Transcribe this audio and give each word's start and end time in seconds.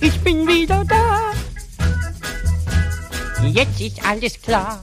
ich 0.00 0.20
bin 0.20 0.46
wieder 0.46 0.84
da. 0.84 1.32
Jetzt 3.46 3.80
ist 3.80 4.04
alles 4.06 4.40
klar. 4.40 4.82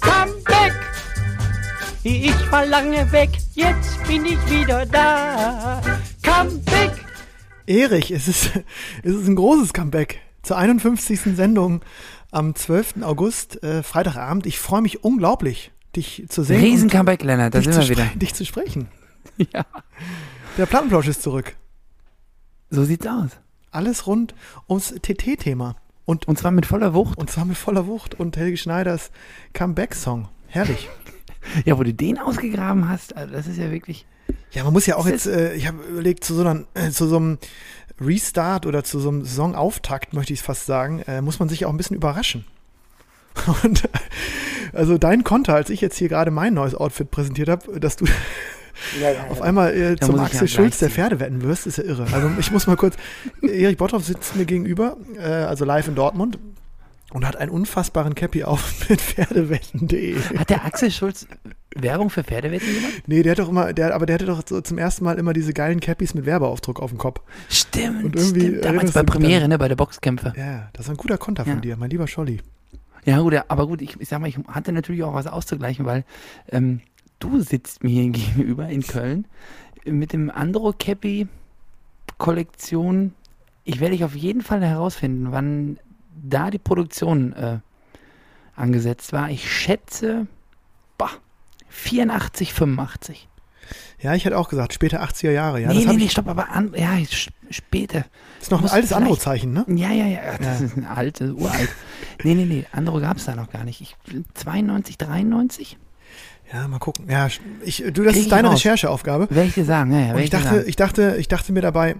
Come 0.00 0.32
back, 0.44 0.72
ich 2.02 2.50
war 2.52 2.66
lange 2.66 3.10
weg, 3.12 3.30
jetzt 3.54 4.02
bin 4.06 4.24
ich 4.24 4.50
wieder 4.50 4.84
da. 4.86 5.80
Come 6.24 6.58
back. 6.64 6.92
Erich, 7.66 8.10
es 8.10 8.26
ist, 8.28 8.50
es 9.02 9.14
ist 9.14 9.28
ein 9.28 9.36
großes 9.36 9.72
Comeback 9.72 10.18
zur 10.42 10.56
51. 10.56 11.20
Sendung 11.36 11.82
am 12.32 12.54
12. 12.54 13.02
August, 13.02 13.62
äh, 13.62 13.82
Freitagabend. 13.82 14.46
Ich 14.46 14.58
freue 14.58 14.82
mich 14.82 15.04
unglaublich, 15.04 15.70
dich 15.94 16.24
zu 16.28 16.42
sehen. 16.42 16.60
Riesen 16.60 16.90
Comeback, 16.90 17.22
Lennart, 17.22 17.54
da 17.54 17.58
dich, 17.60 17.66
sind 17.72 17.74
zu 17.82 17.88
wir 17.88 17.96
wieder. 17.96 18.06
dich 18.16 18.34
zu 18.34 18.44
sprechen. 18.44 18.88
Ja. 19.52 19.64
Der 20.58 20.66
Plattenplausch 20.66 21.08
ist 21.08 21.22
zurück. 21.22 21.56
So 22.72 22.84
sieht's 22.84 23.06
aus. 23.06 23.32
Alles 23.70 24.06
rund 24.06 24.34
ums 24.66 24.94
TT-Thema. 25.02 25.76
Und, 26.06 26.26
Und 26.26 26.38
zwar 26.38 26.50
mit 26.50 26.64
voller 26.64 26.94
Wucht. 26.94 27.18
und 27.18 27.30
zwar 27.30 27.44
mit 27.44 27.58
voller 27.58 27.86
Wucht 27.86 28.18
und 28.18 28.34
Helge 28.36 28.56
Schneiders 28.56 29.10
Comeback-Song. 29.52 30.28
Herrlich. 30.48 30.88
Ja, 31.64 31.76
wo 31.76 31.82
du 31.82 31.92
den 31.92 32.18
ausgegraben 32.18 32.88
hast, 32.88 33.16
also 33.16 33.32
das 33.34 33.48
ist 33.48 33.56
ja 33.58 33.72
wirklich. 33.72 34.06
Ja, 34.52 34.62
man 34.62 34.72
muss 34.72 34.86
ja 34.86 34.94
auch 34.94 35.08
jetzt, 35.08 35.26
äh, 35.26 35.54
ich 35.54 35.66
habe 35.66 35.82
überlegt, 35.82 36.22
zu 36.22 36.34
so, 36.36 36.42
einer, 36.42 36.64
äh, 36.74 36.90
zu 36.90 37.08
so 37.08 37.16
einem 37.16 37.38
Restart 38.00 38.64
oder 38.64 38.84
zu 38.84 39.00
so 39.00 39.08
einem 39.08 39.24
Saisonauftakt, 39.24 40.12
möchte 40.12 40.32
ich 40.32 40.38
es 40.38 40.44
fast 40.44 40.66
sagen, 40.66 41.00
äh, 41.00 41.20
muss 41.20 41.40
man 41.40 41.48
sich 41.48 41.66
auch 41.66 41.70
ein 41.70 41.76
bisschen 41.76 41.96
überraschen. 41.96 42.44
Und 43.64 43.84
äh, 43.84 43.88
also 44.72 44.98
dein 44.98 45.24
Konter, 45.24 45.56
als 45.56 45.68
ich 45.68 45.80
jetzt 45.80 45.96
hier 45.96 46.08
gerade 46.08 46.30
mein 46.30 46.54
neues 46.54 46.76
Outfit 46.76 47.10
präsentiert 47.10 47.48
habe, 47.48 47.80
dass 47.80 47.96
du 47.96 48.04
auf 49.30 49.42
einmal 49.42 49.74
äh, 49.74 49.96
zum 49.96 50.18
Axel 50.18 50.42
ja 50.42 50.46
Schulz 50.48 50.78
der 50.78 50.88
gleich 50.88 50.96
Pferde 50.96 51.20
wetten 51.20 51.42
wirst, 51.42 51.66
ist 51.66 51.78
ja 51.78 51.84
irre. 51.84 52.06
Also 52.12 52.30
ich 52.38 52.50
muss 52.50 52.66
mal 52.66 52.76
kurz, 52.76 52.96
Erik 53.42 53.78
Botthoff 53.78 54.04
sitzt 54.04 54.36
mir 54.36 54.44
gegenüber, 54.44 54.96
äh, 55.18 55.22
also 55.22 55.64
live 55.64 55.88
in 55.88 55.94
Dortmund 55.94 56.38
und 57.12 57.26
hat 57.26 57.36
einen 57.36 57.50
unfassbaren 57.50 58.14
Cappy 58.14 58.44
auf 58.44 58.72
mit 58.88 59.00
pferdewetten.de. 59.00 60.16
Hat 60.38 60.50
der 60.50 60.64
Axel 60.64 60.90
Schulz 60.90 61.26
Werbung 61.74 62.10
für 62.10 62.24
Pferdewetten 62.24 62.72
gemacht? 62.74 63.02
Nee, 63.06 63.22
der 63.22 63.32
hat 63.32 63.38
doch 63.38 63.48
immer, 63.48 63.72
der, 63.72 63.94
aber 63.94 64.06
der 64.06 64.14
hatte 64.14 64.26
doch 64.26 64.42
so 64.46 64.60
zum 64.60 64.78
ersten 64.78 65.04
Mal 65.04 65.18
immer 65.18 65.32
diese 65.32 65.52
geilen 65.52 65.80
Cappies 65.80 66.14
mit 66.14 66.26
Werbeaufdruck 66.26 66.80
auf 66.80 66.90
dem 66.90 66.98
Kopf. 66.98 67.20
Stimmt, 67.48 68.04
Und 68.04 68.16
irgendwie 68.16 68.40
stimmt. 68.40 68.64
Damals 68.64 68.92
bei 68.92 69.02
Premiere, 69.02 69.48
ne, 69.48 69.58
bei 69.58 69.68
der 69.68 69.76
Boxkämpfe. 69.76 70.32
Ja, 70.36 70.68
das 70.72 70.86
ist 70.86 70.90
ein 70.90 70.96
guter 70.96 71.18
Konter 71.18 71.44
Ja. 71.46 71.52
von 71.52 71.62
dir, 71.62 71.76
mein 71.76 71.90
lieber 71.90 72.06
Scholli. 72.06 72.40
Ja, 73.04 73.18
gut, 73.18 73.32
ja, 73.32 73.44
aber 73.48 73.66
gut, 73.66 73.82
ich, 73.82 74.00
ich 74.00 74.08
sag 74.08 74.20
mal, 74.20 74.28
ich 74.28 74.38
hatte 74.46 74.72
natürlich 74.72 75.02
auch 75.02 75.12
was 75.14 75.26
auszugleichen, 75.26 75.84
weil 75.86 76.04
ähm, 76.50 76.80
du 77.22 77.40
sitzt 77.40 77.82
mir 77.82 77.90
hier 78.02 78.10
gegenüber 78.10 78.68
in 78.68 78.82
Köln 78.82 79.26
mit 79.84 80.12
dem 80.12 80.30
Andro 80.30 80.72
Cappy 80.76 81.28
Kollektion. 82.18 83.14
Ich 83.64 83.80
werde 83.80 83.92
dich 83.92 84.04
auf 84.04 84.14
jeden 84.14 84.42
Fall 84.42 84.62
herausfinden, 84.62 85.28
wann 85.30 85.78
da 86.22 86.50
die 86.50 86.58
Produktion 86.58 87.32
äh, 87.32 87.58
angesetzt 88.54 89.12
war. 89.12 89.30
Ich 89.30 89.50
schätze, 89.50 90.26
bah, 90.98 91.10
84, 91.68 92.52
85. 92.52 93.28
Ja, 94.00 94.14
ich 94.14 94.24
hätte 94.24 94.36
auch 94.36 94.48
gesagt, 94.48 94.74
später 94.74 95.02
80er 95.02 95.30
Jahre. 95.30 95.60
Ja, 95.60 95.68
nee, 95.72 95.84
nee, 95.84 95.92
nee, 95.94 96.04
ich, 96.04 96.12
stopp, 96.12 96.26
aber 96.26 96.50
an, 96.50 96.74
ja, 96.76 96.98
später. 97.50 98.04
ist 98.40 98.50
noch 98.50 98.60
ein 98.60 98.68
altes 98.68 98.92
Andro-Zeichen, 98.92 99.52
ne? 99.52 99.64
Ja, 99.68 99.92
ja, 99.92 100.06
ja, 100.06 100.38
das 100.38 100.60
ist 100.60 100.76
ein 100.76 100.84
altes, 100.84 101.30
uralt. 101.30 101.70
Nee, 102.24 102.34
nee, 102.34 102.44
nee, 102.44 102.66
andere 102.72 103.00
gab 103.00 103.16
es 103.16 103.24
da 103.24 103.36
noch 103.36 103.50
gar 103.50 103.64
nicht. 103.64 103.80
Ich, 103.80 103.96
92, 104.34 104.98
93? 104.98 105.78
Ja, 106.52 106.68
mal 106.68 106.78
gucken. 106.78 107.06
Ja, 107.08 107.28
ich, 107.64 107.82
du, 107.92 108.02
das 108.02 108.12
Krieg 108.12 108.24
ist 108.24 108.32
deine 108.32 108.48
raus. 108.48 108.58
Rechercheaufgabe. 108.58 109.28
Werde 109.30 109.48
ich 109.48 109.54
dir 109.54 109.64
sagen, 109.64 109.92
ja, 109.92 110.00
ja, 110.00 110.16
ich 110.18 110.30
dachte, 110.30 110.48
sagen. 110.48 110.64
ich 110.66 110.76
dachte, 110.76 111.16
ich 111.18 111.28
dachte 111.28 111.52
mir 111.52 111.62
dabei, 111.62 111.96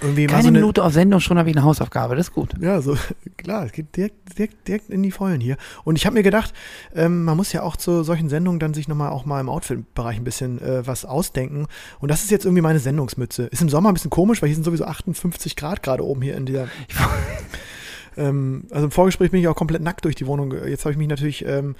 irgendwie 0.00 0.26
Keine 0.26 0.42
so 0.42 0.48
eine, 0.48 0.58
Minute 0.58 0.84
auf 0.84 0.92
Sendung, 0.92 1.20
schon 1.20 1.38
habe 1.38 1.50
ich 1.50 1.56
eine 1.56 1.64
Hausaufgabe, 1.64 2.14
das 2.14 2.28
ist 2.28 2.34
gut. 2.34 2.54
Ja, 2.60 2.80
so, 2.80 2.96
klar, 3.36 3.64
es 3.66 3.72
geht 3.72 3.96
direkt, 3.96 4.38
direkt, 4.38 4.68
direkt 4.68 4.90
in 4.90 5.02
die 5.02 5.10
Vollen 5.10 5.40
hier. 5.40 5.56
Und 5.84 5.96
ich 5.96 6.06
habe 6.06 6.14
mir 6.14 6.22
gedacht, 6.22 6.54
ähm, 6.94 7.24
man 7.24 7.36
muss 7.36 7.52
ja 7.52 7.62
auch 7.62 7.76
zu 7.76 8.04
solchen 8.04 8.28
Sendungen 8.28 8.60
dann 8.60 8.74
sich 8.74 8.86
nochmal 8.86 9.10
auch 9.10 9.24
mal 9.24 9.40
im 9.40 9.48
Outfit-Bereich 9.48 10.16
ein 10.16 10.24
bisschen 10.24 10.60
äh, 10.62 10.86
was 10.86 11.04
ausdenken. 11.04 11.66
Und 12.00 12.10
das 12.10 12.22
ist 12.22 12.30
jetzt 12.30 12.44
irgendwie 12.44 12.62
meine 12.62 12.78
Sendungsmütze. 12.78 13.44
Ist 13.44 13.62
im 13.62 13.68
Sommer 13.68 13.90
ein 13.90 13.94
bisschen 13.94 14.10
komisch, 14.10 14.40
weil 14.40 14.48
hier 14.48 14.56
sind 14.56 14.64
sowieso 14.64 14.84
58 14.84 15.56
Grad 15.56 15.82
gerade 15.82 16.04
oben 16.04 16.22
hier 16.22 16.36
in 16.36 16.46
dieser. 16.46 16.68
ähm, 18.16 18.64
also 18.70 18.84
im 18.84 18.90
Vorgespräch 18.92 19.32
bin 19.32 19.40
ich 19.40 19.48
auch 19.48 19.56
komplett 19.56 19.82
nackt 19.82 20.04
durch 20.04 20.14
die 20.14 20.26
Wohnung. 20.26 20.54
Jetzt 20.66 20.84
habe 20.84 20.92
ich 20.92 20.98
mich 20.98 21.08
natürlich 21.08 21.44
ähm, 21.44 21.74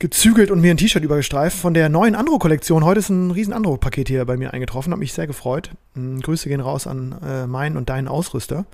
gezügelt 0.00 0.50
und 0.50 0.60
mir 0.60 0.72
ein 0.72 0.78
T-Shirt 0.78 1.04
übergestreift 1.04 1.56
von 1.56 1.74
der 1.74 1.88
neuen 1.88 2.14
Andro-Kollektion. 2.14 2.84
Heute 2.84 3.00
ist 3.00 3.10
ein 3.10 3.30
riesen 3.30 3.52
Andro-Paket 3.52 4.08
hier 4.08 4.24
bei 4.24 4.36
mir 4.36 4.52
eingetroffen, 4.52 4.92
habe 4.92 5.00
mich 5.00 5.12
sehr 5.12 5.26
gefreut. 5.26 5.70
Mm, 5.94 6.20
Grüße 6.20 6.48
gehen 6.48 6.60
raus 6.60 6.86
an 6.86 7.14
äh, 7.22 7.46
meinen 7.46 7.76
und 7.76 7.90
deinen 7.90 8.08
Ausrüster. 8.08 8.64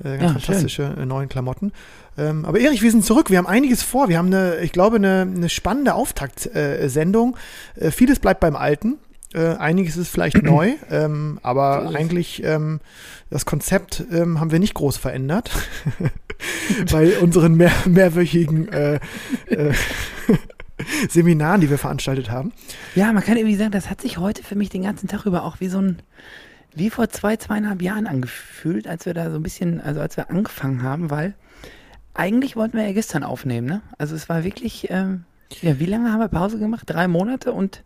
Äh, 0.00 0.18
ganz 0.18 0.22
Ja, 0.22 0.28
fantastische 0.30 0.94
äh, 0.98 1.06
neuen 1.06 1.28
Klamotten. 1.28 1.72
Ähm, 2.18 2.44
aber 2.44 2.58
Erich, 2.58 2.82
wir 2.82 2.90
sind 2.90 3.04
zurück. 3.04 3.30
Wir 3.30 3.38
haben 3.38 3.46
einiges 3.46 3.82
vor. 3.82 4.08
Wir 4.08 4.18
haben 4.18 4.26
eine, 4.26 4.58
ich 4.58 4.72
glaube, 4.72 4.96
eine, 4.96 5.20
eine 5.22 5.48
spannende 5.48 5.94
Auftaktsendung. 5.94 7.36
Äh, 7.76 7.92
vieles 7.92 8.18
bleibt 8.18 8.40
beim 8.40 8.56
Alten. 8.56 8.98
Äh, 9.34 9.54
einiges 9.54 9.96
ist 9.96 10.08
vielleicht 10.08 10.42
neu, 10.42 10.72
ähm, 10.90 11.38
aber 11.42 11.94
eigentlich 11.94 12.42
ähm, 12.42 12.80
das 13.30 13.46
Konzept 13.46 14.04
ähm, 14.12 14.40
haben 14.40 14.50
wir 14.50 14.58
nicht 14.58 14.74
groß 14.74 14.96
verändert 14.96 15.50
bei 16.92 17.18
unseren 17.18 17.54
mehr, 17.54 17.72
mehrwöchigen 17.86 18.68
äh, 18.68 18.98
Seminaren, 21.08 21.60
die 21.60 21.70
wir 21.70 21.78
veranstaltet 21.78 22.30
haben. 22.30 22.52
Ja, 22.94 23.12
man 23.12 23.22
kann 23.22 23.36
irgendwie 23.36 23.56
sagen, 23.56 23.70
das 23.70 23.90
hat 23.90 24.00
sich 24.00 24.18
heute 24.18 24.42
für 24.42 24.56
mich 24.56 24.68
den 24.68 24.82
ganzen 24.82 25.08
Tag 25.08 25.26
über 25.26 25.44
auch 25.44 25.60
wie 25.60 25.68
so 25.68 25.78
ein, 25.80 25.98
wie 26.74 26.90
vor 26.90 27.08
zwei, 27.08 27.36
zweieinhalb 27.36 27.82
Jahren 27.82 28.06
angefühlt, 28.06 28.86
als 28.86 29.06
wir 29.06 29.14
da 29.14 29.30
so 29.30 29.36
ein 29.36 29.42
bisschen, 29.42 29.80
also 29.80 30.00
als 30.00 30.16
wir 30.16 30.30
angefangen 30.30 30.82
haben, 30.82 31.10
weil 31.10 31.34
eigentlich 32.14 32.56
wollten 32.56 32.76
wir 32.76 32.84
ja 32.84 32.92
gestern 32.92 33.24
aufnehmen, 33.24 33.66
ne? 33.66 33.82
Also 33.98 34.14
es 34.14 34.28
war 34.28 34.44
wirklich, 34.44 34.88
ähm, 34.90 35.24
ja, 35.60 35.78
wie 35.78 35.86
lange 35.86 36.12
haben 36.12 36.20
wir 36.20 36.28
Pause 36.28 36.58
gemacht? 36.58 36.84
Drei 36.86 37.08
Monate 37.08 37.52
und 37.52 37.82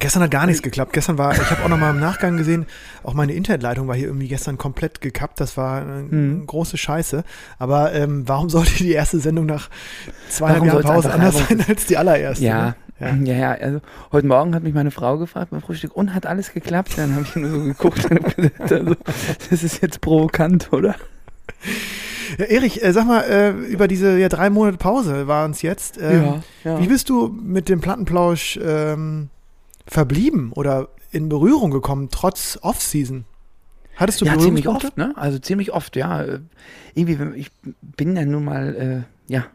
Gestern 0.00 0.22
hat 0.24 0.30
gar 0.32 0.46
nichts 0.46 0.60
geklappt. 0.62 0.92
Gestern 0.92 1.18
war, 1.18 1.32
ich 1.34 1.50
habe 1.50 1.62
auch 1.62 1.68
noch 1.68 1.78
mal 1.78 1.90
im 1.90 2.00
Nachgang 2.00 2.36
gesehen, 2.36 2.66
auch 3.04 3.14
meine 3.14 3.32
Internetleitung 3.32 3.86
war 3.86 3.94
hier 3.94 4.08
irgendwie 4.08 4.26
gestern 4.28 4.58
komplett 4.58 5.00
gekappt. 5.00 5.40
Das 5.40 5.56
war 5.56 5.82
äh, 5.82 5.84
Hm. 6.10 6.46
große 6.46 6.76
Scheiße. 6.76 7.22
Aber 7.58 7.92
ähm, 7.92 8.24
warum 8.26 8.50
sollte 8.50 8.74
die 8.78 8.92
erste 8.92 9.20
Sendung 9.20 9.46
nach 9.46 9.70
zweieinhalb 10.28 10.64
Jahren 10.66 10.82
Pause 10.82 11.12
anders 11.12 11.38
sein 11.48 11.64
als 11.68 11.86
die 11.86 11.96
allererste? 11.96 12.44
Ja, 12.44 12.74
Ne? 13.00 13.20
ja, 13.24 13.34
ja, 13.34 13.50
also 13.52 13.80
heute 14.12 14.26
Morgen 14.28 14.54
hat 14.54 14.62
mich 14.62 14.72
meine 14.72 14.92
Frau 14.92 15.18
gefragt 15.18 15.50
beim 15.50 15.60
Frühstück 15.60 15.96
und 15.96 16.14
hat 16.14 16.26
alles 16.26 16.52
geklappt. 16.52 16.92
Dann 16.96 17.14
habe 17.16 17.24
ich 17.24 17.34
nur 17.36 17.50
so 17.50 17.60
geguckt 17.60 18.04
und 18.08 18.22
hab 18.24 18.36
gesagt, 18.36 18.72
also, 18.72 18.94
das 19.50 19.62
ist 19.64 19.82
jetzt 19.82 20.00
provokant, 20.00 20.72
oder? 20.72 20.94
Ja, 22.38 22.44
Erich, 22.46 22.82
äh, 22.82 22.92
sag 22.92 23.06
mal, 23.06 23.22
äh, 23.22 23.50
über 23.50 23.88
diese 23.88 24.16
ja, 24.18 24.28
drei 24.28 24.48
Monate 24.48 24.78
Pause 24.78 25.26
waren 25.26 25.50
es 25.50 25.62
jetzt. 25.62 25.98
Ähm, 26.00 26.42
ja. 26.62 26.80
Wie 26.80 26.86
bist 26.86 27.08
du 27.10 27.28
mit 27.28 27.68
dem 27.68 27.80
Plattenplausch 27.80 28.58
ähm, 28.62 29.28
verblieben 29.86 30.52
oder 30.52 30.88
in 31.10 31.28
Berührung 31.28 31.70
gekommen, 31.70 32.08
trotz 32.10 32.58
Off-Season? 32.62 33.24
Hattest 33.96 34.20
du 34.20 34.24
ja, 34.24 34.38
ziemlich 34.38 34.66
oft, 34.66 34.96
ne? 34.96 35.12
Also 35.16 35.38
ziemlich 35.38 35.72
oft, 35.72 35.94
ja. 35.96 36.22
Äh, 36.22 36.40
Irgendwie, 36.94 37.38
ich 37.38 37.50
bin 37.80 38.16
ja 38.16 38.24
nun 38.24 38.44
mal, 38.44 39.06
äh, 39.28 39.32
ja, 39.32 39.46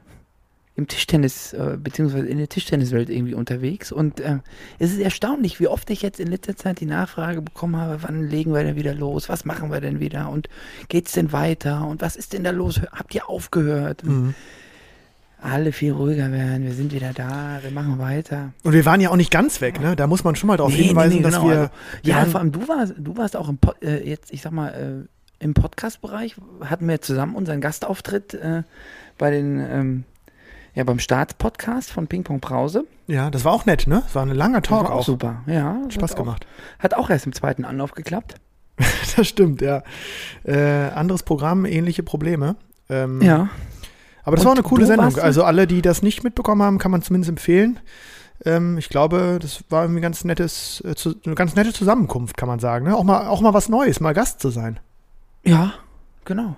im 0.75 0.87
Tischtennis, 0.87 1.51
äh, 1.51 1.77
beziehungsweise 1.77 2.25
in 2.27 2.37
der 2.37 2.47
Tischtenniswelt 2.47 3.09
irgendwie 3.09 3.33
unterwegs. 3.33 3.91
Und 3.91 4.21
äh, 4.21 4.39
es 4.77 4.93
ist 4.93 4.99
erstaunlich, 4.99 5.59
wie 5.59 5.67
oft 5.67 5.89
ich 5.89 6.01
jetzt 6.01 6.21
in 6.21 6.29
letzter 6.29 6.55
Zeit 6.55 6.79
die 6.79 6.85
Nachfrage 6.85 7.41
bekommen 7.41 7.75
habe, 7.75 8.01
wann 8.03 8.29
legen 8.29 8.53
wir 8.53 8.63
denn 8.63 8.77
wieder 8.77 8.93
los? 8.93 9.27
Was 9.27 9.43
machen 9.43 9.71
wir 9.71 9.81
denn 9.81 9.99
wieder? 9.99 10.29
Und 10.29 10.47
geht's 10.87 11.11
denn 11.11 11.33
weiter? 11.33 11.85
Und 11.85 12.01
was 12.01 12.15
ist 12.15 12.31
denn 12.31 12.45
da 12.45 12.51
los? 12.51 12.79
Habt 12.93 13.13
ihr 13.13 13.27
aufgehört? 13.29 14.03
Und 14.03 14.09
Mhm. 14.27 14.35
Alle 15.41 15.71
viel 15.71 15.93
ruhiger 15.93 16.31
werden, 16.33 16.65
wir 16.65 16.73
sind 16.73 16.91
wieder 16.93 17.13
da, 17.13 17.59
wir 17.61 17.71
machen 17.71 17.97
weiter. 17.97 18.51
Und 18.63 18.73
wir 18.73 18.85
waren 18.85 18.99
ja 18.99 19.09
auch 19.09 19.15
nicht 19.15 19.31
ganz 19.31 19.61
weg, 19.61 19.79
ne? 19.79 19.95
Da 19.95 20.05
muss 20.07 20.23
man 20.25 20.35
schon 20.35 20.47
mal 20.47 20.57
darauf 20.57 20.73
Nee, 20.73 20.79
nee, 20.79 20.87
hinweisen, 20.87 21.17
nee, 21.17 21.23
dass 21.23 21.35
genau, 21.35 21.47
wir. 21.47 21.57
also, 21.59 21.69
wir 22.03 22.13
ja, 22.13 22.25
vor 22.25 22.39
allem 22.41 22.51
du 22.51 22.67
warst, 22.67 22.93
du 22.97 23.15
warst 23.17 23.37
auch 23.37 23.47
im 23.47 23.57
Pod, 23.57 23.81
äh, 23.81 24.03
jetzt, 24.07 24.33
ich 24.33 24.41
sag 24.41 24.51
mal, 24.51 25.07
äh, 25.39 25.43
im 25.43 25.53
Podcast-Bereich 25.53 26.35
hatten 26.65 26.87
wir 26.89 27.01
zusammen 27.01 27.35
unseren 27.35 27.61
Gastauftritt 27.61 28.33
äh, 28.33 28.63
bei 29.17 29.31
den, 29.31 29.59
ähm, 29.59 30.03
ja, 30.75 30.83
beim 30.83 30.99
Startpodcast 30.99 31.89
von 31.91 32.07
Ping 32.07 32.23
Pong 32.25 32.41
Brause. 32.41 32.83
ja, 33.07 33.29
das 33.29 33.45
war 33.45 33.53
auch 33.53 33.65
nett, 33.65 33.87
ne? 33.87 34.01
Das 34.05 34.15
war 34.15 34.23
ein 34.25 34.29
langer 34.35 34.61
Talk 34.61 34.81
Das 34.83 34.89
war 34.89 34.97
auch. 34.97 35.05
super, 35.05 35.43
ja. 35.47 35.77
Spaß 35.89 36.11
hat 36.11 36.17
auch, 36.17 36.23
gemacht. 36.23 36.47
Hat 36.79 36.93
auch 36.95 37.09
erst 37.09 37.25
im 37.25 37.31
zweiten 37.33 37.63
Anlauf 37.63 37.93
geklappt. 37.93 38.35
Das 39.15 39.27
stimmt, 39.27 39.61
ja. 39.61 39.83
Äh, 40.43 40.57
anderes 40.93 41.23
Programm, 41.23 41.65
ähnliche 41.65 42.03
Probleme. 42.03 42.55
Ähm, 42.89 43.21
Ja. 43.21 43.49
Aber 44.23 44.35
das 44.35 44.45
Und 44.45 44.49
war 44.49 44.55
eine 44.55 44.63
coole 44.63 44.81
du 44.81 44.87
Sendung. 44.87 45.17
Also 45.17 45.43
alle, 45.43 45.67
die 45.67 45.81
das 45.81 46.01
nicht 46.01 46.23
mitbekommen 46.23 46.61
haben, 46.61 46.77
kann 46.77 46.91
man 46.91 47.01
zumindest 47.01 47.29
empfehlen. 47.29 47.79
Ähm, 48.45 48.77
ich 48.77 48.89
glaube, 48.89 49.39
das 49.41 49.63
war 49.69 49.83
irgendwie 49.83 50.01
ganz 50.01 50.23
nettes, 50.23 50.81
äh, 50.85 50.95
zu, 50.95 51.15
eine 51.25 51.35
ganz 51.35 51.55
nette 51.55 51.73
Zusammenkunft, 51.73 52.37
kann 52.37 52.47
man 52.47 52.59
sagen. 52.59 52.85
Ne? 52.85 52.95
Auch, 52.95 53.03
mal, 53.03 53.27
auch 53.27 53.41
mal 53.41 53.53
was 53.53 53.69
Neues, 53.69 53.99
mal 53.99 54.13
Gast 54.13 54.39
zu 54.39 54.49
sein. 54.49 54.79
Ja, 55.43 55.73
genau. 56.25 56.55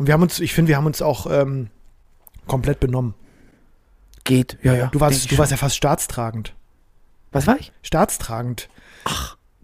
Und 0.00 0.06
wir 0.06 0.14
haben 0.14 0.22
uns, 0.22 0.40
ich 0.40 0.54
finde, 0.54 0.70
wir 0.70 0.78
haben 0.78 0.86
uns 0.86 1.02
auch 1.02 1.26
ähm, 1.30 1.68
komplett 2.46 2.80
benommen. 2.80 3.12
Geht, 4.24 4.56
ja, 4.62 4.72
ja. 4.72 4.86
Du 4.86 4.98
warst, 4.98 5.30
du 5.30 5.36
warst 5.36 5.50
ja 5.50 5.58
fast 5.58 5.76
staatstragend. 5.76 6.54
Was 7.32 7.46
war 7.46 7.58
ich? 7.60 7.70
Staatstragend. 7.82 8.70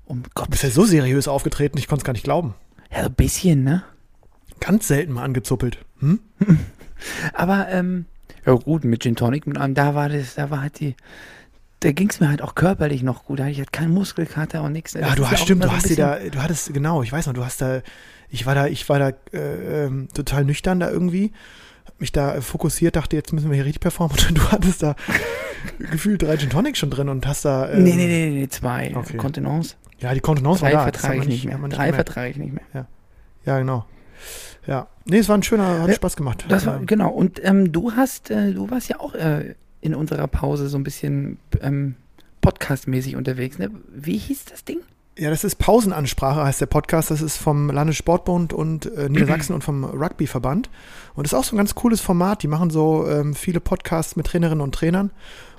Um 0.04 0.25
Du 0.25 0.31
Gottes 0.34 0.50
bist 0.50 0.62
ja 0.64 0.69
so 0.69 0.84
seriös 0.84 1.26
aufgetreten, 1.26 1.78
ich 1.78 1.88
konnte 1.88 2.02
es 2.02 2.04
gar 2.04 2.12
nicht 2.12 2.25
glauben. 2.25 2.52
Ja, 2.93 3.00
so 3.00 3.06
ein 3.06 3.14
bisschen, 3.14 3.64
ne? 3.64 3.82
Ganz 4.60 4.88
selten 4.88 5.14
mal 5.14 5.22
angezuppelt. 5.22 5.78
Hm? 6.00 6.20
Aber, 7.32 7.69
ähm, 7.70 8.06
ja 8.44 8.52
gut, 8.54 8.84
mit 8.84 9.02
Gin 9.02 9.16
Tonic, 9.16 9.46
mit 9.46 9.58
einem, 9.58 9.75
da 9.75 9.94
war 9.94 10.08
das, 10.08 10.34
da 10.37 10.50
war 10.50 10.62
halt 10.62 10.81
die, 10.81 10.94
da 11.81 11.93
ging 11.93 12.08
es 12.08 12.20
mir 12.20 12.28
halt 12.28 12.43
auch 12.43 12.54
körperlich 12.54 13.02
noch 13.02 13.25
gut. 13.25 13.38
Da 13.38 13.44
hatte 13.44 13.52
ich 13.52 13.58
halt 13.58 13.72
keinen 13.72 13.93
Muskelkater 13.93 14.62
und 14.62 14.72
nichts. 14.72 14.94
Ja, 14.94 15.14
du 15.14 15.28
hast 15.28 15.43
stimmt, 15.43 15.64
du 15.64 15.70
hast 15.70 15.88
dir 15.88 15.96
da, 15.96 16.19
du 16.19 16.43
hattest, 16.43 16.72
genau, 16.72 17.02
ich 17.02 17.12
weiß 17.12 17.26
noch, 17.26 17.34
du 17.34 17.44
hast 17.44 17.60
da, 17.60 17.82
ich 18.28 18.46
war 18.46 18.54
da, 18.54 18.66
ich 18.66 18.88
war 18.88 18.98
da 18.98 19.08
äh, 19.32 19.84
ähm, 19.87 20.08
total 20.14 20.44
nüchtern 20.44 20.81
da 20.81 20.90
irgendwie, 20.90 21.32
hab 21.84 22.00
mich 22.00 22.12
da 22.12 22.37
äh, 22.37 22.40
fokussiert, 22.40 22.96
dachte, 22.96 23.16
jetzt 23.16 23.32
müssen 23.32 23.50
wir 23.50 23.56
hier 23.56 23.64
richtig 23.64 23.81
performen 23.81 24.16
und 24.28 24.38
du 24.38 24.50
hattest 24.50 24.82
da 24.82 24.96
gefühlt 25.78 26.22
drei 26.22 26.37
Gin 26.37 26.50
Tonic 26.50 26.76
schon 26.76 26.90
drin 26.90 27.08
und 27.08 27.26
hast 27.26 27.44
da. 27.44 27.70
Ähm, 27.70 27.84
Nee, 27.84 27.94
nee, 27.96 28.06
nee, 28.06 28.31
nee, 28.31 28.48
zwei. 28.48 28.93
Okay. 28.94 29.16
Kontenance. 29.16 29.76
Ja, 29.98 30.12
die 30.12 30.20
Kontenance 30.20 30.62
war 30.62 30.70
Drei 30.70 30.76
da. 30.76 30.78
das 30.78 30.87
hat 30.87 30.96
vertrage 31.00 31.20
ich 31.22 31.28
nicht 31.28 31.44
mehr. 31.46 31.58
Drei 31.69 31.93
vertrage 31.93 32.31
ich 32.31 32.37
nicht 32.37 32.52
mehr. 32.52 32.87
Ja, 33.44 33.58
genau. 33.58 33.87
Ja. 34.67 34.89
Nee, 35.05 35.19
es 35.19 35.29
war 35.29 35.39
ein 35.39 35.43
schöner, 35.43 35.81
hat 35.83 35.89
Ja, 35.89 35.95
Spaß 35.95 36.17
gemacht. 36.17 36.45
Das 36.49 36.67
war, 36.67 36.79
Ähm, 36.79 36.87
genau. 36.87 37.11
Und 37.11 37.41
ähm, 37.45 37.73
du 37.73 37.93
hast, 37.93 38.31
äh, 38.31 38.53
du 38.53 38.71
warst 38.71 38.89
ja 38.89 39.01
auch 39.01 39.15
äh, 39.15 39.55
in 39.81 39.95
unserer 39.95 40.27
Pause 40.27 40.69
so 40.69 40.77
ein 40.79 40.85
bisschen 40.85 41.39
ähm, 41.61 41.95
podcastmäßig 42.41 43.17
unterwegs, 43.17 43.59
ne? 43.59 43.71
Wie 43.95 44.17
hieß 44.19 44.47
das 44.47 44.65
Ding? 44.65 44.79
Ja, 45.19 45.31
das 45.31 45.45
ist 45.45 45.57
Pausenansprache, 45.57 46.45
heißt 46.45 46.61
der 46.61 46.67
Podcast. 46.67 47.11
Das 47.11 47.23
ist 47.23 47.39
vom 47.39 47.71
Landessportbund 47.71 48.53
und 48.53 48.85
äh, 48.95 49.09
Niedersachsen 49.09 49.55
und 49.55 49.65
vom 49.65 49.83
Rugbyverband. 49.85 50.69
Und 51.15 51.25
das 51.27 51.33
ist 51.33 51.39
auch 51.39 51.45
so 51.45 51.55
ein 51.55 51.57
ganz 51.57 51.75
cooles 51.75 52.03
Format. 52.03 52.43
Die 52.43 52.49
machen 52.49 52.69
so 52.69 53.09
ähm, 53.09 53.35
viele 53.35 53.61
Podcasts 53.61 54.17
mit 54.17 54.27
Trainerinnen 54.27 54.61
und 54.61 54.75
Trainern. 54.75 55.11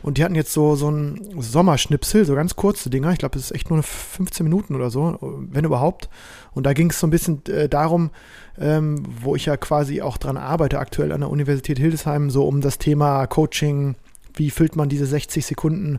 Und 0.03 0.19
die 0.19 0.23
hatten 0.23 0.35
jetzt 0.35 0.53
so, 0.53 0.75
so 0.75 0.91
ein 0.91 1.41
Sommerschnipsel, 1.41 2.23
so 2.23 2.35
ganz 2.35 2.55
kurze 2.55 2.91
Dinger. 2.91 3.11
Ich 3.13 3.17
glaube, 3.17 3.39
es 3.39 3.45
ist 3.45 3.51
echt 3.51 3.71
nur 3.71 3.81
15 3.81 4.43
Minuten 4.43 4.75
oder 4.75 4.91
so, 4.91 5.17
wenn 5.49 5.65
überhaupt. 5.65 6.07
Und 6.53 6.67
da 6.67 6.73
ging 6.73 6.91
es 6.91 6.99
so 6.99 7.07
ein 7.07 7.11
bisschen 7.11 7.43
äh, 7.47 7.67
darum, 7.67 8.11
ähm, 8.59 9.01
wo 9.23 9.35
ich 9.35 9.47
ja 9.47 9.57
quasi 9.57 10.03
auch 10.03 10.17
dran 10.17 10.37
arbeite, 10.37 10.77
aktuell 10.77 11.11
an 11.11 11.21
der 11.21 11.31
Universität 11.31 11.79
Hildesheim, 11.79 12.29
so 12.29 12.47
um 12.47 12.61
das 12.61 12.77
Thema 12.77 13.25
Coaching. 13.25 13.95
Wie 14.35 14.51
füllt 14.51 14.75
man 14.75 14.87
diese 14.87 15.07
60 15.07 15.47
Sekunden 15.47 15.97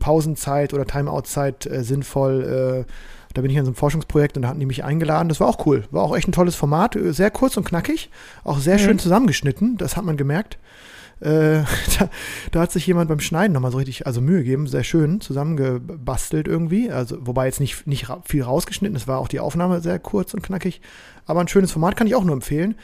Pausenzeit 0.00 0.74
oder 0.74 0.84
Timeout-Zeit 0.86 1.66
äh, 1.66 1.84
sinnvoll? 1.84 2.84
Äh, 2.88 2.92
da 3.32 3.42
bin 3.42 3.50
ich 3.52 3.58
an 3.58 3.64
so 3.64 3.68
einem 3.70 3.76
Forschungsprojekt 3.76 4.34
und 4.36 4.42
da 4.42 4.48
hatten 4.48 4.58
die 4.58 4.66
mich 4.66 4.82
eingeladen. 4.82 5.28
Das 5.28 5.38
war 5.38 5.46
auch 5.46 5.64
cool. 5.64 5.84
War 5.92 6.02
auch 6.02 6.16
echt 6.16 6.26
ein 6.26 6.32
tolles 6.32 6.56
Format. 6.56 6.96
äh, 6.96 7.12
Sehr 7.12 7.30
kurz 7.30 7.56
und 7.56 7.64
knackig. 7.64 8.10
Auch 8.42 8.58
sehr 8.58 8.74
Mhm. 8.74 8.78
schön 8.80 8.98
zusammengeschnitten. 8.98 9.76
Das 9.76 9.96
hat 9.96 10.04
man 10.04 10.16
gemerkt. 10.16 10.58
Äh, 11.20 11.62
da, 11.98 12.08
da 12.50 12.60
hat 12.62 12.72
sich 12.72 12.86
jemand 12.86 13.08
beim 13.08 13.20
Schneiden 13.20 13.52
nochmal 13.52 13.70
so 13.70 13.76
richtig, 13.78 14.06
also 14.06 14.20
Mühe 14.20 14.38
gegeben, 14.38 14.66
sehr 14.66 14.82
schön 14.84 15.20
zusammengebastelt 15.20 16.48
irgendwie. 16.48 16.90
Also, 16.90 17.18
wobei 17.20 17.46
jetzt 17.46 17.60
nicht, 17.60 17.86
nicht 17.86 18.08
ra 18.08 18.20
viel 18.24 18.42
rausgeschnitten, 18.42 18.96
es 18.96 19.06
war 19.06 19.18
auch 19.18 19.28
die 19.28 19.38
Aufnahme 19.38 19.80
sehr 19.80 19.98
kurz 20.00 20.34
und 20.34 20.42
knackig. 20.42 20.80
Aber 21.26 21.40
ein 21.40 21.48
schönes 21.48 21.70
Format 21.72 21.94
kann 21.96 22.06
ich 22.08 22.14
auch 22.16 22.24
nur 22.24 22.34
empfehlen. 22.34 22.74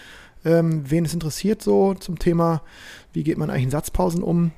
Ähm, 0.45 0.85
wen 0.89 1.05
es 1.07 1.15
interessiert, 1.15 1.61
so 1.63 1.95
zum 1.95 2.19
Thema, 2.21 2.63
wie 3.13 3.25
geht 3.25 3.37
man 3.39 3.51
eigentlich 3.51 3.65
in 3.65 3.71
Satzpausen 3.71 4.23
um, 4.23 4.53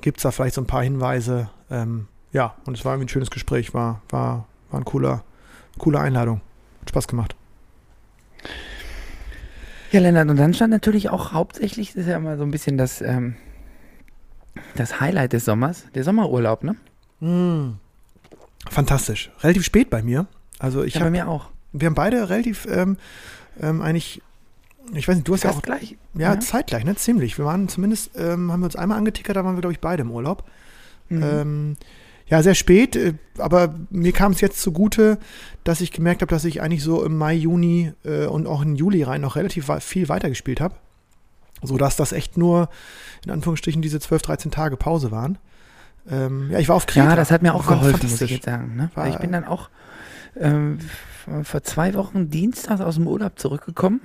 gibt 0.00 0.18
es 0.18 0.22
da 0.22 0.30
vielleicht 0.30 0.54
so 0.54 0.60
ein 0.60 0.66
paar 0.68 0.82
Hinweise. 0.84 1.48
Ähm, 1.70 2.08
ja, 2.32 2.54
und 2.66 2.76
es 2.76 2.84
war 2.84 2.92
irgendwie 2.92 3.06
ein 3.06 3.08
schönes 3.10 3.30
Gespräch, 3.30 3.74
war, 3.74 4.02
war, 4.10 4.46
war 4.70 4.80
ein 4.80 4.84
cooler, 4.84 5.24
coole 5.78 6.00
Einladung. 6.00 6.40
Hat 6.82 6.90
Spaß 6.90 7.08
gemacht. 7.08 7.34
Ja, 9.90 10.00
Lennart, 10.00 10.28
und 10.28 10.36
dann 10.36 10.52
stand 10.52 10.70
natürlich 10.70 11.08
auch 11.08 11.32
hauptsächlich, 11.32 11.88
das 11.88 12.02
ist 12.02 12.08
ja 12.08 12.16
immer 12.16 12.36
so 12.36 12.42
ein 12.42 12.50
bisschen 12.50 12.76
das, 12.76 13.00
ähm, 13.00 13.36
das 14.76 15.00
Highlight 15.00 15.32
des 15.32 15.46
Sommers, 15.46 15.86
der 15.94 16.04
Sommerurlaub, 16.04 16.62
ne? 16.62 16.76
Mm. 17.20 17.78
Fantastisch. 18.68 19.30
Relativ 19.40 19.64
spät 19.64 19.88
bei 19.88 20.02
mir. 20.02 20.26
Also 20.58 20.84
ich 20.84 20.94
ja, 20.94 21.00
bei 21.00 21.06
habe, 21.06 21.16
mir 21.16 21.28
auch. 21.28 21.48
wir 21.72 21.86
haben 21.86 21.94
beide 21.94 22.28
relativ 22.28 22.66
ähm, 22.70 22.98
ähm, 23.60 23.80
eigentlich, 23.80 24.20
ich 24.92 25.08
weiß 25.08 25.16
nicht, 25.16 25.28
du 25.28 25.34
hast 25.34 25.44
ja 25.44 25.50
Fast 25.50 25.60
auch, 25.60 25.62
gleich. 25.62 25.96
ja, 26.14 26.38
zeitgleich, 26.38 26.84
ne? 26.84 26.94
Ziemlich. 26.96 27.38
Wir 27.38 27.46
waren 27.46 27.68
zumindest, 27.68 28.10
ähm, 28.16 28.52
haben 28.52 28.60
wir 28.60 28.66
uns 28.66 28.76
einmal 28.76 28.98
angetickert, 28.98 29.36
da 29.36 29.44
waren 29.44 29.56
wir, 29.56 29.60
glaube 29.62 29.72
ich, 29.72 29.80
beide 29.80 30.02
im 30.02 30.10
Urlaub. 30.10 30.44
Mhm. 31.08 31.22
Ähm, 31.22 31.76
ja, 32.26 32.42
sehr 32.42 32.54
spät, 32.54 32.94
äh, 32.96 33.14
aber 33.38 33.74
mir 33.90 34.12
kam 34.12 34.32
es 34.32 34.40
jetzt 34.42 34.60
zugute, 34.60 35.18
dass 35.64 35.80
ich 35.80 35.92
gemerkt 35.92 36.20
habe, 36.22 36.30
dass 36.30 36.44
ich 36.44 36.60
eigentlich 36.60 36.82
so 36.82 37.04
im 37.04 37.16
Mai, 37.16 37.34
Juni 37.34 37.92
äh, 38.04 38.26
und 38.26 38.46
auch 38.46 38.60
in 38.62 38.76
Juli 38.76 39.02
rein 39.02 39.20
noch 39.22 39.36
relativ 39.36 39.70
viel 39.80 40.08
weitergespielt 40.08 40.60
habe. 40.60 40.74
Sodass 41.62 41.96
das 41.96 42.12
echt 42.12 42.36
nur, 42.36 42.68
in 43.24 43.32
Anführungsstrichen, 43.32 43.82
diese 43.82 43.98
12, 43.98 44.22
13 44.22 44.50
Tage 44.50 44.76
Pause 44.76 45.10
waren. 45.10 45.38
Ähm, 46.08 46.50
ja, 46.52 46.58
ich 46.60 46.68
war 46.68 46.76
auf 46.76 46.86
Kreta. 46.86 47.08
Ja, 47.10 47.16
das 47.16 47.30
hat 47.30 47.42
mir 47.42 47.52
auch 47.54 47.66
geholfen, 47.66 48.08
muss 48.08 48.20
ich 48.20 48.30
jetzt 48.30 48.44
sagen. 48.44 48.76
Ne? 48.76 48.90
War- 48.94 49.08
ich 49.08 49.16
bin 49.18 49.32
dann 49.32 49.44
auch 49.44 49.68
ähm, 50.36 50.78
vor 51.42 51.62
zwei 51.64 51.94
Wochen 51.94 52.30
Dienstags 52.30 52.80
aus 52.80 52.94
dem 52.94 53.06
Urlaub 53.08 53.38
zurückgekommen 53.38 54.00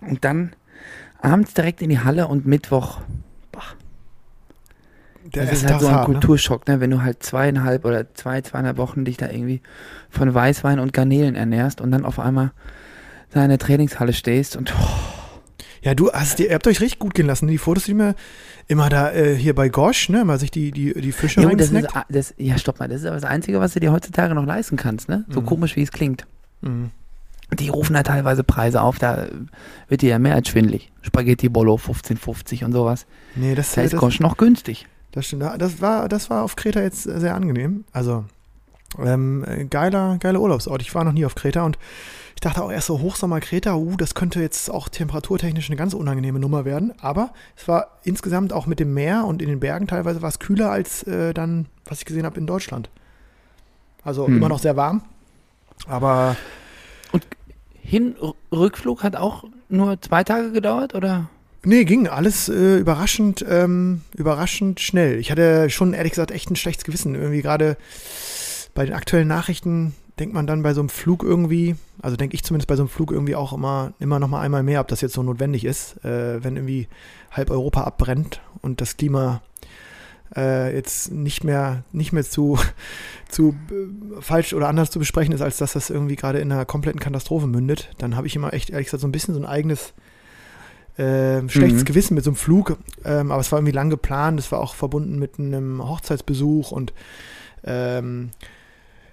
und 0.00 0.24
dann 0.24 0.52
abends 1.22 1.54
direkt 1.54 1.80
in 1.82 1.88
die 1.88 2.00
Halle 2.00 2.28
und 2.28 2.46
Mittwoch. 2.46 3.00
Der 5.34 5.44
das 5.46 5.62
ist 5.62 5.66
halt 5.66 5.80
so 5.80 5.86
ein 5.88 5.94
hart, 5.94 6.08
ne? 6.08 6.14
Kulturschock, 6.14 6.66
ne? 6.68 6.80
wenn 6.80 6.90
du 6.90 7.02
halt 7.02 7.22
zweieinhalb 7.22 7.84
oder 7.84 8.12
zwei, 8.14 8.40
zweieinhalb 8.40 8.76
Wochen 8.78 9.04
dich 9.04 9.16
da 9.16 9.28
irgendwie 9.28 9.60
von 10.10 10.32
Weißwein 10.32 10.78
und 10.80 10.92
Garnelen 10.92 11.34
ernährst 11.34 11.80
und 11.80 11.90
dann 11.90 12.04
auf 12.04 12.18
einmal 12.18 12.52
da 13.32 13.42
in 13.42 13.48
der 13.48 13.58
Trainingshalle 13.58 14.12
stehst 14.12 14.56
und 14.56 14.72
Ja, 15.82 15.94
du 15.94 16.10
hast 16.12 16.40
ihr 16.40 16.52
habt 16.52 16.66
euch 16.66 16.80
richtig 16.80 16.98
gut 16.98 17.14
gehen 17.14 17.26
lassen. 17.26 17.46
Die 17.46 17.58
Fotos, 17.58 17.84
die 17.84 17.94
mir 17.94 18.14
immer 18.68 18.88
da 18.88 19.12
äh, 19.12 19.34
hier 19.34 19.54
bei 19.54 19.68
Gosch, 19.68 20.08
ne, 20.08 20.24
mal 20.24 20.38
sich 20.38 20.50
die, 20.50 20.72
die, 20.72 20.92
die 20.94 21.12
Fische 21.12 21.40
Ja, 21.40 21.48
gut, 21.48 21.60
das 21.60 21.70
ist, 21.70 21.88
das, 22.08 22.34
ja, 22.36 22.58
stopp 22.58 22.80
mal, 22.80 22.88
das 22.88 23.00
ist 23.00 23.06
aber 23.06 23.16
das 23.16 23.24
Einzige, 23.24 23.60
was 23.60 23.72
du 23.74 23.80
dir 23.80 23.92
heutzutage 23.92 24.34
noch 24.34 24.44
leisten 24.44 24.76
kannst, 24.76 25.08
ne? 25.08 25.24
So 25.28 25.40
Mhm. 25.40 25.46
komisch, 25.46 25.76
wie 25.76 25.82
es 25.82 25.90
klingt. 25.92 26.26
Mhm. 26.60 26.90
Die 27.58 27.68
rufen 27.68 27.94
da 27.94 28.02
teilweise 28.02 28.44
Preise 28.44 28.80
auf, 28.82 28.98
da 28.98 29.26
wird 29.88 30.02
dir 30.02 30.10
ja 30.10 30.18
mehr 30.18 30.34
als 30.34 30.48
schwindlig. 30.48 30.92
Spaghetti 31.02 31.48
Bolo 31.48 31.76
15,50 31.76 32.64
und 32.64 32.72
sowas. 32.72 33.06
Nee, 33.34 33.54
das, 33.54 33.72
Da 33.72 33.82
ist 33.82 33.92
das, 33.94 34.00
Gosch 34.00 34.20
noch 34.20 34.36
günstig. 34.36 34.86
Das 35.12 35.26
stimmt. 35.26 35.42
Das 35.58 35.80
war, 35.80 36.08
das 36.08 36.30
war 36.30 36.42
auf 36.42 36.56
Kreta 36.56 36.80
jetzt 36.80 37.02
sehr 37.04 37.34
angenehm. 37.34 37.84
Also, 37.92 38.24
ähm, 38.98 39.44
äh, 39.46 39.64
geiler, 39.64 40.18
geiler 40.18 40.40
Urlaubsort. 40.40 40.82
Ich 40.82 40.94
war 40.94 41.04
noch 41.04 41.12
nie 41.12 41.24
auf 41.24 41.34
Kreta 41.34 41.64
und 41.64 41.78
ich 42.34 42.40
dachte 42.40 42.62
auch 42.64 42.72
erst 42.72 42.86
so 42.86 43.00
Hochsommer 43.00 43.40
Kreta, 43.40 43.74
uh, 43.74 43.96
das 43.96 44.14
könnte 44.14 44.40
jetzt 44.40 44.70
auch 44.70 44.88
temperaturtechnisch 44.88 45.68
eine 45.68 45.76
ganz 45.76 45.92
unangenehme 45.94 46.38
Nummer 46.40 46.64
werden. 46.64 46.92
Aber 47.00 47.32
es 47.56 47.68
war 47.68 47.98
insgesamt 48.02 48.52
auch 48.52 48.66
mit 48.66 48.80
dem 48.80 48.94
Meer 48.94 49.24
und 49.26 49.42
in 49.42 49.48
den 49.48 49.60
Bergen 49.60 49.86
teilweise 49.86 50.22
was 50.22 50.38
kühler 50.38 50.70
als 50.70 51.02
äh, 51.02 51.34
dann, 51.34 51.66
was 51.84 51.98
ich 51.98 52.06
gesehen 52.06 52.24
habe 52.24 52.38
in 52.40 52.46
Deutschland. 52.46 52.88
Also 54.02 54.26
Hm. 54.26 54.38
immer 54.38 54.48
noch 54.48 54.58
sehr 54.58 54.76
warm. 54.76 55.02
Aber 55.86 56.36
Hin, 57.82 58.14
R- 58.20 58.34
Rückflug 58.52 59.02
hat 59.02 59.16
auch 59.16 59.44
nur 59.68 60.00
zwei 60.00 60.24
Tage 60.24 60.52
gedauert, 60.52 60.94
oder? 60.94 61.28
Nee, 61.62 61.84
ging 61.84 62.08
alles 62.08 62.48
äh, 62.48 62.78
überraschend, 62.78 63.44
ähm, 63.46 64.00
überraschend 64.16 64.80
schnell. 64.80 65.18
Ich 65.18 65.30
hatte 65.30 65.68
schon 65.68 65.92
ehrlich 65.92 66.12
gesagt 66.12 66.30
echt 66.30 66.50
ein 66.50 66.56
schlechtes 66.56 66.84
Gewissen. 66.84 67.14
Irgendwie 67.14 67.42
gerade 67.42 67.76
bei 68.74 68.86
den 68.86 68.94
aktuellen 68.94 69.28
Nachrichten 69.28 69.94
denkt 70.18 70.34
man 70.34 70.46
dann 70.46 70.62
bei 70.62 70.72
so 70.72 70.80
einem 70.80 70.88
Flug 70.88 71.22
irgendwie, 71.22 71.76
also 72.00 72.16
denke 72.16 72.34
ich 72.34 72.44
zumindest 72.44 72.68
bei 72.68 72.76
so 72.76 72.82
einem 72.82 72.88
Flug 72.88 73.12
irgendwie 73.12 73.34
auch 73.34 73.52
immer, 73.52 73.92
immer 73.98 74.18
noch 74.18 74.28
mal 74.28 74.40
einmal 74.40 74.62
mehr, 74.62 74.80
ob 74.80 74.88
das 74.88 75.02
jetzt 75.02 75.14
so 75.14 75.22
notwendig 75.22 75.64
ist, 75.64 76.02
äh, 76.04 76.42
wenn 76.42 76.56
irgendwie 76.56 76.88
halb 77.30 77.50
Europa 77.50 77.82
abbrennt 77.82 78.40
und 78.62 78.80
das 78.80 78.96
Klima 78.96 79.42
äh, 80.36 80.74
jetzt 80.74 81.10
nicht 81.10 81.44
mehr, 81.44 81.84
nicht 81.92 82.12
mehr 82.12 82.24
zu, 82.24 82.58
zu 83.28 83.54
äh, 83.70 84.20
falsch 84.20 84.54
oder 84.54 84.68
anders 84.68 84.90
zu 84.90 84.98
besprechen 84.98 85.34
ist, 85.34 85.42
als 85.42 85.58
dass 85.58 85.74
das 85.74 85.90
irgendwie 85.90 86.16
gerade 86.16 86.38
in 86.38 86.50
einer 86.50 86.64
kompletten 86.64 87.00
Katastrophe 87.00 87.46
mündet, 87.46 87.90
dann 87.98 88.16
habe 88.16 88.26
ich 88.26 88.36
immer 88.36 88.54
echt 88.54 88.70
ehrlich 88.70 88.86
gesagt 88.86 89.02
so 89.02 89.08
ein 89.08 89.12
bisschen 89.12 89.34
so 89.34 89.40
ein 89.40 89.46
eigenes 89.46 89.92
ähm, 90.98 91.48
schlechtes 91.48 91.80
Mhm. 91.82 91.84
Gewissen 91.86 92.14
mit 92.14 92.24
so 92.24 92.30
einem 92.30 92.36
Flug, 92.36 92.76
ähm, 93.04 93.30
aber 93.30 93.40
es 93.40 93.50
war 93.52 93.58
irgendwie 93.58 93.74
lang 93.74 93.90
geplant, 93.90 94.38
es 94.40 94.50
war 94.52 94.60
auch 94.60 94.74
verbunden 94.74 95.18
mit 95.18 95.38
einem 95.38 95.82
Hochzeitsbesuch 95.86 96.70
und 96.72 96.92
ähm, 97.64 98.30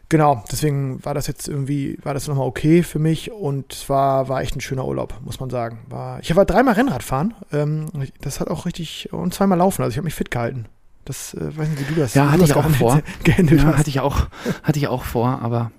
genau, 0.10 0.44
deswegen 0.52 1.04
war 1.06 1.14
das 1.14 1.28
jetzt 1.28 1.48
irgendwie, 1.48 1.98
war 2.04 2.14
das 2.14 2.28
nochmal 2.28 2.48
okay 2.48 2.84
für 2.84 3.00
mich 3.00 3.32
und 3.32 3.74
es 3.74 3.90
war, 3.90 4.30
war 4.30 4.42
echt 4.42 4.56
ein 4.56 4.62
schöner 4.62 4.86
Urlaub, 4.86 5.14
muss 5.24 5.40
man 5.40 5.50
sagen. 5.50 5.80
War, 5.90 6.20
ich 6.22 6.36
war 6.36 6.46
dreimal 6.46 6.74
Rennrad 6.76 7.04
fahren, 7.04 7.34
ähm, 7.52 7.88
das 8.22 8.40
hat 8.40 8.50
auch 8.50 8.66
richtig, 8.66 9.12
und 9.14 9.34
zweimal 9.34 9.58
laufen, 9.58 9.82
also 9.82 9.92
ich 9.92 9.98
habe 9.98 10.06
mich 10.06 10.16
fit 10.16 10.32
gehalten. 10.32 10.66
Das, 11.06 11.34
äh, 11.36 11.56
weiß 11.58 11.70
nicht, 11.70 11.90
wie 11.90 11.94
du 11.94 12.02
das 12.02 12.14
Ja, 12.16 12.32
hatte 12.32 12.44
ich 12.44 12.54
auch 12.54 12.70
vor. 12.70 13.02
Ja, 13.26 13.78
hatte 13.78 13.90
ich 13.90 14.00
auch, 14.02 14.28
hatte 14.64 14.78
ich 14.80 14.88
auch 14.90 15.06
vor, 15.06 15.40
aber 15.42 15.72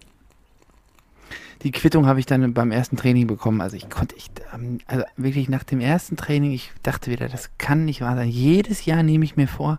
die 1.62 1.73
Quittung 1.73 2.07
habe 2.07 2.21
ich 2.21 2.27
dann 2.27 2.55
beim 2.55 2.71
ersten 2.71 2.97
Training 2.97 3.27
bekommen. 3.27 3.61
Also 3.61 3.77
ich 3.77 3.91
konnte, 3.91 4.15
ich, 4.17 4.31
ähm, 4.55 4.79
also 4.87 5.05
wirklich 5.17 5.49
nach 5.49 5.65
dem 5.65 5.81
ersten 5.81 6.17
Training, 6.17 6.53
ich 6.53 6.73
dachte 6.83 7.11
wieder, 7.11 7.29
das 7.29 7.50
kann 7.59 7.85
nicht 7.85 8.00
wahr 8.00 8.17
sein. 8.17 8.29
Jedes 8.29 8.85
Jahr 8.85 9.03
nehme 9.03 9.25
ich 9.25 9.37
mir 9.37 9.49
vor, 9.49 9.79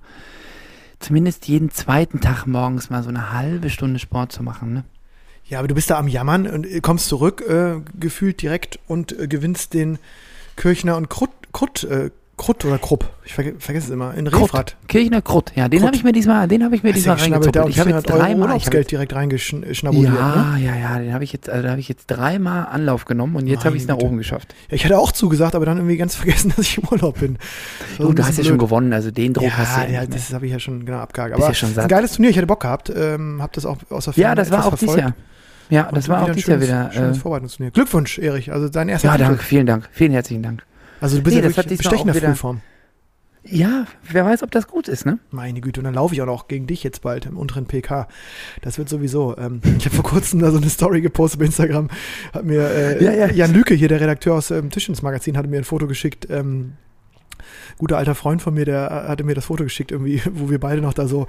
zumindest 1.00 1.48
jeden 1.48 1.72
zweiten 1.72 2.20
Tag 2.20 2.46
morgens 2.46 2.90
mal 2.90 3.04
so 3.04 3.10
eine 3.10 3.32
halbe 3.32 3.70
Stunde 3.70 4.00
Sport 4.00 4.32
zu 4.32 4.44
machen. 4.44 4.74
Ne? 4.74 4.84
Ja, 5.48 5.60
aber 5.60 5.68
du 5.68 5.76
bist 5.76 5.90
da 5.90 5.98
am 5.98 6.08
Jammern 6.08 6.48
und 6.48 6.66
äh, 6.66 6.82
kommst 6.82 7.08
zurück, 7.08 7.42
äh, 7.48 7.82
gefühlt 7.98 8.42
direkt 8.42 8.80
und 8.88 9.18
äh, 9.18 9.28
gewinnst 9.28 9.74
den 9.74 10.00
Kirchner 10.58 10.98
und 10.98 11.10
Krut, 11.10 11.32
Krut 11.54 11.86
äh, 11.86 12.12
Krutt 12.40 12.66
oder 12.66 12.80
Krupp. 12.80 13.08
Ich 13.26 13.34
verge 13.36 13.54
vergesse 13.60 13.88
es 13.88 13.94
immer. 13.94 14.14
In. 14.16 14.26
Refrat. 14.26 14.76
Kirchner 14.88 15.22
Krut. 15.22 15.52
Ja, 15.56 15.68
den 15.68 15.84
habe 15.84 15.96
ich 15.96 16.04
mir 16.04 16.12
diesmal, 16.14 16.48
den 16.48 16.64
habe 16.64 16.76
ich 16.76 16.82
mir 16.82 16.94
diesmal 16.94 17.18
reingezogen. 17.18 17.70
Ich 17.70 17.80
habe 17.80 17.90
jetzt 17.92 18.06
400 18.08 18.10
Euro 18.12 18.18
dreimal, 18.18 18.30
ich 18.32 18.42
hab 18.42 18.48
Urlaubsgeld 18.50 18.92
direkt 18.92 19.14
reingeschnabuliert. 19.14 20.14
ja, 20.16 20.56
Ne? 20.56 20.64
ja, 20.66 20.76
ja, 20.76 21.00
den 21.00 21.14
habe 21.14 21.24
ich 21.24 21.34
jetzt, 21.34 21.50
also 21.50 21.62
da 21.64 21.70
habe 21.72 21.80
ich 21.80 21.90
jetzt 21.90 22.08
dreimal 22.08 22.66
Anlauf 22.72 23.06
genommen 23.06 23.36
und 23.36 23.46
jetzt 23.48 23.66
habe 23.66 23.76
ich 23.76 23.84
es 23.84 23.88
nach 23.88 23.98
oben 23.98 24.18
geschafft. 24.18 24.56
Ja, 24.70 24.76
ich 24.76 24.86
hatte 24.86 24.98
auch 24.98 25.12
zugesagt, 25.12 25.54
aber 25.54 25.66
dann 25.66 25.78
irgendwie 25.78 25.98
ganz 25.98 26.16
vergessen, 26.16 26.50
dass 26.56 26.66
ich 26.66 26.78
im 26.78 26.86
Urlaub 26.90 27.20
bin. 27.20 27.38
So 27.98 28.06
Du, 28.08 28.14
du 28.14 28.24
hast 28.24 28.30
ja 28.30 28.32
bisschen 28.32 28.46
schon 28.46 28.58
blöd. 28.58 28.68
gewonnen, 28.70 28.94
also 28.94 29.12
den 29.12 29.34
Druck 29.34 29.52
hast 29.56 29.76
du 29.76 29.82
Ja, 29.82 29.88
ja, 29.88 30.02
ja, 30.02 30.06
das 30.08 30.34
habe 30.34 30.46
ich 30.46 30.52
ja 30.54 30.60
schon 30.60 30.86
genau 30.86 31.00
abgehakt. 31.00 31.34
Aber 31.36 31.46
ja 31.46 31.54
schon 31.54 31.78
ein 31.78 31.88
geiles 31.88 32.14
Turnier, 32.14 32.32
ich 32.32 32.38
hatte 32.38 32.48
Bock 32.48 32.62
gehabt. 32.62 32.92
Ähm, 32.96 33.42
hab 33.44 33.54
das 33.54 33.66
auch 33.66 33.78
aus 33.90 34.06
der 34.06 34.14
Ja, 34.16 34.28
Ferne 34.30 34.36
das 34.42 34.52
war 34.52 34.66
auch 34.66 34.76
dieses 34.76 34.94
verfolgt. 34.96 35.02
Jahr. 35.02 35.14
Ja, 35.72 35.92
das 35.92 36.08
war 36.10 36.24
auch 36.24 36.30
dieses 36.32 36.48
Jahr 36.48 36.62
wieder. 36.62 36.90
Schönes 36.92 37.18
Äh, 37.18 37.20
Vorbereitungsturnier. 37.20 37.72
Glückwunsch, 37.72 38.18
Erich. 38.18 38.52
Also 38.52 38.70
dein 38.70 38.90
erster 38.90 39.10
ja, 39.10 39.18
danke, 39.18 39.44
vielen 39.44 39.68
Dank. 39.68 39.88
Vielen 39.92 40.14
herzlichen 40.14 40.42
Dank. 40.42 40.64
Also 41.02 41.18
du 41.18 41.24
bist 41.24 41.36
Nee, 41.36 41.42
ja 41.42 41.48
das 41.48 41.58
hat 41.58 41.68
bestechender 41.68 42.16
wieder- 42.16 42.30
Frühform. 42.30 42.62
Ja, 43.44 43.86
wer 44.12 44.26
weiß, 44.26 44.44
ob 44.44 44.52
das 44.52 44.68
gut 44.68 44.90
ist, 44.90 45.06
ne? 45.06 45.18
Meine 45.32 45.62
Güte, 45.62 45.80
und 45.80 45.86
dann 45.86 45.94
laufe 45.94 46.14
ich 46.14 46.22
auch 46.22 46.26
noch 46.26 46.50
gegen 46.50 46.68
dich 46.68 46.84
jetzt 46.84 47.02
bald 47.04 47.26
im 47.26 47.38
unteren 47.38 47.66
PK. 47.66 48.10
Das 48.62 48.78
wird 48.78 48.90
sowieso. 48.90 49.38
Ähm, 49.38 49.62
ich 49.78 49.86
habe 49.86 49.96
vor 49.96 50.04
kurzem 50.04 50.40
da 50.42 50.52
so 50.52 50.58
eine 50.58 50.70
Story 50.70 51.00
gepostet 51.02 51.40
bei 51.40 51.46
Instagram. 51.46 51.90
Hat 52.34 52.44
mir 52.44 52.62
äh, 52.70 53.04
Ja, 53.04 53.14
ja. 53.14 53.32
Jan 53.32 53.54
Lüke, 53.54 53.74
hier 53.74 53.88
der 53.88 54.02
Redakteur 54.02 54.36
aus 54.36 54.52
ähm, 54.52 54.70
Tischens 54.70 55.02
Magazin, 55.02 55.38
hatte 55.38 55.48
mir 55.48 55.58
ein 55.58 55.64
Foto 55.64 55.88
geschickt. 55.88 56.28
Ähm, 56.30 56.74
guter 57.78 57.98
alter 57.98 58.14
Freund 58.14 58.42
von 58.42 58.54
mir, 58.54 58.66
der 58.66 58.92
äh, 59.06 59.08
hatte 59.10 59.24
mir 59.24 59.36
das 59.36 59.46
Foto 59.46 59.64
geschickt, 59.64 59.92
irgendwie, 59.94 60.22
wo 60.34 60.50
wir 60.50 60.60
beide 60.60 60.82
noch 60.82 60.94
da 60.94 61.08
so 61.08 61.26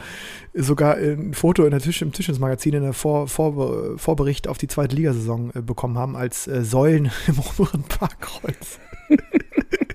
sogar 0.53 0.97
ein 0.97 1.33
Foto 1.33 1.65
in 1.65 1.71
der 1.71 1.81
Tisch, 1.81 2.03
im 2.03 2.11
Tischens 2.13 2.41
Magazin 2.41 2.75
in 2.75 2.83
der 2.83 2.93
Vor, 2.93 3.29
Vor, 3.29 3.97
Vorbericht 3.99 4.49
auf 4.49 4.59
die 4.59 4.67
zweite 4.69 4.97
Ligasaison 4.97 5.53
äh, 5.55 5.63
bekommen 5.63 5.97
haben 5.97 6.17
als 6.17 6.49
äh, 6.49 6.65
Säulen 6.65 7.13
im 7.29 7.39
oberen 7.39 7.85
Parkkreuz. 7.85 8.81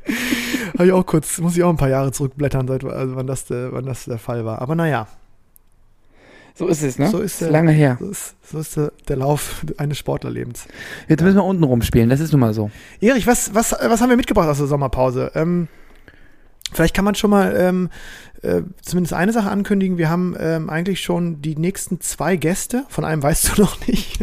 Habe 0.73 0.85
ich 0.87 0.91
auch 0.91 1.05
kurz, 1.05 1.37
muss 1.39 1.55
ich 1.57 1.63
auch 1.63 1.69
ein 1.69 1.77
paar 1.77 1.89
Jahre 1.89 2.11
zurückblättern, 2.11 2.67
seit, 2.67 2.83
also 2.83 3.15
wann, 3.15 3.27
das, 3.27 3.45
der- 3.45 3.71
wann 3.73 3.85
das 3.85 4.05
der 4.05 4.17
Fall 4.19 4.45
war. 4.45 4.61
Aber 4.61 4.75
naja, 4.75 5.07
So 6.53 6.67
ist 6.67 6.83
es, 6.83 6.97
ne? 6.99 7.09
So 7.09 7.19
ist 7.19 7.33
ist 7.33 7.41
der- 7.41 7.51
lange 7.51 7.71
her. 7.71 7.97
so 7.99 8.09
ist, 8.09 8.35
so 8.49 8.59
ist 8.59 8.77
der, 8.77 8.91
der 9.07 9.17
Lauf 9.17 9.65
eines 9.77 9.97
Sportlerlebens. 9.97 10.67
Jetzt 11.07 11.21
müssen 11.21 11.35
wir 11.37 11.43
unten 11.43 11.63
rumspielen, 11.63 12.09
das 12.09 12.19
ist 12.19 12.31
nun 12.31 12.41
mal 12.41 12.53
so. 12.53 12.71
Erich, 13.01 13.27
was, 13.27 13.53
was, 13.53 13.71
was 13.73 14.01
haben 14.01 14.09
wir 14.09 14.17
mitgebracht 14.17 14.47
aus 14.49 14.57
der 14.57 14.67
Sommerpause? 14.67 15.31
Ähm, 15.35 15.67
vielleicht 16.73 16.93
kann 16.95 17.05
man 17.05 17.15
schon 17.15 17.29
mal 17.29 17.55
ähm, 17.57 17.89
äh, 18.41 18.61
zumindest 18.81 19.13
eine 19.13 19.33
Sache 19.33 19.49
ankündigen. 19.49 19.97
Wir 19.97 20.09
haben 20.09 20.35
ähm, 20.39 20.69
eigentlich 20.69 21.01
schon 21.01 21.41
die 21.41 21.55
nächsten 21.55 21.99
zwei 22.01 22.35
Gäste. 22.37 22.85
Von 22.89 23.05
einem 23.05 23.21
weißt 23.23 23.57
du 23.57 23.61
noch 23.61 23.85
nicht. 23.87 24.19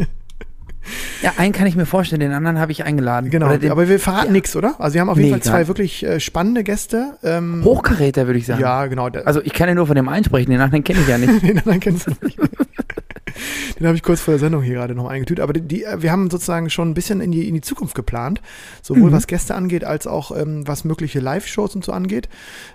Ja, 1.21 1.33
einen 1.37 1.53
kann 1.53 1.67
ich 1.67 1.75
mir 1.75 1.85
vorstellen, 1.85 2.19
den 2.19 2.31
anderen 2.33 2.59
habe 2.59 2.71
ich 2.71 2.83
eingeladen. 2.83 3.29
genau, 3.29 3.47
aber 3.47 3.87
wir 3.87 3.99
verraten 3.99 4.27
Ja. 4.27 4.31
nichts, 4.33 4.55
oder? 4.55 4.75
Also 4.79 4.93
wir 4.95 5.01
haben 5.01 5.09
auf 5.09 5.17
jeden 5.17 5.29
Nee, 5.29 5.33
Fall 5.33 5.41
zwei 5.43 5.67
wirklich 5.67 6.03
äh, 6.03 6.19
spannende 6.19 6.63
Gäste. 6.63 7.17
Ähm, 7.23 7.61
Hochkaräter, 7.63 8.25
würde 8.27 8.39
ich 8.39 8.45
sagen. 8.45 8.61
Ja, 8.61 8.85
genau. 8.87 9.07
Also 9.07 9.41
ich 9.41 9.53
kann 9.53 9.69
ja 9.69 9.75
nur 9.75 9.87
von 9.87 9.95
dem 9.95 10.09
einen 10.09 10.25
sprechen, 10.25 10.51
den 10.51 10.59
anderen 10.61 10.83
kenne 10.83 10.99
ich 11.01 11.07
ja 11.07 11.17
nicht. 11.17 11.41
Den 11.43 11.57
anderen 11.59 11.79
kennst 11.79 12.07
du 12.07 12.11
nicht. 12.21 12.37
Den 13.79 13.87
habe 13.87 13.95
ich 13.97 14.03
kurz 14.03 14.21
vor 14.21 14.33
der 14.33 14.39
Sendung 14.39 14.61
hier 14.61 14.75
gerade 14.75 14.93
noch 14.93 15.07
eingetütet. 15.07 15.41
Aber 15.41 15.53
die, 15.53 15.61
die, 15.61 15.83
äh, 15.83 16.01
wir 16.01 16.11
haben 16.11 16.29
sozusagen 16.29 16.69
schon 16.69 16.89
ein 16.89 16.93
bisschen 16.93 17.19
in 17.19 17.31
die, 17.31 17.47
in 17.47 17.55
die 17.55 17.61
Zukunft 17.61 17.95
geplant. 17.95 18.41
Sowohl 18.81 19.09
Mhm. 19.09 19.13
was 19.13 19.25
Gäste 19.27 19.55
angeht, 19.55 19.83
als 19.83 20.05
auch 20.05 20.35
ähm, 20.37 20.67
was 20.67 20.83
mögliche 20.85 21.19
Live-Shows 21.19 21.75
und 21.75 21.83
so 21.83 21.91
angeht. 21.91 22.29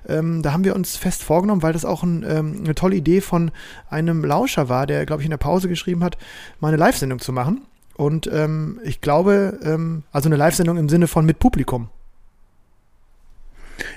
Ähm, 0.09 0.43
da 0.43 0.53
haben 0.53 0.65
wir 0.65 0.75
uns 0.75 0.97
fest 0.97 1.23
vorgenommen, 1.23 1.63
weil 1.63 1.73
das 1.73 1.85
auch 1.85 2.03
ein, 2.03 2.25
ähm, 2.29 2.63
eine 2.65 2.75
tolle 2.75 2.97
Idee 2.97 3.21
von 3.21 3.51
einem 3.89 4.25
Lauscher 4.25 4.69
war, 4.69 4.87
der, 4.87 5.07
glaube 5.07 5.23
ich, 5.23 5.27
in 5.27 5.31
der 5.31 5.37
Pause 5.39 5.69
geschrieben 5.69 6.03
hat, 6.03 6.19
mal 6.61 6.69
eine 6.69 6.77
Live-Sendung 6.77 7.21
zu 7.21 7.33
machen. 7.33 7.61
Und 7.99 8.31
ähm, 8.33 8.79
ich 8.85 9.01
glaube, 9.01 9.59
ähm, 9.65 10.05
also 10.13 10.29
eine 10.29 10.37
Live-Sendung 10.37 10.79
im 10.79 10.89
Sinne 10.89 11.09
von 11.09 11.27
mit 11.27 11.41
Publikum. 11.41 11.91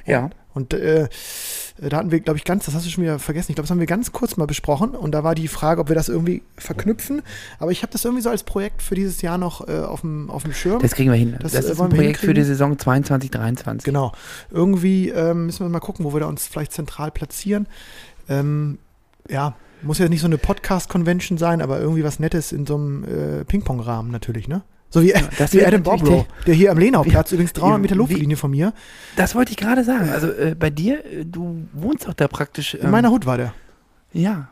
ja. 0.06 0.32
Und 0.54 0.74
äh, 0.74 1.08
da 1.80 1.98
hatten 1.98 2.12
wir, 2.12 2.20
glaube 2.20 2.38
ich, 2.38 2.44
ganz, 2.44 2.66
das 2.66 2.76
hast 2.76 2.86
du 2.86 2.90
schon 2.90 3.04
wieder 3.04 3.20
vergessen, 3.20 3.52
ich 3.52 3.56
glaube, 3.56 3.66
das 3.66 3.72
haben 3.72 3.80
wir 3.80 3.86
ganz 3.86 4.12
kurz 4.12 4.36
mal 4.36 4.48
besprochen 4.48 4.90
und 4.90 5.14
da 5.14 5.24
war 5.24 5.34
die 5.34 5.48
Frage, 5.48 5.80
ob 5.80 5.88
wir 5.88 5.96
das 5.96 6.10
irgendwie 6.10 6.42
verknüpfen. 6.58 7.22
Aber 7.60 7.72
ich 7.72 7.84
habe 7.84 7.94
das 7.94 8.04
irgendwie 8.04 8.24
so 8.24 8.30
als 8.30 8.44
Projekt 8.44 8.82
für 8.82 8.96
dieses 8.96 9.22
Jahr 9.22 9.38
noch 9.38 9.68
äh, 9.70 9.80
auf 9.80 10.02
dem 10.02 10.30
Schirm. 10.52 10.82
Das 10.82 10.94
kriegen 10.94 11.12
wir 11.12 11.18
hin. 11.18 11.38
Das, 11.40 11.54
Das, 11.54 11.66
äh, 11.66 11.72
ist 11.72 11.80
ein 11.80 11.90
Projekt 11.90 12.20
für 12.20 12.34
die 12.34 12.44
Saison 12.44 12.78
22, 12.78 13.32
23. 13.32 13.86
genau. 13.86 14.12
Irgendwie 14.50 15.10
ähm, 15.10 15.46
müssen 15.46 15.64
wir 15.64 15.70
mal 15.70 15.80
gucken, 15.80 16.04
wo 16.06 16.12
wir 16.14 16.22
da 16.22 16.26
uns 16.26 16.48
vielleicht 16.48 16.74
zentral 16.74 17.12
platzieren. 17.12 17.68
Ähm, 18.28 18.80
ja, 19.30 19.56
muss 19.84 19.98
ja 20.00 20.08
nicht 20.10 20.22
so 20.22 20.28
eine 20.28 20.38
Podcast-Convention 20.38 21.38
sein, 21.38 21.62
aber 21.62 21.80
irgendwie 21.80 22.04
was 22.04 22.20
Nettes 22.20 22.52
in 22.52 22.66
so 22.66 22.76
einem 22.76 23.04
äh, 23.04 23.46
Ping-Pong-Rahmen 23.46 24.12
natürlich, 24.12 24.48
ne? 24.48 24.62
So 24.90 25.02
wie, 25.02 25.14
das 25.38 25.54
wie 25.54 25.66
Adam 25.66 25.84
Bobrow, 25.84 26.26
der 26.46 26.54
hier 26.54 26.70
am 26.72 26.78
Lenauplatz, 26.78 27.32
übrigens 27.32 27.54
300 27.54 27.82
Meter 27.82 27.96
wie- 27.96 28.00
Luftlinie 28.00 28.36
von 28.36 28.52
mir. 28.52 28.74
Das 29.16 29.36
wollte 29.36 29.52
ich 29.52 29.58
gerade 29.58 29.84
sagen. 29.86 30.10
Also 30.10 30.28
äh, 30.32 30.54
bei 30.60 30.70
dir, 30.70 31.06
äh, 31.06 31.24
du 31.26 31.66
wohnst 31.74 32.08
doch 32.08 32.14
da 32.14 32.28
praktisch. 32.28 32.74
In 32.74 32.90
meiner 32.90 33.10
Hut 33.10 33.26
war 33.26 33.38
der. 33.38 33.54
Ja. 34.12 34.50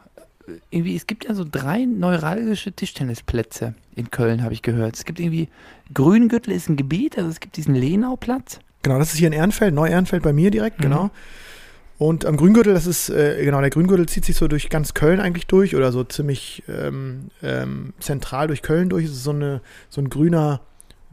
Äh, 0.47 0.51
Irgendwie, 0.69 0.95
es 0.95 1.07
gibt 1.07 1.25
ja 1.25 1.33
so 1.33 1.45
drei 1.49 1.83
neuralgische 1.83 2.71
Tischtennisplätze 2.71 3.73
in 3.95 4.11
Köln, 4.11 4.41
habe 4.41 4.53
ich 4.53 4.61
gehört. 4.61 4.95
Es 4.95 5.03
gibt 5.03 5.19
irgendwie, 5.19 5.49
Grüngürtel 5.93 6.53
ist 6.53 6.69
ein 6.69 6.77
Gebiet, 6.77 7.17
also 7.17 7.29
es 7.29 7.41
gibt 7.41 7.57
diesen 7.57 7.75
Lenauplatz. 7.75 8.59
Genau, 8.81 8.97
das 8.97 9.11
ist 9.11 9.19
hier 9.19 9.27
in 9.27 9.33
Ehrenfeld, 9.33 9.73
Neu-Ehrenfeld 9.73 10.23
bei 10.23 10.31
mir 10.31 10.51
direkt, 10.51 10.79
Mhm. 10.79 10.83
genau. 10.83 11.09
Und 11.99 12.25
am 12.25 12.37
Grüngürtel, 12.37 12.73
das 12.73 12.87
ist, 12.87 13.09
äh, 13.09 13.43
genau, 13.43 13.59
der 13.59 13.69
Grüngürtel 13.69 14.07
zieht 14.07 14.23
sich 14.23 14.37
so 14.37 14.47
durch 14.47 14.69
ganz 14.69 14.93
Köln 14.93 15.19
eigentlich 15.19 15.47
durch 15.47 15.75
oder 15.75 15.91
so 15.91 16.05
ziemlich 16.05 16.63
ähm, 16.69 17.25
ähm, 17.43 17.93
zentral 17.99 18.47
durch 18.47 18.61
Köln 18.61 18.87
durch. 18.87 19.03
Es 19.03 19.11
ist 19.11 19.23
so, 19.25 19.31
eine, 19.31 19.59
so 19.89 19.99
ein 19.99 20.09
grüner 20.09 20.61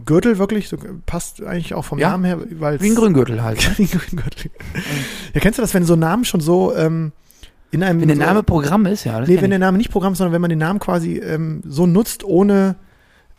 Gürtel 0.05 0.39
wirklich, 0.39 0.69
so, 0.69 0.77
passt 1.05 1.43
eigentlich 1.43 1.75
auch 1.75 1.85
vom 1.85 1.99
Ja, 1.99 2.11
Namen 2.11 2.25
her, 2.25 2.39
weil 2.53 2.81
Wie 2.81 2.91
ein 2.91 2.95
Grüngürtel 2.95 3.43
halt. 3.43 3.59
Ne? 3.69 3.79
Wie 3.79 3.83
ein 3.83 4.01
Grüngürtel. 4.01 4.51
Ja, 5.35 5.41
kennst 5.41 5.59
du 5.59 5.63
das, 5.63 5.75
wenn 5.75 5.85
so 5.85 5.95
ein 5.95 5.99
Name 5.99 6.25
schon 6.25 6.41
so 6.41 6.73
ähm, 6.77 7.11
in 7.73 7.83
einem. 7.83 8.01
Wenn 8.01 8.07
der 8.07 8.17
so, 8.17 8.23
Name 8.23 8.45
Programm 8.45 8.87
ist, 8.87 9.03
ja. 9.03 9.21
Nee, 9.21 9.41
wenn 9.41 9.51
der. 9.51 9.59
Name 9.59 9.79
nicht 9.79 9.91
Programm 9.91 10.13
ist, 10.13 10.19
sondern 10.19 10.35
wenn 10.35 10.41
man 10.41 10.51
den 10.51 10.61
Namen 10.61 10.79
quasi 10.79 11.17
ähm, 11.17 11.63
so 11.67 11.87
nutzt, 11.87 12.23
ohne, 12.23 12.77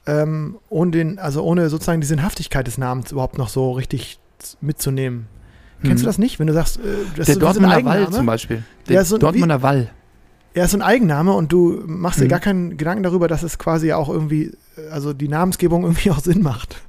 ähm, 0.06 0.58
ohne 0.68 0.92
den, 0.92 1.18
also 1.18 1.44
ohne 1.44 1.70
sozusagen 1.70 2.02
die 2.02 2.08
Sinnhaftigkeit 2.08 2.68
des 2.68 2.78
Namens 2.78 3.14
überhaupt 3.14 3.38
noch 3.38 3.48
so 3.48 3.72
richtig 3.72 4.20
mitzunehmen. 4.60 5.28
Kennst 5.82 5.98
Mhm. 5.98 6.00
du 6.00 6.06
das 6.06 6.18
nicht? 6.18 6.40
Wenn 6.40 6.48
du 6.48 6.54
sagst, 6.54 6.78
äh, 6.78 6.82
das 6.82 6.88
Der 7.14 7.22
ist 7.22 7.28
so 7.28 7.36
wie 7.36 7.40
Dortmunder 7.40 7.86
Wall 7.86 8.10
zum 8.10 8.26
Beispiel. 8.26 8.64
Der 8.88 8.96
Ja, 8.96 9.04
so- 9.04 9.18
Dortmunder 9.18 9.62
Wall. 9.62 9.90
Er 10.54 10.66
ist 10.66 10.72
so 10.72 10.78
ein 10.78 10.82
Eigenname 10.82 11.34
und 11.34 11.52
du 11.54 11.84
machst 11.86 12.20
dir 12.20 12.24
Mhm. 12.26 12.30
gar 12.30 12.40
keinen 12.40 12.78
Gedanken 12.78 13.04
darüber, 13.04 13.28
dass 13.28 13.44
es 13.44 13.60
quasi 13.60 13.94
auch 13.94 14.10
irgendwie, 14.10 14.52
also 14.92 15.14
die 15.14 15.28
Namensgebung 15.28 15.84
irgendwie 15.84 16.10
auch 16.12 16.20
Sinn 16.20 16.42
macht. 16.42 16.82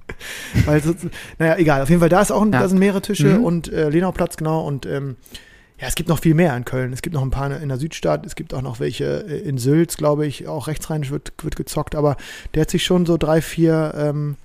Weil, 0.64 0.82
so, 0.82 0.94
naja, 1.38 1.56
egal. 1.58 1.82
Auf 1.82 1.90
jeden 1.90 2.00
Fall, 2.00 2.08
da 2.08 2.22
ist 2.22 2.30
auch, 2.32 2.40
ein, 2.42 2.50
Ja. 2.52 2.60
da 2.60 2.68
sind 2.68 2.78
mehrere 2.78 3.02
Tische 3.02 3.38
Mhm. 3.38 3.44
und 3.44 3.70
äh, 3.72 3.90
Lenauplatz, 3.90 4.38
genau. 4.38 4.66
Und 4.66 4.86
ähm, 4.86 5.16
ja, 5.78 5.86
es 5.86 5.94
gibt 5.96 6.08
noch 6.08 6.18
viel 6.20 6.32
mehr 6.34 6.56
in 6.56 6.64
Köln. 6.64 6.94
Es 6.94 7.02
gibt 7.02 7.12
noch 7.14 7.22
ein 7.22 7.30
paar 7.30 7.60
in 7.60 7.68
der 7.68 7.76
Südstadt. 7.78 8.24
Es 8.24 8.36
gibt 8.36 8.54
auch 8.54 8.62
noch 8.62 8.80
welche 8.80 9.26
äh, 9.28 9.40
in 9.46 9.58
Sülz, 9.58 9.98
glaube 9.98 10.26
ich. 10.26 10.48
Auch 10.48 10.66
rechtsrheinisch 10.66 11.10
wird, 11.10 11.32
wird 11.42 11.56
gezockt. 11.56 11.94
Aber 11.94 12.16
der 12.54 12.62
hat 12.62 12.70
sich 12.70 12.84
schon 12.84 13.04
so 13.04 13.18
drei, 13.18 13.42
vier, 13.42 13.92
ähm, 13.96 14.36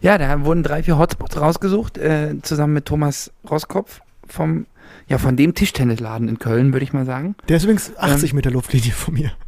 Ja, 0.00 0.18
da 0.18 0.44
wurden 0.44 0.62
drei, 0.62 0.82
vier 0.82 0.98
Hotspots 0.98 1.40
rausgesucht, 1.40 1.98
äh, 1.98 2.36
zusammen 2.42 2.74
mit 2.74 2.86
Thomas 2.86 3.32
Roskopf 3.48 4.00
vom, 4.26 4.66
ja, 5.08 5.18
von 5.18 5.36
dem 5.36 5.54
Tischtennisladen 5.54 6.28
in 6.28 6.38
Köln, 6.38 6.72
würde 6.72 6.84
ich 6.84 6.92
mal 6.92 7.04
sagen. 7.04 7.36
der 7.48 7.56
ist 7.56 7.64
übrigens 7.64 7.96
80 7.96 8.32
Meter 8.34 8.50
Luftlinie 8.50 8.92
von 8.92 9.14
mir. 9.14 9.32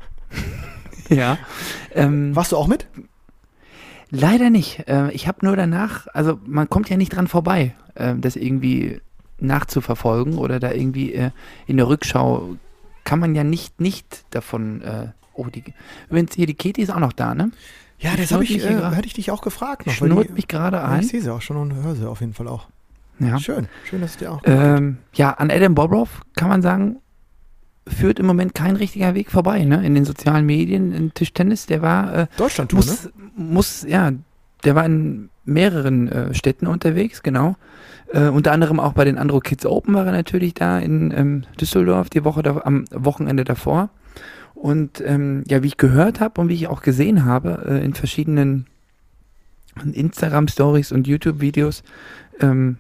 Ja. 1.09 1.39
Ähm, 1.95 2.35
Warst 2.35 2.51
du 2.51 2.57
auch 2.57 2.67
mit? 2.67 2.89
Leider 4.11 4.51
nicht. 4.51 4.89
Äh, 4.89 5.11
ich 5.13 5.29
habe 5.29 5.45
nur 5.47 5.57
danach, 5.57 6.07
also 6.13 6.39
man 6.45 6.69
kommt 6.69 6.91
ja 6.91 6.97
nicht 6.97 7.15
dran 7.15 7.29
vorbei, 7.29 7.75
äh, 7.95 8.15
das 8.17 8.35
irgendwie 8.35 9.01
nachzuverfolgen 9.39 10.39
oder 10.39 10.61
da 10.61 10.73
irgendwie 10.73 11.13
äh, 11.13 11.31
in 11.67 11.77
der 11.77 11.89
Rückschau 11.89 12.57
kann 13.05 13.19
man 13.19 13.35
ja 13.35 13.45
nicht 13.45 13.81
nicht 13.81 14.25
davon. 14.31 14.83
Äh, 14.83 15.09
oh, 15.35 15.47
die, 15.47 15.63
übrigens 16.09 16.35
hier 16.35 16.47
die 16.47 16.55
Katie 16.55 16.83
ist 16.83 16.91
auch 16.91 17.01
noch 17.01 17.13
da, 17.13 17.35
ne? 17.35 17.51
Ja, 17.99 18.11
Die 18.15 18.23
das 18.23 18.33
habe 18.33 18.45
ich, 18.45 18.63
äh, 18.65 18.91
hätte 18.95 19.07
ich 19.07 19.15
dich 19.15 19.31
auch 19.31 19.41
gefragt 19.41 19.87
noch. 19.87 19.93
Schnurrt 19.95 20.29
die- 20.29 20.33
mich 20.35 20.49
gerade 20.49 20.83
ein. 20.83 21.01
ich 21.01 21.09
sehe 21.09 21.23
sie 21.23 21.33
auch 21.33 21.41
schon 21.43 21.57
und 21.57 21.75
höre 21.75 21.95
sie 21.95 22.07
auf 22.09 22.21
jeden 22.21 22.35
Fall 22.35 22.49
auch. 22.49 22.69
Ja. 23.19 23.39
Schön, 23.39 23.67
schön, 23.89 24.03
dass 24.03 24.11
es 24.11 24.17
dir 24.19 24.33
auch. 24.33 24.43
Ähm, 24.45 24.99
ja, 25.15 25.31
an 25.33 25.51
Adam 25.51 25.75
Bobrov 25.75 26.21
kann 26.37 26.49
man 26.51 26.61
sagen, 26.61 26.97
führt 27.89 28.19
im 28.19 28.27
Moment 28.27 28.55
kein 28.55 28.77
richtiger 28.77 29.15
Weg 29.15 29.31
vorbei, 29.31 29.65
ne? 29.65 29.85
In 29.87 29.95
den 29.95 30.05
sozialen 30.05 30.45
Medien, 30.45 30.93
in 30.93 31.15
Tischtennis, 31.15 31.65
der 31.67 31.81
war 31.81 32.15
äh, 32.15 32.27
Deutschland-Tour, 32.37 32.81
ne? 32.81 32.87
muss, 32.87 33.09
muss, 33.37 33.83
ja, 33.89 34.11
der 34.65 34.75
war 34.75 34.85
in 34.85 35.31
mehreren 35.47 36.09
äh, 36.13 36.35
Städten 36.35 36.67
unterwegs, 36.67 37.23
genau. 37.23 37.57
Äh, 38.13 38.29
unter 38.29 38.53
anderem 38.53 38.81
auch 38.81 38.93
bei 38.93 39.05
den 39.05 39.17
Andro 39.17 39.41
Kids 39.41 39.65
Open 39.65 39.95
war 39.95 40.05
er 40.05 40.13
natürlich 40.13 40.53
da 40.55 40.79
in 40.79 41.11
ähm, 41.17 41.45
Düsseldorf 41.59 42.11
die 42.11 42.25
Woche 42.25 42.43
da, 42.43 42.61
am 42.65 42.85
Wochenende 42.91 43.45
davor. 43.45 43.89
Und 44.57 45.03
ähm, 45.05 45.45
ja, 45.47 45.63
wie 45.63 45.69
ich 45.69 45.77
gehört 45.77 46.19
habe 46.19 46.41
und 46.41 46.49
wie 46.49 46.55
ich 46.55 46.67
auch 46.67 46.83
gesehen 46.83 47.25
habe 47.25 47.63
äh, 47.69 47.85
in 47.85 47.95
verschiedenen 47.95 48.67
Instagram-Stories 49.93 50.93
und 50.93 51.07
YouTube-Videos, 51.07 51.83
ähm, 52.41 52.79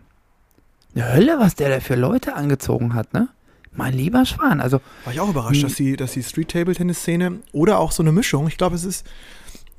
eine 0.94 1.12
Hölle, 1.12 1.36
was 1.38 1.54
der 1.54 1.68
da 1.68 1.80
für 1.80 1.94
Leute 1.94 2.34
angezogen 2.34 2.94
hat, 2.94 3.12
ne? 3.12 3.28
Mein 3.72 3.92
lieber 3.92 4.24
Schwan, 4.24 4.62
also 4.62 4.80
War 5.04 5.12
ich 5.12 5.20
auch 5.20 5.28
überrascht, 5.28 5.56
Hm. 5.56 5.68
dass 5.68 5.74
die, 5.74 5.96
dass 5.96 6.12
die 6.12 6.22
Street-Table-Tennis-Szene 6.22 7.40
oder 7.52 7.78
auch 7.78 7.92
so 7.92 8.02
eine 8.02 8.10
Mischung, 8.10 8.48
ich 8.48 8.56
glaube, 8.56 8.74
es 8.74 8.84
ist, 8.84 9.06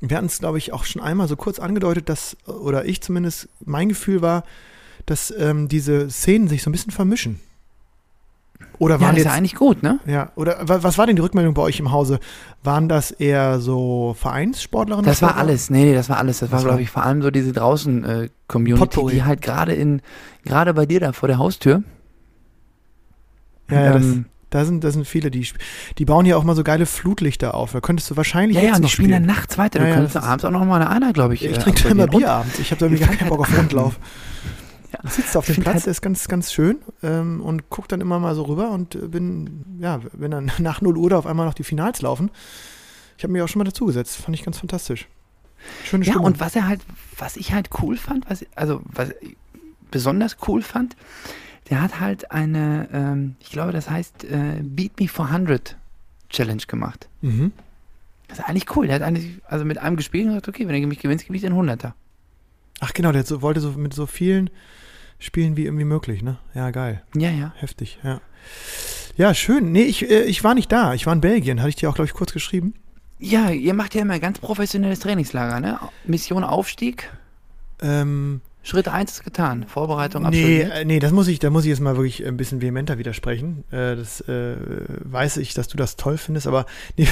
wir 0.00 0.16
hatten 0.16 0.26
es, 0.26 0.38
glaube 0.38 0.58
ich, 0.58 0.72
auch 0.72 0.84
schon 0.84 1.02
einmal 1.02 1.26
so 1.26 1.34
kurz 1.34 1.58
angedeutet, 1.58 2.08
dass, 2.08 2.36
oder 2.46 2.84
ich 2.84 3.00
zumindest, 3.00 3.48
mein 3.64 3.88
Gefühl 3.88 4.22
war, 4.22 4.44
dass 5.06 5.34
ähm, 5.36 5.66
diese 5.66 6.08
Szenen 6.10 6.46
sich 6.46 6.62
so 6.62 6.70
ein 6.70 6.72
bisschen 6.72 6.92
vermischen. 6.92 7.40
Oder 8.78 8.94
Ja, 8.96 9.00
waren 9.00 9.08
das 9.10 9.16
ist 9.18 9.24
jetzt, 9.24 9.32
ja 9.32 9.32
eigentlich 9.36 9.54
gut, 9.56 9.82
ne? 9.82 9.98
ja, 10.06 10.30
oder 10.36 10.56
wa- 10.68 10.78
was 10.82 10.98
war 10.98 11.06
denn 11.06 11.16
die 11.16 11.22
Rückmeldung 11.22 11.52
bei 11.54 11.62
euch 11.62 11.80
im 11.80 11.90
Hause? 11.90 12.20
Waren 12.62 12.88
das 12.88 13.10
eher 13.10 13.58
so 13.60 14.14
Vereinssportlerinnen? 14.18 15.04
Das 15.06 15.20
war 15.20 15.36
alles, 15.36 15.68
nee, 15.70 15.84
nee, 15.84 15.94
das 15.94 16.08
war 16.08 16.18
alles. 16.18 16.38
Das 16.38 16.50
war, 16.52 16.58
Das 16.58 16.64
war- 16.64 16.70
glaube 16.72 16.82
ich, 16.82 16.90
vor 16.90 17.02
allem 17.04 17.20
so 17.22 17.30
diese 17.32 17.52
draußen-Community, 17.52 18.78
Potpourri. 18.78 19.14
die 19.16 19.24
halt 19.24 19.42
gerade 19.42 19.72
in, 19.74 20.00
gerade 20.44 20.74
bei 20.74 20.86
dir 20.86 21.00
da 21.00 21.12
vor 21.12 21.26
der 21.28 21.38
Haustür. 21.38 21.82
Ja, 23.70 23.84
ja, 23.84 23.92
das, 23.94 24.02
ähm, 24.04 24.26
da, 24.50 24.64
sind, 24.64 24.82
da 24.84 24.90
sind 24.90 25.06
viele, 25.06 25.30
die, 25.30 25.46
die 25.98 26.04
bauen 26.04 26.24
ja 26.24 26.36
auch 26.36 26.44
mal 26.44 26.56
so 26.56 26.62
geile 26.64 26.86
Flutlichter 26.86 27.54
auf. 27.54 27.72
Da 27.72 27.80
könntest 27.80 28.10
du 28.10 28.16
wahrscheinlich 28.16 28.56
ja, 28.56 28.62
ja, 28.62 28.76
und 28.76 28.82
die 28.82 28.88
spielen 28.88 29.10
dann 29.10 29.26
nachts 29.26 29.58
weiter. 29.58 29.78
Du 29.80 29.84
Ja, 29.84 29.88
ja, 29.90 29.94
könntest 29.96 30.14
das 30.16 30.22
ist- 30.22 30.28
abends 30.28 30.44
auch 30.44 30.50
noch 30.50 30.64
mal 30.64 30.76
eine 30.80 30.88
Einer, 30.88 31.12
glaube 31.12 31.34
ich. 31.34 31.44
Ich 31.44 31.56
äh, 31.56 31.60
trinke 31.60 31.88
immer. 31.88 32.06
Bier 32.06 32.30
abends. 32.30 32.58
Ich 32.58 32.70
habe 32.70 32.78
da 32.80 32.86
irgendwie 32.86 33.04
gar 33.06 33.14
keinen 33.16 33.28
Bock 33.28 33.40
auf 33.40 33.56
Rundlauf. 33.58 33.98
Ja. 34.92 35.00
Ich 35.04 35.10
sitze 35.12 35.38
auf 35.38 35.46
dem 35.46 35.56
Platz, 35.62 35.74
halt- 35.74 35.86
ist 35.86 36.00
ganz, 36.02 36.28
ganz 36.28 36.52
schön 36.52 36.78
ähm, 37.02 37.40
und 37.40 37.68
gucke 37.70 37.88
dann 37.88 38.00
immer 38.00 38.18
mal 38.18 38.34
so 38.34 38.42
rüber 38.44 38.70
und 38.70 38.94
äh, 38.94 39.08
bin, 39.08 39.64
ja, 39.80 40.00
wenn 40.12 40.30
dann 40.30 40.50
nach 40.58 40.80
0 40.80 40.96
Uhr 40.96 41.10
da 41.10 41.18
auf 41.18 41.26
einmal 41.26 41.46
noch 41.46 41.54
die 41.54 41.64
Finals 41.64 42.00
laufen. 42.02 42.30
Ich 43.16 43.24
habe 43.24 43.32
mich 43.32 43.42
auch 43.42 43.48
schon 43.48 43.58
mal 43.58 43.64
dazugesetzt. 43.64 44.16
Fand 44.16 44.34
ich 44.36 44.44
ganz 44.44 44.58
fantastisch. 44.58 45.08
Schöne 45.84 46.04
Ja, 46.04 46.12
Stimmung. 46.12 46.26
und 46.26 46.40
was 46.40 46.54
er 46.56 46.68
halt, 46.68 46.80
was 47.18 47.36
ich 47.36 47.52
halt 47.52 47.70
cool 47.82 47.96
fand, 47.96 48.30
was, 48.30 48.46
also 48.54 48.80
was 48.84 49.10
ich 49.20 49.36
besonders 49.90 50.36
cool 50.46 50.62
fand, 50.62 50.96
der 51.68 51.82
hat 51.82 51.98
halt 52.00 52.30
eine, 52.30 52.88
ähm, 52.92 53.34
ich 53.40 53.50
glaube, 53.50 53.72
das 53.72 53.90
heißt 53.90 54.24
äh, 54.24 54.62
Beat 54.62 55.00
Me 55.00 55.08
400 55.08 55.76
Challenge 56.30 56.62
gemacht. 56.66 57.08
mhm. 57.22 57.52
Das 58.28 58.40
ist 58.40 58.44
eigentlich 58.44 58.76
cool. 58.76 58.86
Der 58.86 58.96
hat 58.96 59.02
eigentlich, 59.02 59.40
also 59.46 59.64
mit 59.64 59.78
einem 59.78 59.96
gespielt 59.96 60.24
und 60.26 60.32
gesagt, 60.32 60.48
okay, 60.48 60.68
wenn 60.68 60.80
du 60.82 60.86
mich 60.86 60.98
gewinnst, 60.98 61.24
gebe 61.24 61.36
ich 61.36 61.46
einen 61.46 61.54
100er. 61.58 61.92
Ach 62.80 62.92
genau, 62.92 63.12
der 63.12 63.24
so, 63.24 63.42
wollte 63.42 63.60
so 63.60 63.70
mit 63.72 63.94
so 63.94 64.06
vielen 64.06 64.50
Spielen 65.18 65.56
wie 65.56 65.64
irgendwie 65.64 65.84
möglich, 65.84 66.22
ne? 66.22 66.38
Ja, 66.54 66.70
geil. 66.70 67.02
Ja, 67.16 67.30
ja. 67.30 67.52
Heftig, 67.56 67.98
ja. 68.04 68.20
Ja, 69.16 69.34
schön. 69.34 69.72
Nee, 69.72 69.82
ich, 69.82 70.08
äh, 70.08 70.22
ich 70.24 70.44
war 70.44 70.54
nicht 70.54 70.70
da. 70.70 70.94
Ich 70.94 71.06
war 71.06 71.12
in 71.12 71.20
Belgien. 71.20 71.58
Hatte 71.58 71.70
ich 71.70 71.76
dir 71.76 71.90
auch, 71.90 71.94
glaube 71.94 72.06
ich, 72.06 72.14
kurz 72.14 72.32
geschrieben. 72.32 72.74
Ja, 73.18 73.50
ihr 73.50 73.74
macht 73.74 73.96
ja 73.96 74.02
immer 74.02 74.20
ganz 74.20 74.38
professionelles 74.38 75.00
Trainingslager, 75.00 75.58
ne? 75.58 75.80
Mission 76.04 76.44
Aufstieg. 76.44 77.10
Ähm, 77.82 78.40
Schritt 78.62 78.88
1 78.88 79.12
ist 79.12 79.24
getan. 79.24 79.64
Vorbereitung 79.66 80.22
nee, 80.24 80.28
absolviert. 80.28 80.72
äh, 80.74 80.84
nee, 80.84 80.98
das 80.98 81.12
muss 81.12 81.26
ich, 81.28 81.38
da 81.38 81.48
muss 81.48 81.64
ich 81.64 81.70
jetzt 81.70 81.80
mal 81.80 81.96
wirklich 81.96 82.26
ein 82.26 82.36
bisschen 82.36 82.60
vehementer 82.60 82.98
widersprechen. 82.98 83.64
Äh, 83.70 83.96
das 83.96 84.20
äh, 84.22 84.56
weiß 85.04 85.38
ich, 85.38 85.54
dass 85.54 85.68
du 85.68 85.76
das 85.78 85.96
toll 85.96 86.18
findest, 86.18 86.46
aber 86.46 86.66
nee, 86.96 87.08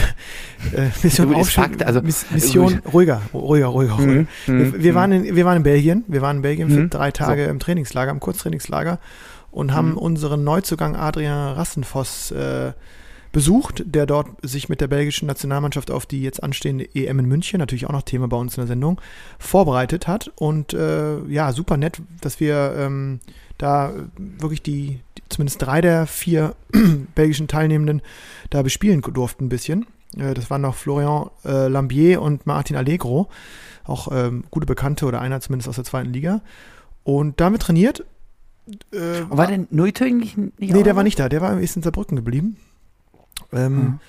äh, 0.74 0.88
Mission 1.02 1.44
Fakt, 1.46 1.82
also- 1.82 2.02
Miss, 2.02 2.26
Mission 2.30 2.80
ruhiger, 2.92 3.22
ruhiger, 3.32 3.66
ruhiger, 3.68 3.94
ruhiger. 3.94 4.12
Mhm, 4.12 4.26
Wir, 4.74 4.82
wir, 4.82 4.94
waren 4.94 5.12
in, 5.12 5.34
wir 5.36 5.44
waren 5.46 5.56
in 5.58 5.62
Belgien, 5.62 6.04
wir 6.08 6.20
waren 6.20 6.36
in 6.36 6.42
Belgien 6.42 6.68
für 6.70 6.80
Mhm. 6.80 6.90
drei 6.90 7.10
Tage 7.10 7.44
im 7.44 7.58
Trainingslager, 7.58 8.10
im 8.10 8.20
Kurztrainingslager 8.20 8.98
und 9.50 9.72
haben 9.72 9.92
Mhm. 9.92 9.98
unseren 9.98 10.44
Neuzugang 10.44 10.94
Adrian 10.96 11.54
Rassenfoss 11.54 12.32
äh, 12.32 12.72
besucht, 13.36 13.82
der 13.84 14.06
dort 14.06 14.28
sich 14.40 14.70
mit 14.70 14.80
der 14.80 14.86
belgischen 14.86 15.28
Nationalmannschaft 15.28 15.90
auf 15.90 16.06
die 16.06 16.22
jetzt 16.22 16.42
anstehende 16.42 16.88
EM 16.94 17.18
in 17.18 17.26
München, 17.26 17.58
natürlich 17.58 17.84
auch 17.84 17.92
noch 17.92 18.00
Thema 18.00 18.28
bei 18.28 18.36
uns 18.38 18.56
in 18.56 18.62
der 18.62 18.66
Sendung, 18.66 18.98
vorbereitet 19.38 20.08
hat. 20.08 20.32
Und 20.36 20.72
äh, 20.72 21.22
ja, 21.26 21.52
super 21.52 21.76
nett, 21.76 22.00
dass 22.22 22.40
wir 22.40 22.74
ähm, 22.78 23.20
da 23.58 23.92
wirklich 24.16 24.62
die, 24.62 25.00
die, 25.18 25.22
zumindest 25.28 25.60
drei 25.60 25.82
der 25.82 26.06
vier 26.06 26.54
belgischen 27.14 27.46
Teilnehmenden 27.46 28.00
da 28.48 28.62
bespielen 28.62 29.02
durften 29.02 29.44
ein 29.44 29.48
bisschen. 29.50 29.84
Äh, 30.16 30.32
das 30.32 30.48
waren 30.48 30.62
noch 30.62 30.74
Florian 30.74 31.28
äh, 31.44 31.68
Lambier 31.68 32.22
und 32.22 32.46
Martin 32.46 32.74
Allegro, 32.74 33.28
auch 33.84 34.08
ähm, 34.12 34.44
gute 34.50 34.64
Bekannte 34.64 35.04
oder 35.04 35.20
einer 35.20 35.42
zumindest 35.42 35.68
aus 35.68 35.76
der 35.76 35.84
zweiten 35.84 36.10
Liga. 36.10 36.40
Und 37.04 37.38
damit 37.38 37.60
trainiert. 37.60 38.02
Äh, 38.92 39.28
War 39.28 39.46
denn 39.46 39.68
Neutögen 39.70 40.16
nicht, 40.16 40.38
nee, 40.38 40.82
der 40.82 40.96
war 40.96 41.02
nicht 41.02 41.18
da, 41.18 41.28
der 41.28 41.42
war 41.42 41.60
ist 41.60 41.76
in 41.76 41.82
Saarbrücken 41.82 42.16
geblieben. 42.16 42.56
Ähm, 43.52 43.74
Mhm. 43.76 44.00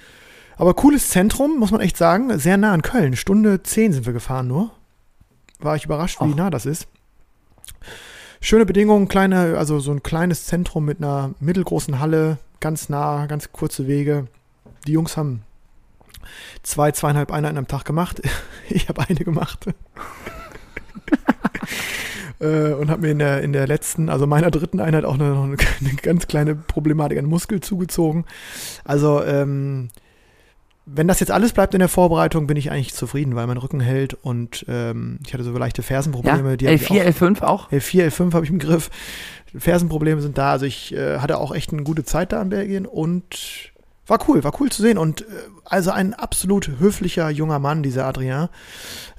Aber 0.60 0.74
cooles 0.74 1.10
Zentrum, 1.10 1.60
muss 1.60 1.70
man 1.70 1.82
echt 1.82 1.98
sagen. 1.98 2.38
Sehr 2.40 2.58
nah 2.58 2.74
an 2.74 2.82
Köln. 2.82 3.16
Stunde 3.16 3.62
10 3.62 3.94
sind 3.94 4.06
wir 4.08 4.14
gefahren 4.14 4.48
nur. 4.48 4.72
War 5.60 5.76
ich 5.76 5.86
überrascht, 5.86 6.20
wie 6.22 6.32
Ach. 6.32 6.36
nah 6.36 6.50
das 6.50 6.66
ist. 6.66 6.88
Schöne 8.42 8.66
Bedingungen, 8.66 9.08
kleine, 9.08 9.58
also 9.58 9.80
so 9.80 9.92
ein 9.92 10.02
kleines 10.04 10.46
Zentrum 10.46 10.86
mit 10.86 10.98
einer 10.98 11.32
mittelgroßen 11.40 12.00
Halle, 12.00 12.38
ganz 12.60 12.90
nah, 12.90 13.28
ganz 13.28 13.52
kurze 13.52 13.88
Wege. 13.88 14.28
Die 14.88 14.94
Jungs 14.94 15.16
haben 15.18 15.44
zwei, 16.64 16.92
zweieinhalb 16.92 17.32
Einheiten 17.32 17.58
am 17.58 17.68
Tag 17.68 17.86
gemacht. 17.86 18.22
Ich 18.70 18.90
habe 18.90 19.02
eine 19.08 19.20
gemacht. 19.20 19.66
Äh, 22.40 22.74
und 22.74 22.90
habe 22.92 23.02
mir 23.02 23.12
in 23.12 23.20
der, 23.20 23.42
in 23.42 23.54
der 23.54 23.68
letzten, 23.68 24.10
also 24.10 24.28
meiner 24.28 24.52
dritten 24.52 24.80
Einheit 24.80 25.06
auch 25.06 25.16
eine, 25.16 25.30
noch 25.30 25.44
eine, 25.46 25.58
eine 25.82 25.94
ganz 26.02 26.28
kleine 26.28 26.56
Problematik 26.56 27.18
an 27.18 27.26
Muskel 27.26 27.62
zugezogen. 27.62 28.26
Also, 28.84 29.24
ähm, 29.24 29.90
wenn 30.90 31.08
das 31.10 31.20
jetzt 31.20 31.32
alles 31.32 31.52
bleibt 31.52 31.74
in 31.74 31.80
der 31.80 31.90
Vorbereitung, 31.90 32.48
bin 32.48 32.56
ich 32.56 32.72
eigentlich 32.72 32.94
zufrieden, 32.94 33.36
weil 33.36 33.46
mein 33.46 33.58
Rücken 33.58 33.82
hält 33.82 34.14
und 34.14 34.66
ähm, 34.70 35.20
ich 35.26 35.34
hatte 35.34 35.44
so 35.44 35.52
leichte 35.58 35.82
Ja, 35.82 35.86
Fersenprobleme. 35.88 36.54
ich 36.56 36.62
L4, 36.62 37.02
auch- 37.02 37.06
L5 37.06 37.42
auch? 37.44 37.72
L4, 37.74 38.08
L5 38.08 38.34
habe 38.34 38.46
ich 38.46 38.52
im 38.52 38.60
Griff. 38.60 38.90
Fersenprobleme 39.58 40.22
sind 40.22 40.38
da. 40.38 40.52
Also 40.52 40.66
ich 40.66 40.94
äh, 40.94 41.18
hatte 41.20 41.40
auch 41.40 41.54
echt 41.54 41.74
eine 41.74 41.84
gute 41.84 42.06
Zeit 42.06 42.32
da 42.32 42.42
in 42.42 42.50
Belgien 42.50 42.86
und 42.86 43.74
war 44.06 44.20
cool, 44.30 44.46
war 44.46 44.54
cool 44.62 44.72
zu 44.72 44.82
sehen. 44.82 44.98
Und 44.98 45.22
äh, 45.22 45.26
also 45.66 45.92
ein 45.92 46.14
absolut 46.14 46.70
höflicher 46.80 47.30
junger 47.32 47.60
Mann, 47.60 47.84
dieser 47.84 48.06
Adrien. 48.06 48.48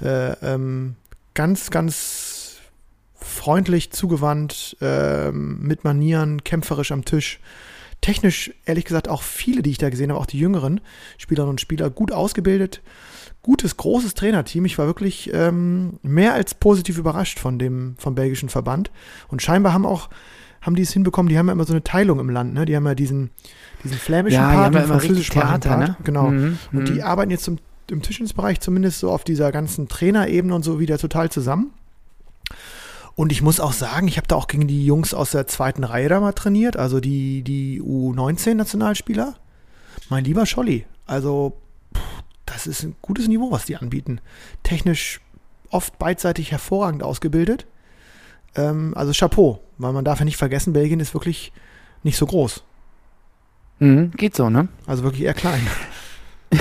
Äh, 0.00 0.32
ähm, 0.42 0.94
ganz, 1.34 1.70
ganz 1.70 2.27
freundlich, 3.20 3.90
zugewandt, 3.90 4.76
ähm, 4.80 5.60
mit 5.60 5.84
Manieren, 5.84 6.44
kämpferisch 6.44 6.92
am 6.92 7.04
Tisch. 7.04 7.40
Technisch, 8.00 8.52
ehrlich 8.64 8.84
gesagt, 8.84 9.08
auch 9.08 9.22
viele, 9.22 9.60
die 9.62 9.70
ich 9.70 9.78
da 9.78 9.90
gesehen 9.90 10.10
habe, 10.10 10.20
auch 10.20 10.26
die 10.26 10.38
jüngeren 10.38 10.80
Spielerinnen 11.18 11.52
und 11.52 11.60
Spieler, 11.60 11.90
gut 11.90 12.12
ausgebildet. 12.12 12.80
Gutes, 13.42 13.76
großes 13.76 14.14
Trainerteam. 14.14 14.64
Ich 14.66 14.78
war 14.78 14.86
wirklich 14.86 15.30
ähm, 15.32 15.98
mehr 16.02 16.34
als 16.34 16.54
positiv 16.54 16.98
überrascht 16.98 17.38
von 17.38 17.58
dem, 17.58 17.94
vom 17.98 18.14
belgischen 18.14 18.48
Verband. 18.48 18.90
Und 19.28 19.42
scheinbar 19.42 19.72
haben 19.72 19.86
auch, 19.86 20.10
haben 20.60 20.74
die 20.76 20.82
es 20.82 20.92
hinbekommen, 20.92 21.28
die 21.30 21.38
haben 21.38 21.46
ja 21.46 21.52
immer 21.52 21.64
so 21.64 21.72
eine 21.72 21.82
Teilung 21.82 22.20
im 22.20 22.30
Land, 22.30 22.52
ne? 22.54 22.66
Die 22.66 22.76
haben 22.76 22.84
ja 22.86 22.94
diesen, 22.94 23.30
diesen 23.84 23.96
flämischen 23.96 24.34
Ja, 24.34 24.52
Part, 24.52 24.74
den 24.74 25.16
Theater, 25.22 25.68
Part. 25.70 25.88
ne? 25.88 25.96
Genau. 26.04 26.28
Mhm, 26.28 26.58
Und 26.72 26.88
die 26.88 26.94
mhm. 26.94 27.02
arbeiten 27.02 27.30
jetzt 27.30 27.48
im, 27.48 27.58
im 27.90 28.02
Tischtennisbereich 28.02 28.60
zumindest 28.60 28.98
so 28.98 29.10
auf 29.10 29.24
dieser 29.24 29.50
ganzen 29.50 29.88
Trainerebene 29.88 30.54
und 30.54 30.64
so 30.64 30.78
wieder 30.78 30.98
total 30.98 31.30
zusammen. 31.30 31.72
Und 33.18 33.32
ich 33.32 33.42
muss 33.42 33.58
auch 33.58 33.72
sagen, 33.72 34.06
ich 34.06 34.16
habe 34.16 34.28
da 34.28 34.36
auch 34.36 34.46
gegen 34.46 34.68
die 34.68 34.86
Jungs 34.86 35.12
aus 35.12 35.32
der 35.32 35.48
zweiten 35.48 35.82
Reihe 35.82 36.08
da 36.08 36.20
mal 36.20 36.34
trainiert, 36.34 36.76
also 36.76 37.00
die, 37.00 37.42
die 37.42 37.82
U19-Nationalspieler. 37.82 39.34
Mein 40.08 40.22
lieber 40.22 40.46
Scholli, 40.46 40.86
also 41.04 41.58
pff, 41.92 42.00
das 42.46 42.68
ist 42.68 42.84
ein 42.84 42.94
gutes 43.02 43.26
Niveau, 43.26 43.50
was 43.50 43.64
die 43.64 43.74
anbieten. 43.74 44.20
Technisch 44.62 45.20
oft 45.70 45.98
beidseitig 45.98 46.52
hervorragend 46.52 47.02
ausgebildet. 47.02 47.66
Ähm, 48.54 48.92
also 48.94 49.10
Chapeau, 49.12 49.64
weil 49.78 49.92
man 49.92 50.04
darf 50.04 50.20
ja 50.20 50.24
nicht 50.24 50.36
vergessen, 50.36 50.72
Belgien 50.72 51.00
ist 51.00 51.12
wirklich 51.12 51.52
nicht 52.04 52.18
so 52.18 52.26
groß. 52.26 52.62
Mhm, 53.80 54.12
geht 54.12 54.36
so, 54.36 54.48
ne? 54.48 54.68
Also 54.86 55.02
wirklich 55.02 55.24
eher 55.24 55.34
klein. 55.34 55.66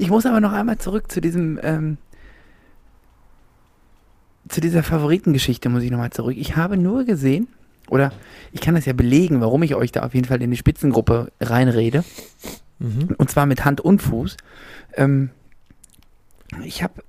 Ich 0.00 0.10
muss 0.10 0.26
aber 0.26 0.40
noch 0.40 0.52
einmal 0.52 0.78
zurück 0.78 1.10
zu 1.10 1.20
diesem, 1.20 1.58
ähm, 1.60 1.98
zu 4.48 4.60
dieser 4.60 4.82
Favoritengeschichte 4.82 5.68
muss 5.68 5.82
ich 5.82 5.90
nochmal 5.90 6.10
zurück. 6.10 6.36
Ich 6.36 6.56
habe 6.56 6.76
nur 6.76 7.04
gesehen, 7.04 7.48
oder 7.88 8.12
ich 8.52 8.60
kann 8.60 8.74
das 8.74 8.84
ja 8.86 8.92
belegen, 8.92 9.40
warum 9.40 9.62
ich 9.62 9.74
euch 9.74 9.92
da 9.92 10.02
auf 10.04 10.14
jeden 10.14 10.26
Fall 10.26 10.42
in 10.42 10.50
die 10.50 10.56
Spitzengruppe 10.56 11.32
reinrede. 11.40 12.04
Mhm. 12.78 13.14
Und 13.16 13.30
zwar 13.30 13.46
mit 13.46 13.64
Hand 13.64 13.80
und 13.80 14.00
Fuß. 14.02 14.36
Ähm, 14.96 15.30
ich 16.64 16.82
habe 16.82 17.02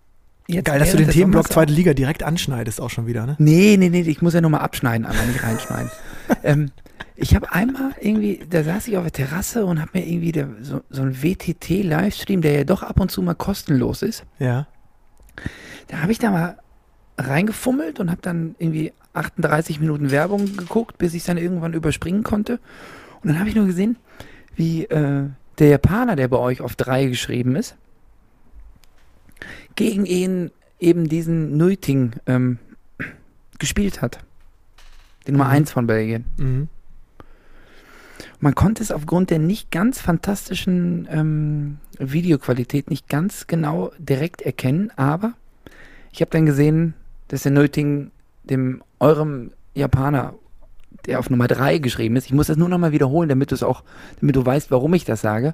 jetzt. 0.48 0.66
Geil, 0.66 0.80
dass 0.80 0.92
du 0.92 0.98
den 0.98 1.10
Themenblock 1.10 1.52
zweite 1.52 1.74
Liga 1.74 1.94
direkt 1.94 2.24
anschneidest, 2.24 2.82
auch 2.82 2.90
schon 2.90 3.08
wieder, 3.08 3.26
ne? 3.26 3.36
Nee, 3.40 3.78
nee, 3.78 3.90
nee, 3.90 4.02
ich 4.02 4.22
muss 4.22 4.34
ja 4.34 4.42
nur 4.42 4.52
mal 4.52 4.60
abschneiden, 4.60 5.06
aber 5.06 5.22
nicht 5.26 5.44
reinschneiden. 5.44 5.92
ähm, 6.44 6.72
ich 7.16 7.36
habe 7.36 7.52
einmal 7.52 7.92
irgendwie, 8.00 8.40
da 8.50 8.64
saß 8.64 8.88
ich 8.88 8.98
auf 8.98 9.04
der 9.04 9.12
Terrasse 9.12 9.66
und 9.66 9.82
habe 9.82 9.92
mir 9.94 10.08
irgendwie 10.08 10.32
der, 10.32 10.48
so, 10.62 10.82
so 10.90 11.02
ein 11.02 11.22
WTT-Livestream, 11.22 12.42
der 12.42 12.54
ja 12.54 12.64
doch 12.64 12.82
ab 12.82 13.00
und 13.00 13.12
zu 13.12 13.22
mal 13.22 13.36
kostenlos 13.36 14.02
ist, 14.02 14.24
Ja. 14.40 14.68
da 15.90 16.02
habe 16.02 16.14
ich 16.14 16.20
da 16.20 16.32
mal 16.32 16.58
reingefummelt 17.20 18.00
und 18.00 18.10
habe 18.10 18.22
dann 18.22 18.56
irgendwie 18.60 18.94
38 19.14 19.80
Minuten 19.80 20.12
Werbung 20.12 20.58
geguckt, 20.58 20.98
bis 20.98 21.14
ich 21.14 21.22
es 21.22 21.26
dann 21.26 21.38
irgendwann 21.38 21.74
überspringen 21.74 22.24
konnte. 22.24 22.60
Und 23.22 23.30
dann 23.30 23.40
habe 23.40 23.50
ich 23.50 23.56
nur 23.56 23.66
gesehen, 23.66 23.98
wie 24.56 24.86
äh, 24.86 25.26
der 25.58 25.68
Japaner, 25.68 26.16
der 26.16 26.28
bei 26.28 26.38
euch 26.38 26.62
auf 26.62 26.76
drei 26.76 27.06
geschrieben 27.06 27.56
ist, 27.56 27.76
gegen 29.76 30.06
ihn 30.06 30.52
eben 30.80 31.10
diesen 31.10 31.58
Nuiting 31.58 32.14
ähm, 32.26 32.60
gespielt 33.58 34.02
hat. 34.02 34.20
Die 35.28 35.32
Nummer 35.32 35.46
Mhm. 35.46 35.52
1 35.52 35.72
von 35.72 35.88
Belgien. 35.88 36.26
Mhm. 36.38 36.70
Man 38.40 38.56
konnte 38.56 38.82
es 38.82 38.92
aufgrund 38.92 39.32
der 39.32 39.40
nicht 39.40 39.70
ganz 39.70 40.00
fantastischen 40.00 41.08
ähm, 41.12 41.78
Videoqualität 42.00 42.90
nicht 42.90 43.10
ganz 43.10 43.48
genau 43.48 43.92
direkt 43.98 44.42
erkennen, 44.42 44.92
aber 44.96 45.34
ich 46.12 46.22
habe 46.22 46.32
dann 46.32 46.46
gesehen, 46.46 46.94
dass 47.30 47.44
der 47.44 47.52
Nöting 47.54 48.12
dem 48.44 48.84
eurem 49.00 49.52
Japaner, 49.74 50.34
der 51.06 51.20
auf 51.20 51.30
Nummer 51.30 51.48
3 51.48 51.78
geschrieben 51.78 52.16
ist. 52.18 52.26
Ich 52.26 52.34
muss 52.34 52.48
das 52.48 52.58
nur 52.58 52.68
nochmal 52.70 52.92
wiederholen, 52.92 53.30
damit 53.30 53.52
du 53.52 53.56
es 53.56 53.64
auch, 53.64 53.84
damit 54.20 54.36
du 54.36 54.46
weißt, 54.46 54.70
warum 54.72 54.94
ich 54.94 55.06
das 55.06 55.22
sage. 55.22 55.54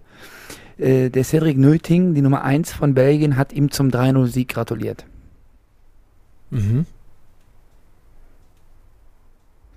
Äh, 0.78 1.10
der 1.10 1.24
Cedric 1.24 1.58
Nöting, 1.58 2.14
die 2.16 2.22
Nummer 2.22 2.44
1 2.44 2.74
von 2.74 2.94
Belgien, 2.96 3.38
hat 3.38 3.54
ihm 3.54 3.70
zum 3.72 3.90
3-0-Sieg 3.90 4.48
gratuliert. 4.50 5.06
Mhm. 6.50 6.86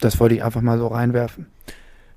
Das 0.00 0.20
wollte 0.20 0.36
ich 0.36 0.44
einfach 0.44 0.60
mal 0.60 0.78
so 0.78 0.86
reinwerfen. 0.88 1.46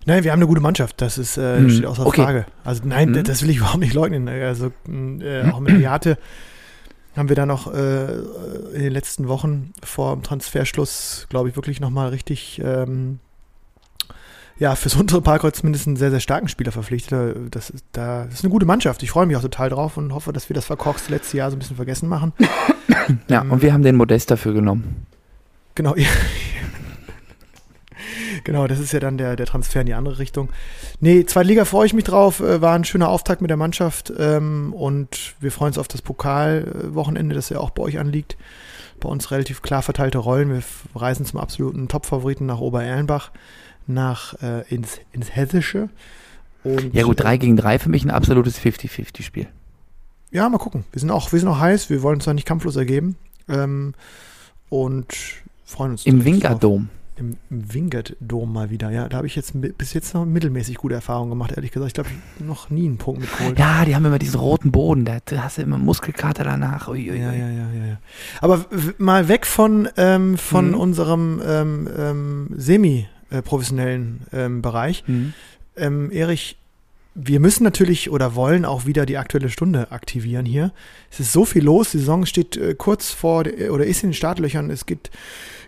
Nein, 0.05 0.23
wir 0.23 0.31
haben 0.31 0.39
eine 0.39 0.47
gute 0.47 0.61
Mannschaft, 0.61 0.99
das 1.01 1.17
ist 1.17 1.37
äh, 1.37 1.59
Mhm. 1.59 1.69
steht 1.69 1.85
außer 1.85 2.05
Okay. 2.05 2.23
Frage. 2.23 2.45
Also 2.63 2.81
nein, 2.85 3.09
Mhm. 3.09 3.13
d- 3.13 3.23
das 3.23 3.41
will 3.43 3.49
ich 3.51 3.57
überhaupt 3.57 3.79
nicht 3.79 3.93
leugnen. 3.93 4.27
Also 4.27 4.71
äh, 4.87 5.43
auch 5.49 5.59
mit 5.59 5.79
Jate 5.79 6.17
haben 7.15 7.29
wir 7.29 7.35
da 7.35 7.45
noch 7.45 7.73
äh, 7.73 8.13
in 8.73 8.83
den 8.83 8.91
letzten 8.91 9.27
Wochen 9.27 9.73
vor 9.83 10.15
dem 10.15 10.23
Transferschluss, 10.23 11.27
glaube 11.29 11.49
ich, 11.49 11.55
wirklich 11.55 11.79
nochmal 11.79 12.09
richtig 12.09 12.61
ähm, 12.63 13.19
ja, 14.57 14.75
fürs 14.75 14.95
untere 14.99 15.21
Parkreuz 15.21 15.57
zumindest 15.57 15.87
einen 15.87 15.97
sehr, 15.97 16.11
sehr 16.11 16.19
starken 16.19 16.47
Spieler 16.47 16.71
verpflichtet. 16.71 17.35
Das 17.53 17.69
ist, 17.69 17.83
da, 17.91 18.25
das 18.25 18.35
ist 18.35 18.43
eine 18.43 18.51
gute 18.51 18.65
Mannschaft. 18.65 19.03
Ich 19.03 19.11
freue 19.11 19.25
mich 19.25 19.35
auch 19.35 19.41
total 19.41 19.69
drauf 19.69 19.97
und 19.97 20.13
hoffe, 20.13 20.31
dass 20.31 20.49
wir 20.49 20.53
das 20.53 20.65
verkorkste 20.65 21.11
letzte 21.11 21.37
Jahr 21.37 21.49
so 21.49 21.57
ein 21.57 21.59
bisschen 21.59 21.75
vergessen 21.75 22.07
machen. 22.07 22.33
Ja, 23.27 23.41
Ähm, 23.41 23.51
und 23.51 23.61
wir 23.61 23.73
haben 23.73 23.83
den 23.83 23.95
Modest 23.95 24.31
dafür 24.31 24.53
genommen. 24.53 25.05
Genau, 25.75 25.95
ja. 25.97 26.07
Genau, 28.43 28.67
das 28.67 28.79
ist 28.79 28.91
ja 28.91 28.99
dann 28.99 29.17
der, 29.17 29.35
der 29.35 29.45
Transfer 29.45 29.81
in 29.81 29.87
die 29.87 29.93
andere 29.93 30.19
Richtung. 30.19 30.49
Nee, 30.99 31.25
zweite 31.25 31.47
Liga 31.47 31.65
freue 31.65 31.85
ich 31.85 31.93
mich 31.93 32.03
drauf. 32.03 32.39
Äh, 32.39 32.61
War 32.61 32.75
ein 32.75 32.83
schöner 32.83 33.09
Auftakt 33.09 33.41
mit 33.41 33.49
der 33.49 33.57
Mannschaft 33.57 34.11
ähm, 34.17 34.73
und 34.73 35.35
wir 35.39 35.51
freuen 35.51 35.69
uns 35.69 35.77
auf 35.77 35.87
das 35.87 36.01
Pokalwochenende, 36.01 37.35
das 37.35 37.49
ja 37.49 37.59
auch 37.59 37.71
bei 37.71 37.83
euch 37.83 37.99
anliegt. 37.99 38.37
Bei 38.99 39.09
uns 39.09 39.31
relativ 39.31 39.61
klar 39.61 39.81
verteilte 39.81 40.19
Rollen. 40.19 40.49
Wir 40.51 40.61
reisen 40.95 41.25
zum 41.25 41.39
absoluten 41.39 41.87
Top-Favoriten 41.87 42.45
nach 42.45 42.59
Obererlenbach, 42.59 43.31
nach 43.87 44.35
äh, 44.41 44.67
ins, 44.73 44.99
ins 45.11 45.35
Hessische. 45.35 45.89
Und, 46.63 46.93
Ja 46.93 47.03
gut, 47.03 47.19
3 47.19 47.37
gegen 47.37 47.57
3 47.57 47.79
für 47.79 47.89
mich 47.89 48.05
ein 48.05 48.11
absolutes 48.11 48.59
50-50-Spiel. 48.59 49.47
Ja, 50.29 50.47
mal 50.49 50.59
gucken. 50.59 50.85
Wir 50.91 50.99
sind 50.99 51.09
auch, 51.11 51.31
wir 51.31 51.39
sind 51.39 51.49
auch 51.49 51.59
heiß. 51.59 51.89
Wir 51.89 52.03
wollen 52.03 52.15
uns 52.15 52.25
da 52.25 52.33
nicht 52.33 52.47
kampflos 52.47 52.75
ergeben. 52.75 53.17
Ähm, 53.49 53.93
und 54.69 55.13
freuen 55.65 55.91
uns. 55.91 56.05
Im 56.05 56.23
drauf. 56.23 57.00
Im, 57.17 57.37
Wingert-Dom 57.49 58.51
mal 58.51 58.69
wieder. 58.69 58.89
Ja, 58.89 59.07
da 59.09 59.17
habe 59.17 59.27
ich 59.27 59.35
jetzt 59.35 59.53
bis 59.77 59.93
jetzt 59.93 60.13
noch 60.13 60.25
mittelmäßig 60.25 60.77
gute 60.77 60.95
Erfahrungen 60.95 61.29
gemacht, 61.29 61.51
ehrlich 61.51 61.71
gesagt. 61.71 61.89
Ich 61.89 61.93
glaube, 61.93 62.09
ich 62.39 62.45
noch 62.45 62.69
nie 62.69 62.85
einen 62.87 62.97
Punkt 62.97 63.21
mitgeholt. 63.21 63.59
Ja, 63.59 63.85
die 63.85 63.95
haben 63.95 64.05
immer 64.05 64.17
diesen 64.17 64.39
roten 64.39 64.71
Boden, 64.71 65.05
da 65.05 65.19
hast 65.37 65.57
du 65.57 65.61
immer 65.61 65.77
Muskelkater 65.77 66.43
danach. 66.43 66.87
Ui, 66.87 67.11
ui, 67.11 67.17
Ja, 67.19 67.31
ja, 67.33 67.49
ja, 67.49 67.67
ja. 67.85 67.97
Aber 68.39 68.65
mal 68.97 69.27
weg 69.27 69.45
von, 69.45 69.89
ähm, 69.97 70.37
von 70.37 70.69
Mhm. 70.69 70.73
unserem 70.75 71.41
ähm, 71.45 71.89
ähm, 71.97 72.49
semi-professionellen 73.29 74.21
ähm, 74.31 74.61
Bereich. 74.61 75.03
Mhm. 75.07 75.33
Ähm, 75.75 76.11
Erich, 76.11 76.57
wir 77.13 77.39
müssen 77.41 77.63
natürlich 77.63 78.09
oder 78.09 78.35
wollen 78.35 78.63
auch 78.65 78.85
wieder 78.85 79.05
die 79.05 79.17
aktuelle 79.17 79.49
Stunde 79.49 79.91
aktivieren 79.91 80.45
hier. 80.45 80.71
Es 81.11 81.19
ist 81.19 81.33
so 81.33 81.43
viel 81.45 81.63
los, 81.63 81.91
die 81.91 81.97
Saison 81.99 82.25
steht 82.25 82.55
äh, 82.57 82.73
kurz 82.73 83.11
vor 83.11 83.43
der- 83.43 83.73
oder 83.73 83.85
ist 83.85 84.01
in 84.03 84.09
den 84.09 84.13
Startlöchern. 84.15 84.69
Es 84.69 84.85
geht, 84.85 85.11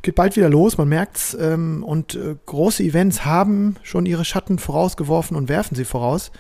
geht 0.03 0.15
bald 0.15 0.35
wieder 0.35 0.49
los, 0.49 0.77
man 0.77 0.89
merkt's. 0.89 1.35
Ähm, 1.39 1.83
und 1.83 2.13
äh, 2.13 2.35
große 2.45 2.83
Events 2.83 3.25
haben 3.25 3.77
schon 3.81 4.05
ihre 4.05 4.25
Schatten 4.25 4.59
vorausgeworfen 4.59 5.35
und 5.35 5.49
werfen 5.49 5.75
sie 5.75 5.85
voraus. 5.85 6.31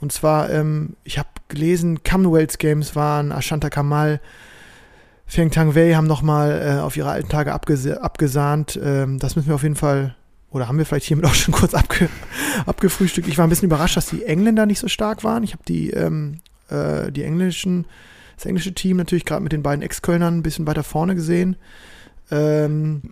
Und 0.00 0.12
zwar, 0.12 0.50
ähm, 0.50 0.94
ich 1.02 1.18
habe 1.18 1.28
gelesen, 1.48 2.04
Commonwealth 2.04 2.60
Games 2.60 2.94
waren, 2.94 3.32
Ashanta 3.32 3.70
Kamal, 3.70 4.20
Feng 5.26 5.50
Tang 5.50 5.74
Wei 5.74 5.94
haben 5.94 6.06
nochmal 6.06 6.78
äh, 6.78 6.80
auf 6.80 6.96
ihre 6.96 7.10
alten 7.10 7.28
Tage 7.28 7.52
abgese 7.52 8.02
abgesahnt. 8.02 8.78
Ähm, 8.82 9.18
das 9.18 9.36
müssen 9.36 9.48
wir 9.48 9.56
auf 9.56 9.62
jeden 9.62 9.76
Fall, 9.76 10.14
oder 10.50 10.68
haben 10.68 10.78
wir 10.78 10.86
vielleicht 10.86 11.06
hiermit 11.06 11.26
auch 11.26 11.34
schon 11.34 11.52
kurz 11.54 11.74
abge 11.74 12.08
abgefrühstückt. 12.64 13.28
Ich 13.28 13.36
war 13.36 13.46
ein 13.46 13.50
bisschen 13.50 13.66
überrascht, 13.66 13.96
dass 13.96 14.06
die 14.06 14.24
Engländer 14.24 14.64
nicht 14.64 14.78
so 14.78 14.88
stark 14.88 15.24
waren. 15.24 15.42
Ich 15.42 15.52
habe 15.52 15.62
die, 15.66 15.90
ähm, 15.90 16.40
äh, 16.70 17.10
die 17.10 17.24
englischen, 17.24 17.86
das 18.36 18.46
englische 18.46 18.72
Team 18.72 18.96
natürlich 18.96 19.24
gerade 19.24 19.42
mit 19.42 19.52
den 19.52 19.62
beiden 19.62 19.82
Ex-Kölnern 19.82 20.38
ein 20.38 20.42
bisschen 20.42 20.66
weiter 20.66 20.82
vorne 20.82 21.14
gesehen. 21.14 21.56
Ähm, 22.30 23.02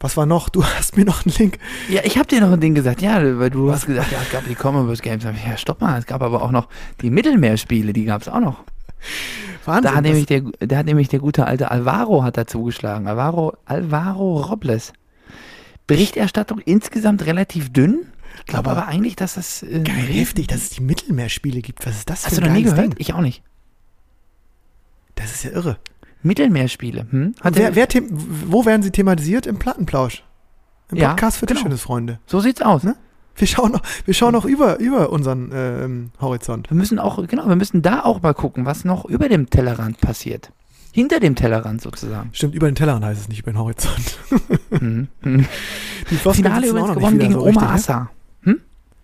was 0.00 0.16
war 0.16 0.26
noch? 0.26 0.48
Du 0.48 0.64
hast 0.78 0.96
mir 0.96 1.04
noch 1.04 1.24
einen 1.24 1.34
Link. 1.36 1.58
Ja, 1.88 2.02
ich 2.04 2.16
habe 2.18 2.26
dir 2.28 2.40
noch 2.40 2.52
ein 2.52 2.60
Ding 2.60 2.74
gesagt, 2.74 3.00
ja, 3.02 3.16
weil 3.38 3.50
du 3.50 3.72
hast 3.72 3.86
gesagt, 3.86 4.12
ja, 4.12 4.18
es 4.22 4.30
gab 4.30 4.46
die 4.46 4.54
Commonwealth 4.54 5.02
Games. 5.02 5.24
Ja, 5.24 5.56
stopp 5.56 5.80
mal, 5.80 5.98
es 5.98 6.06
gab 6.06 6.22
aber 6.22 6.42
auch 6.42 6.50
noch 6.50 6.68
die 7.00 7.10
Mittelmeerspiele, 7.10 7.92
die 7.92 8.04
gab 8.04 8.22
es 8.22 8.28
auch 8.28 8.40
noch. 8.40 8.64
Wahnsinn. 9.64 9.82
Da 9.90 9.94
hat, 9.96 10.02
nämlich 10.04 10.26
der, 10.26 10.42
da 10.60 10.76
hat 10.78 10.86
nämlich 10.86 11.08
der 11.08 11.20
gute 11.20 11.46
alte 11.46 11.70
Alvaro 11.70 12.22
hat 12.22 12.36
da 12.36 12.46
zugeschlagen. 12.46 13.06
Alvaro, 13.06 13.54
Alvaro 13.64 14.40
Robles. 14.42 14.92
Berichterstattung 15.86 16.58
insgesamt 16.60 17.24
relativ 17.26 17.72
dünn. 17.72 18.06
Ich 18.38 18.46
glaube 18.46 18.70
Aber- 18.70 18.82
aber, 18.82 18.88
eigentlich, 18.88 19.16
dass 19.16 19.34
das. 19.34 19.62
Äh, 19.62 19.80
Geil, 19.82 19.94
heftig, 19.96 20.48
dass 20.48 20.58
es 20.62 20.70
die 20.70 20.82
Mittelmeerspiele 20.82 21.60
gibt. 21.62 21.86
Was 21.86 21.96
ist 21.96 22.10
das 22.10 22.24
Hast 22.26 22.34
für 22.34 22.40
du 22.40 22.46
ein 22.46 22.52
noch 22.52 22.58
nie 22.58 22.64
gehört? 22.64 22.78
Ding? 22.80 22.94
Ich 22.98 23.14
auch 23.14 23.20
nicht. 23.20 23.42
Das 25.14 25.32
ist 25.32 25.44
ja 25.44 25.50
irre. 25.50 25.78
Mittelmeerspiele. 26.24 27.06
Hm? 27.10 27.34
Wer, 27.42 27.74
wer 27.74 27.88
wo 28.46 28.64
werden 28.66 28.82
sie 28.82 28.90
thematisiert? 28.90 29.46
Im 29.46 29.58
Plattenplausch. 29.58 30.24
Im 30.90 30.98
Ja, 30.98 31.10
Podcast 31.10 31.38
für 31.38 31.46
genau. 31.46 31.58
Tischtennisfreunde. 31.58 32.18
so 32.26 32.40
sieht's 32.40 32.62
aus. 32.62 32.82
Ne? 32.82 32.96
Wir 33.36 33.46
schauen 33.46 33.72
noch, 33.72 33.82
wir 34.04 34.14
schauen 34.14 34.32
noch 34.32 34.44
über, 34.44 34.78
über 34.78 35.10
unseren 35.10 35.50
ähm, 35.52 36.10
Horizont. 36.20 36.70
Wir 36.70 36.76
müssen 36.76 36.98
auch, 36.98 37.26
genau, 37.26 37.48
wir 37.48 37.56
müssen 37.56 37.82
da 37.82 38.02
auch 38.04 38.22
mal 38.22 38.34
gucken, 38.34 38.64
was 38.64 38.84
noch 38.84 39.04
über 39.04 39.28
dem 39.28 39.50
Tellerrand 39.50 40.00
passiert. 40.00 40.50
Hinter 40.92 41.18
dem 41.18 41.34
Tellerrand 41.34 41.82
sozusagen. 41.82 42.30
Stimmt, 42.32 42.54
über 42.54 42.70
den 42.70 42.76
Tellerrand 42.76 43.04
heißt 43.04 43.20
es 43.22 43.28
nicht 43.28 43.40
über 43.40 43.52
den 43.52 43.58
Horizont. 43.58 44.18
Mhm. 44.80 45.08
Mhm. 45.22 45.46
Die 46.10 46.16
Floskeln 46.16 46.44
Finale 46.44 46.68
übrigens 46.68 46.94
gewonnen 46.94 47.18
gegen 47.18 47.32
so 47.32 47.40
Oma 47.40 47.48
richtig, 47.48 47.62
ne? 47.62 47.70
Assa. 47.70 48.10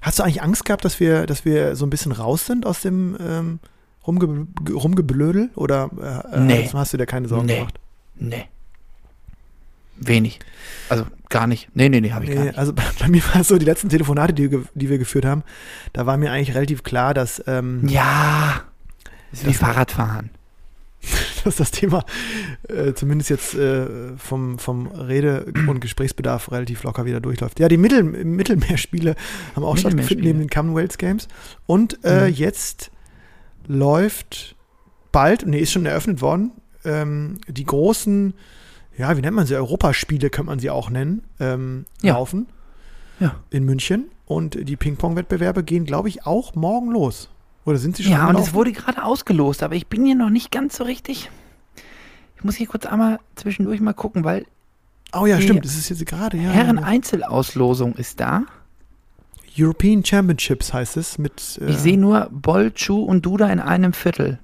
Hast 0.03 0.19
du 0.19 0.23
eigentlich 0.23 0.43
Angst 0.43 0.65
gehabt, 0.65 0.85
dass 0.85 0.99
wir, 0.99 1.27
dass 1.27 1.45
wir 1.45 1.77
so 1.77 1.85
ein 1.85 1.91
bisschen 1.91 2.13
raus 2.13 2.47
sind 2.47 2.65
aus 2.65 2.81
dem 2.81 3.17
ähm, 3.21 3.59
Rumge 4.07 4.47
Rumgeblödel? 4.73 5.51
Oder 5.55 5.91
äh, 6.33 6.37
äh, 6.37 6.41
Nee. 6.41 6.71
hast- 6.73 6.93
du 6.93 6.97
dir 6.97 7.07
keine 7.07 7.29
Sorgen 7.29 7.47
Nee. 7.47 7.57
gemacht? 7.59 7.79
Nee. 8.17 8.47
Wenig. 9.97 10.39
Also 10.89 11.05
gar 11.29 11.47
nicht. 11.47 11.69
Nee, 11.75 11.89
nee, 11.91 12.01
nee, 12.01 12.13
habe 12.13 12.25
ich 12.25 12.31
gar 12.31 12.41
Nee, 12.41 12.47
nicht. 12.49 12.59
also 12.59 12.73
bei, 12.73 12.83
bei 12.99 13.09
mir 13.09 13.23
war 13.35 13.43
es 13.43 13.49
so, 13.49 13.59
die 13.59 13.67
letzten 13.67 13.89
Telefonate, 13.91 14.33
die, 14.33 14.49
die 14.75 14.89
wir 14.89 14.99
geführt 14.99 15.25
haben, 15.27 15.43
da 15.93 16.07
war 16.07 16.17
mir 16.17 16.33
eigentlich 16.33 16.55
relativ 16.57 16.83
klar, 16.83 17.13
dass, 17.15 17.43
ähm, 17.47 17.87
Ja. 17.87 18.63
Das 19.31 19.41
ist 19.43 19.47
wie 19.47 19.53
Fahrradfahren. 19.55 20.31
dass 21.45 21.57
das 21.57 21.71
Thema 21.71 22.05
äh, 22.69 22.93
zumindest 22.95 23.31
jetzt 23.31 23.55
äh, 23.55 23.87
vom, 24.19 24.59
vom 24.59 24.87
Rede- 24.89 25.47
und 25.67 25.81
Gesprächsbedarf 25.81 26.51
relativ 26.51 26.83
locker 26.83 27.05
wieder 27.07 27.21
durchläuft. 27.21 27.59
Ja, 27.61 27.69
die 27.69 27.77
Mittel, 27.79 28.03
Mittelmeerspiele 28.03 29.15
haben 29.57 29.65
auch 29.65 29.77
stattgefunden 29.79 30.25
neben 30.27 30.39
den 30.41 30.51
Commonwealth 30.51 30.99
Games. 30.99 31.29
Und 31.67 31.99
äh, 32.05 32.29
Mhm. 32.29 32.35
jetzt 32.35 32.91
läuft 33.67 34.57
bald, 35.13 35.47
nee, 35.47 35.59
ist 35.61 35.73
schon 35.73 35.87
eröffnet 35.87 36.21
worden, 36.21 36.53
ähm, 36.85 37.39
die 37.49 37.65
großen, 37.65 38.35
ja, 38.97 39.17
wie 39.17 39.21
nennt 39.21 39.37
man 39.37 39.47
sie, 39.47 39.57
Europaspiele 39.57 40.31
könnte 40.31 40.47
man 40.51 40.59
sie 40.59 40.71
auch 40.71 40.91
nennen, 40.91 41.23
ähm, 41.41 41.85
Ja. 42.03 42.15
laufen 42.15 42.47
Ja. 43.19 43.37
in 43.51 43.65
München. 43.65 44.07
Und 44.27 44.57
die 44.69 44.77
Ping-Pong-Wettbewerbe 44.77 45.65
gehen, 45.65 45.85
glaube 45.85 46.09
ich, 46.09 46.25
auch 46.25 46.55
morgen 46.55 46.91
los. 46.93 47.29
Oder 47.65 47.79
sind 47.79 47.97
sie 47.97 48.05
schon 48.05 48.13
Ja, 48.13 48.29
und 48.29 48.39
es 48.39 48.55
wurde 48.55 48.71
gerade 48.73 49.03
ausgelost, 49.05 49.63
aber 49.65 49.75
ich 49.75 49.89
bin 49.89 50.05
hier 50.07 50.15
noch 50.15 50.31
nicht 50.31 50.51
ganz 50.53 50.77
so 50.77 50.85
richtig. 50.85 51.31
Ich 52.37 52.45
muss 52.45 52.55
hier 52.55 52.69
kurz 52.69 52.87
einmal 52.87 53.19
zwischendurch 53.35 53.81
mal 53.81 53.93
gucken, 53.93 54.25
weil 54.25 54.47
Oh 55.13 55.27
ja, 55.27 55.41
stimmt, 55.41 55.65
das 55.65 55.75
ist 55.75 55.89
jetzt 55.89 56.07
gerade, 56.07 56.37
ja. 56.37 56.51
Herren-Einzelauslosung 56.51 57.95
ist 57.97 58.21
da. 58.21 58.45
European 59.61 60.05
Championships 60.05 60.73
heißt 60.73 60.97
es 60.97 61.19
mit. 61.19 61.59
Äh, 61.61 61.71
Ich 61.71 61.79
sehe 61.79 61.99
nur 61.99 62.29
Boll, 62.31 62.73
Chu 62.73 63.03
und 63.03 63.27
Duda 63.27 63.49
in 63.51 63.61
einem 63.61 63.93
Viertel. 63.93 64.39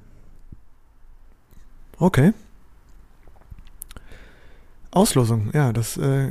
Okay. 1.99 2.33
Auslosung, 4.91 5.51
ja, 5.53 5.73
das 5.73 5.97
äh, 5.99 6.31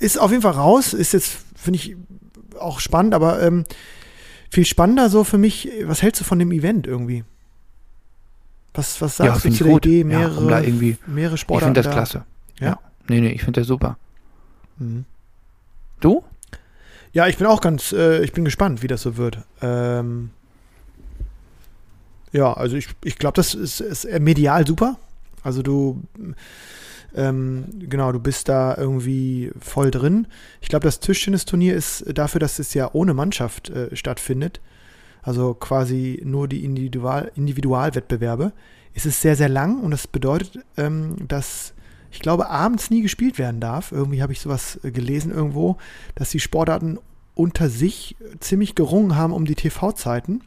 ist 0.00 0.18
auf 0.18 0.30
jeden 0.30 0.42
Fall 0.42 0.52
raus. 0.52 0.92
Ist 0.92 1.12
jetzt, 1.12 1.38
finde 1.54 1.78
ich, 1.78 1.96
auch 2.58 2.80
spannend, 2.80 3.14
aber 3.14 3.42
ähm, 3.42 3.64
viel 4.50 4.66
spannender 4.66 5.08
so 5.08 5.24
für 5.24 5.38
mich, 5.38 5.68
was 5.84 6.02
hältst 6.02 6.20
du 6.20 6.24
von 6.24 6.38
dem 6.38 6.52
Event 6.52 6.86
irgendwie? 6.86 7.24
Was, 8.74 9.00
was 9.00 9.16
Ja, 9.18 9.26
sagst 9.26 9.38
du 9.38 9.42
find 9.48 9.56
zu 9.56 9.64
ich 9.64 9.66
der 9.68 9.72
gut. 9.74 9.86
Idee, 9.86 9.98
Ja, 10.00 10.04
mehrere, 10.04 10.46
da 10.48 10.60
irgendwie- 10.60 10.98
mehrere 11.06 11.34
Ich 11.36 11.40
Sportarten? 11.40 11.74
finde 11.74 11.80
das 11.82 11.86
da? 11.86 11.92
klasse. 11.92 12.24
Ja? 12.60 12.66
Ja. 12.66 12.78
Nee, 13.08 13.20
nee, 13.20 13.30
ich 13.30 13.42
finde 13.42 13.60
das 13.60 13.66
super. 13.68 13.96
Mhm. 14.78 15.04
Du? 16.00 16.22
Ja, 17.16 17.26
ich 17.28 17.38
bin 17.38 17.46
auch 17.46 17.62
ganz, 17.62 17.92
äh, 17.92 18.22
ich 18.22 18.34
bin 18.34 18.44
gespannt, 18.44 18.82
wie 18.82 18.88
das 18.88 19.00
so 19.00 19.16
wird. 19.16 19.38
Ähm, 19.62 20.28
ja, 22.30 22.52
also 22.52 22.76
ich, 22.76 22.88
ich 23.04 23.16
glaube, 23.16 23.36
das 23.36 23.54
ist, 23.54 23.80
ist 23.80 24.06
medial 24.20 24.66
super. 24.66 24.98
Also 25.42 25.62
du, 25.62 26.02
ähm, 27.14 27.68
genau, 27.78 28.12
du 28.12 28.20
bist 28.20 28.50
da 28.50 28.76
irgendwie 28.76 29.50
voll 29.58 29.90
drin. 29.90 30.26
Ich 30.60 30.68
glaube, 30.68 30.84
das 30.84 31.00
Tischtennisturnier 31.00 31.74
ist 31.74 32.04
dafür, 32.06 32.38
dass 32.38 32.58
es 32.58 32.74
ja 32.74 32.90
ohne 32.92 33.14
Mannschaft 33.14 33.70
äh, 33.70 33.96
stattfindet, 33.96 34.60
also 35.22 35.54
quasi 35.54 36.20
nur 36.22 36.48
die 36.48 36.64
Individual, 36.66 37.32
Individualwettbewerbe, 37.34 38.52
ist 38.92 39.06
es 39.06 39.22
sehr, 39.22 39.36
sehr 39.36 39.48
lang 39.48 39.80
und 39.80 39.90
das 39.90 40.06
bedeutet, 40.06 40.58
ähm, 40.76 41.16
dass 41.26 41.72
ich 42.16 42.22
glaube, 42.22 42.48
abends 42.48 42.88
nie 42.88 43.02
gespielt 43.02 43.38
werden 43.38 43.60
darf. 43.60 43.92
Irgendwie 43.92 44.22
habe 44.22 44.32
ich 44.32 44.40
sowas 44.40 44.80
äh, 44.82 44.90
gelesen 44.90 45.30
irgendwo, 45.30 45.76
dass 46.14 46.30
die 46.30 46.40
Sportarten 46.40 46.98
unter 47.34 47.68
sich 47.68 48.16
ziemlich 48.40 48.74
gerungen 48.74 49.16
haben 49.16 49.34
um 49.34 49.44
die 49.44 49.54
TV-Zeiten. 49.54 50.40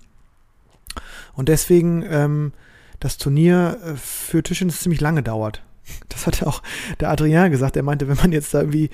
Und 1.33 1.47
deswegen 1.47 2.03
ähm, 2.09 2.53
das 2.99 3.19
Turnier 3.19 3.79
äh, 3.85 3.95
für 3.95 4.41
Tischtennis 4.41 4.81
ziemlich 4.81 4.99
lange 4.99 5.23
dauert. 5.23 5.61
Das 6.09 6.27
hat 6.27 6.43
auch 6.43 6.61
der 6.99 7.09
Adrian 7.09 7.51
gesagt. 7.51 7.77
Er 7.77 7.83
meinte, 7.83 8.07
wenn 8.07 8.17
man 8.17 8.31
jetzt 8.31 8.53
da 8.53 8.61
irgendwie, 8.61 8.89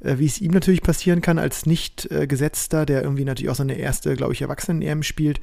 äh, 0.00 0.18
wie 0.18 0.26
es 0.26 0.40
ihm 0.40 0.52
natürlich 0.52 0.82
passieren 0.82 1.22
kann, 1.22 1.38
als 1.38 1.64
Nicht-Gesetzter, 1.66 2.86
der 2.86 3.02
irgendwie 3.02 3.24
natürlich 3.24 3.50
auch 3.50 3.56
seine 3.56 3.74
erste, 3.74 4.16
glaube 4.16 4.34
ich, 4.34 4.42
Erwachsenen-EM 4.42 5.02
spielt, 5.02 5.40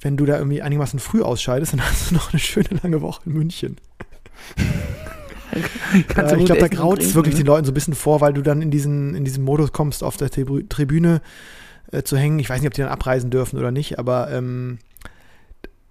wenn 0.00 0.16
du 0.16 0.24
da 0.24 0.38
irgendwie 0.38 0.62
einigermaßen 0.62 1.00
früh 1.00 1.20
ausscheidest, 1.20 1.72
dann 1.74 1.82
hast 1.82 2.10
du 2.10 2.14
noch 2.14 2.32
eine 2.32 2.40
schöne 2.40 2.80
lange 2.80 3.02
Woche 3.02 3.22
in 3.26 3.32
München. 3.32 3.76
äh, 5.92 6.38
ich 6.38 6.44
glaube, 6.44 6.60
da 6.60 6.68
graut 6.68 7.02
es 7.02 7.14
wirklich 7.14 7.34
den 7.34 7.46
Leuten 7.46 7.64
so 7.64 7.72
ein 7.72 7.74
bisschen 7.74 7.94
vor, 7.94 8.20
weil 8.20 8.32
du 8.32 8.42
dann 8.42 8.62
in 8.62 8.70
diesen, 8.70 9.14
in 9.14 9.24
diesen 9.24 9.44
Modus 9.44 9.72
kommst, 9.72 10.02
auf 10.02 10.16
der 10.16 10.30
Tribüne 10.30 11.20
äh, 11.90 12.02
zu 12.02 12.16
hängen. 12.16 12.38
Ich 12.38 12.50
weiß 12.50 12.60
nicht, 12.60 12.68
ob 12.68 12.74
die 12.74 12.80
dann 12.80 12.90
abreisen 12.90 13.30
dürfen 13.30 13.58
oder 13.58 13.70
nicht, 13.70 13.98
aber 13.98 14.30
ähm, 14.30 14.78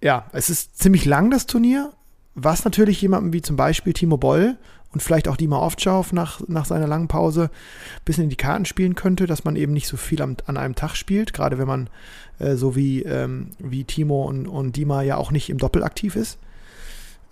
ja, 0.02 0.26
es 0.32 0.50
ist 0.50 0.78
ziemlich 0.78 1.04
lang, 1.04 1.30
das 1.30 1.46
Turnier, 1.46 1.92
was 2.34 2.64
natürlich 2.64 3.00
jemandem 3.00 3.32
wie 3.32 3.42
zum 3.42 3.56
Beispiel 3.56 3.92
Timo 3.92 4.16
Boll 4.16 4.56
und 4.92 5.02
vielleicht 5.02 5.28
auch 5.28 5.36
Dima 5.36 5.64
Ovtcharov 5.64 6.12
nach, 6.12 6.40
nach 6.48 6.66
seiner 6.66 6.86
langen 6.86 7.08
Pause 7.08 7.44
ein 7.44 8.04
bisschen 8.04 8.24
in 8.24 8.30
die 8.30 8.36
Karten 8.36 8.64
spielen 8.64 8.94
könnte, 8.94 9.26
dass 9.26 9.44
man 9.44 9.56
eben 9.56 9.72
nicht 9.72 9.88
so 9.88 9.96
viel 9.96 10.20
am, 10.20 10.36
an 10.46 10.56
einem 10.56 10.74
Tag 10.74 10.96
spielt, 10.96 11.32
gerade 11.32 11.58
wenn 11.58 11.66
man 11.66 11.88
äh, 12.38 12.56
so 12.56 12.76
wie, 12.76 13.02
ähm, 13.02 13.50
wie 13.58 13.84
Timo 13.84 14.24
und, 14.24 14.46
und 14.46 14.76
Dima 14.76 15.02
ja 15.02 15.16
auch 15.16 15.30
nicht 15.30 15.50
im 15.50 15.58
Doppel 15.58 15.82
aktiv 15.82 16.16
ist, 16.16 16.38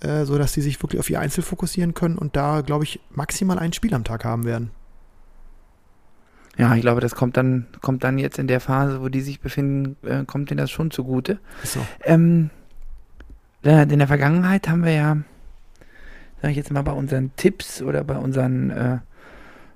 äh, 0.01 0.25
so 0.25 0.39
dass 0.39 0.53
sie 0.53 0.63
sich 0.63 0.83
wirklich 0.83 1.01
auf 1.01 1.11
ihr 1.11 1.21
Einzel 1.21 1.43
fokussieren 1.43 1.95
können 1.95 2.19
und 2.19 2.37
da, 2.37 2.63
glaube 2.63 2.85
ich, 2.85 3.01
maximal 3.11 3.59
ein 3.59 3.73
Spiel 3.73 3.95
am 3.95 4.05
Tag 4.05 4.25
haben 4.25 4.45
werden. 4.45 4.71
Ja, 6.57 6.75
ich 6.75 6.83
glaube, 6.83 7.01
das 7.01 7.15
kommt 7.15 7.37
dann, 7.37 7.67
kommt 7.81 8.05
dann 8.05 8.19
jetzt 8.19 8.39
in 8.39 8.47
der 8.47 8.61
Phase, 8.61 9.01
wo 9.01 9.09
die 9.09 9.21
sich 9.23 9.41
befinden, 9.41 9.97
äh, 10.07 10.25
kommt 10.25 10.51
denen 10.51 10.59
das 10.59 10.71
schon 10.71 10.91
zugute. 10.91 11.39
So. 11.65 11.81
Ähm, 12.05 12.51
in 13.63 13.99
der 13.99 14.07
Vergangenheit 14.07 14.69
haben 14.69 14.85
wir 14.85 14.93
ja, 14.93 15.17
sage 16.41 16.51
ich 16.51 16.57
jetzt 16.57 16.71
mal, 16.71 16.83
bei 16.83 16.93
unseren 16.93 17.35
Tipps 17.37 17.83
oder 17.83 18.05
bei 18.05 18.17
unseren 18.17 18.71
äh, 18.71 18.99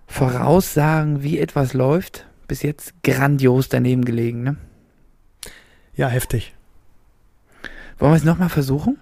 Voraussagen, 0.06 1.22
wie 1.22 1.38
etwas 1.38 1.74
läuft, 1.74 2.26
bis 2.48 2.62
jetzt 2.62 3.02
grandios 3.02 3.68
daneben 3.68 4.04
gelegen, 4.04 4.42
ne? 4.42 4.56
Ja, 5.96 6.08
heftig. 6.08 6.54
Wollen 7.98 8.12
wir 8.12 8.16
es 8.16 8.24
nochmal 8.24 8.48
versuchen? 8.48 8.98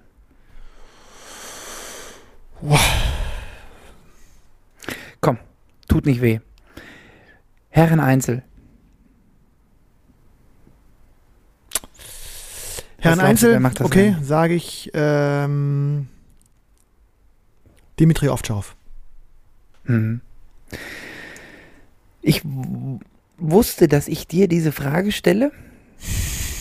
Wow. 2.62 2.80
Komm, 5.20 5.38
tut 5.88 6.06
nicht 6.06 6.22
weh. 6.22 6.38
Herren 7.70 8.00
Einzel. 8.00 8.42
Herren 12.98 13.18
Einzel, 13.18 13.60
okay, 13.80 14.16
sage 14.22 14.54
ich 14.54 14.90
ähm, 14.94 16.06
Dimitri 17.98 18.28
Ovtcharov. 18.28 18.76
Mhm. 19.84 20.20
Ich 22.20 22.42
wusste, 23.38 23.88
dass 23.88 24.06
ich 24.06 24.28
dir 24.28 24.46
diese 24.46 24.70
Frage 24.70 25.10
stelle 25.10 25.50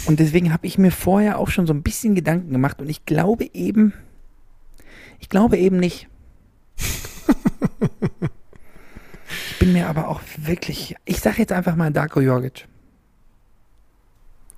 und 0.07 0.19
deswegen 0.19 0.51
habe 0.51 0.65
ich 0.65 0.79
mir 0.79 0.89
vorher 0.91 1.37
auch 1.37 1.49
schon 1.49 1.67
so 1.67 1.73
ein 1.73 1.83
bisschen 1.83 2.15
Gedanken 2.15 2.51
gemacht 2.51 2.81
und 2.81 2.89
ich 2.89 3.05
glaube 3.05 3.47
eben, 3.53 3.93
ich 5.21 5.29
glaube 5.29 5.57
eben 5.57 5.77
nicht. 5.77 6.09
ich 9.49 9.59
bin 9.59 9.71
mir 9.71 9.87
aber 9.87 10.09
auch 10.09 10.19
wirklich, 10.37 10.95
ich 11.05 11.21
sage 11.21 11.37
jetzt 11.37 11.53
einfach 11.53 11.75
mal 11.75 11.91
Darko 11.91 12.19
Jorgic. 12.19 12.67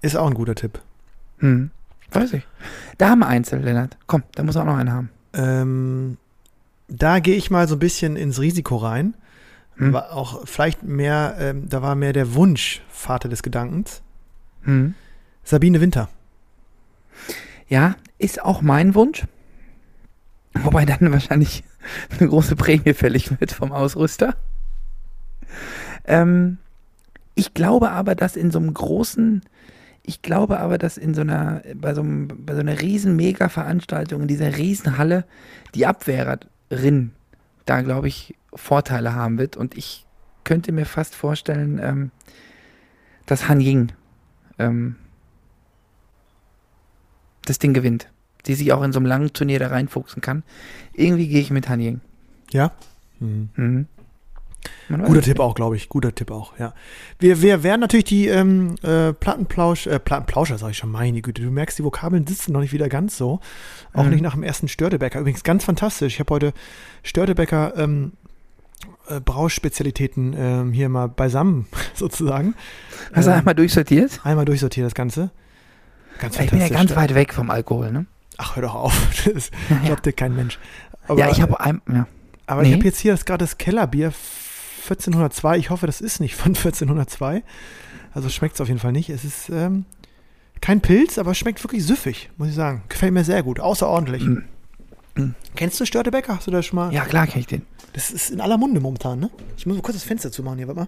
Ist 0.02 0.16
auch 0.16 0.28
ein 0.28 0.34
guter 0.34 0.56
Tipp. 0.56 0.82
Hm. 1.40 1.70
Weiß 2.12 2.34
ich. 2.34 2.48
Da 2.98 3.10
haben 3.10 3.20
wir 3.20 3.28
Einzel, 3.28 3.60
Lennart. 3.60 3.98
Komm, 4.08 4.24
da 4.36 4.44
muss 4.44 4.58
auch 4.58 4.66
noch 4.66 4.78
einen 4.78 4.92
haben. 4.92 5.10
Ähm, 5.34 6.18
da 6.88 7.20
gehe 7.20 7.36
ich 7.36 7.52
mal 7.52 7.68
so 7.68 7.76
ein 7.76 7.80
bisschen 7.80 8.16
ins 8.16 8.40
Risiko 8.40 8.78
rein. 8.78 9.16
Hm. 9.76 9.94
War 9.94 10.14
auch 10.14 10.48
vielleicht 10.48 10.84
mehr, 10.84 11.36
ähm, 11.40 11.68
da 11.68 11.82
war 11.82 11.96
mehr 11.96 12.14
der 12.14 12.36
Wunsch 12.36 12.82
Vater 12.90 13.30
des 13.30 13.44
Gedankens. 13.44 14.02
Hm. 14.64 14.94
Sabine 15.44 15.82
Winter. 15.82 16.10
Ja, 17.68 17.96
ist 18.18 18.42
auch 18.42 18.62
mein 18.62 18.96
Wunsch. 18.96 19.26
Wobei 20.54 20.86
dann 20.86 21.12
wahrscheinlich 21.12 21.64
eine 22.20 22.30
große 22.30 22.56
Prämie 22.56 22.94
fällig 22.94 23.40
wird 23.40 23.52
vom 23.52 23.72
Ausrüster. 23.72 24.36
Ähm, 26.06 26.58
ich 27.36 27.54
glaube 27.54 27.92
aber, 27.92 28.16
dass 28.16 28.36
in 28.36 28.52
so 28.52 28.60
einem 28.60 28.74
großen 28.74 29.42
ich 30.06 30.22
glaube 30.22 30.60
aber, 30.60 30.78
dass 30.78 30.98
in 30.98 31.14
so 31.14 31.22
einer, 31.22 31.64
bei 31.76 31.94
so, 31.94 32.02
einem, 32.02 32.28
bei 32.28 32.54
so 32.54 32.60
einer 32.60 32.82
riesen 32.82 33.16
Mega-Veranstaltung, 33.16 34.24
in 34.24 34.28
dieser 34.28 34.58
Riesenhalle, 34.58 35.26
die 35.76 35.86
Abwehrerin 35.86 37.12
da, 37.66 37.82
glaube 37.82 38.10
ich, 38.10 38.36
Vorteile 38.54 39.16
haben 39.16 39.38
wird. 39.38 39.56
Und 39.56 39.78
ich 39.78 40.06
könnte 40.44 40.74
mir 40.74 40.86
fast 40.86 41.16
vorstellen, 41.16 41.80
ähm, 41.82 42.12
dass 43.26 43.48
Han 43.48 43.62
Ying 43.62 43.94
ähm, 44.60 44.98
das 47.46 47.60
Ding 47.60 47.74
gewinnt. 47.74 48.10
Die 48.46 48.56
sich 48.56 48.74
auch 48.74 48.84
in 48.84 48.92
so 48.92 49.00
einem 49.00 49.06
langen 49.06 49.34
Turnier 49.34 49.60
da 49.60 49.68
reinfuchsen 49.68 50.22
kann. 50.22 50.44
Irgendwie 50.94 51.28
gehe 51.28 51.42
ich 51.42 51.52
mit 51.52 51.70
Han 51.70 51.80
Ying. 51.80 52.02
Ja? 52.52 52.72
Mhm. 53.20 53.50
Mhm. 53.56 53.88
Guter 54.90 55.22
Tipp 55.22 55.40
auch, 55.40 55.56
glaube 55.56 55.76
ich. 55.76 55.90
Guter 55.90 56.14
Tipp 56.14 56.32
auch, 56.32 56.58
ja. 56.60 56.74
Wir, 57.20 57.42
wir 57.42 57.64
werden 57.64 57.82
natürlich 57.82 58.06
die 58.06 58.28
ähm, 58.28 58.76
äh, 58.82 59.14
Plattenplausch, 59.14 59.88
äh, 59.88 60.00
Plattenplauscher, 60.00 60.58
sage 60.58 60.72
ich 60.72 60.78
schon, 60.78 60.92
meine 60.92 61.22
Güte. 61.22 61.42
Du 61.42 61.50
merkst, 61.50 61.80
die 61.80 61.84
Vokabeln 61.84 62.28
sitzen 62.28 62.52
noch 62.54 62.60
nicht 62.60 62.74
wieder 62.74 62.90
ganz 62.90 63.18
so. 63.18 63.40
Auch 63.94 64.04
mhm. 64.04 64.12
nicht 64.12 64.22
nach 64.22 64.34
dem 64.34 64.44
ersten 64.44 64.68
Störtebecker. 64.68 65.20
Übrigens 65.20 65.44
ganz 65.44 65.64
fantastisch. 65.64 66.14
Ich 66.14 66.20
habe 66.20 66.34
heute 66.34 66.54
Störtebecker 67.02 67.78
ähm, 67.78 68.14
äh, 69.08 69.20
Brauschspezialitäten 69.20 70.36
ähm, 70.38 70.74
hier 70.74 70.90
mal 70.90 71.08
beisammen, 71.08 71.68
sozusagen. 71.94 72.56
Hast 73.14 73.28
du 73.28 73.32
ähm, 73.32 73.40
einmal 73.40 73.56
durchsortiert? 73.56 74.22
Einmal 74.24 74.46
durchsortiert, 74.46 74.86
das 74.86 74.96
Ganze. 74.96 75.32
Ganz 76.20 76.40
ich 76.40 76.50
bin 76.50 76.60
ja 76.60 76.70
ganz 76.70 76.96
weit 76.96 77.16
weg 77.16 77.34
vom 77.34 77.50
Alkohol, 77.50 77.92
ne? 77.92 78.06
Ach, 78.38 78.56
hör 78.56 78.64
doch 78.64 78.76
auf. 78.76 79.26
Das 79.34 79.52
glaubt 79.86 80.06
dir 80.06 80.14
kein 80.14 80.36
Mensch. 80.36 80.60
Aber, 81.08 81.20
ja, 81.20 81.30
ich 81.30 81.42
habe 81.42 81.60
ein, 81.60 81.82
ja. 81.92 82.08
Aber 82.46 82.62
nee. 82.62 82.70
ich 82.70 82.76
habe 82.76 82.86
jetzt 82.86 83.00
hier 83.00 83.16
gerade 83.16 83.44
das 83.44 83.58
Kellerbier 83.58 84.14
1402. 84.84 85.58
Ich 85.58 85.70
hoffe, 85.70 85.86
das 85.86 86.02
ist 86.02 86.20
nicht 86.20 86.36
von 86.36 86.50
1402. 86.56 87.44
Also 88.14 88.30
schmeckt 88.30 88.56
es 88.56 88.62
auf 88.62 88.68
jeden 88.68 88.80
Fall 88.80 88.92
nicht. 88.92 89.10
Es 89.10 89.24
ist 89.24 89.50
ähm, 89.50 89.86
kein 90.62 90.82
Pilz, 90.82 91.18
aber 91.18 91.34
schmeckt 91.34 91.64
wirklich 91.64 91.86
süffig, 91.86 92.30
muss 92.38 92.50
ich 92.50 92.56
sagen. 92.56 92.84
Gefällt 92.90 93.14
mir 93.14 93.24
sehr 93.24 93.44
gut, 93.44 93.60
außerordentlich. 93.60 94.24
Mm. 94.24 94.44
Mm. 95.16 95.36
Kennst 95.56 95.80
du 95.80 95.86
Störtebecker? 95.86 96.36
Hast 96.36 96.48
du 96.48 96.52
das 96.52 96.66
schon 96.66 96.78
mal? 96.78 96.94
Ja, 96.94 97.06
klar 97.06 97.28
kenne 97.28 97.42
ich 97.42 97.48
den. 97.48 97.64
Das 97.94 98.12
ist 98.12 98.32
in 98.32 98.42
aller 98.42 98.58
Munde 98.58 98.80
momentan, 98.80 99.20
ne? 99.20 99.30
Ich 99.58 99.66
muss 99.66 99.76
mal 99.76 99.82
kurz 99.82 99.98
das 99.98 100.04
Fenster 100.04 100.32
zumachen 100.32 100.58
hier, 100.58 100.68
warte 100.68 100.82
mal. 100.82 100.88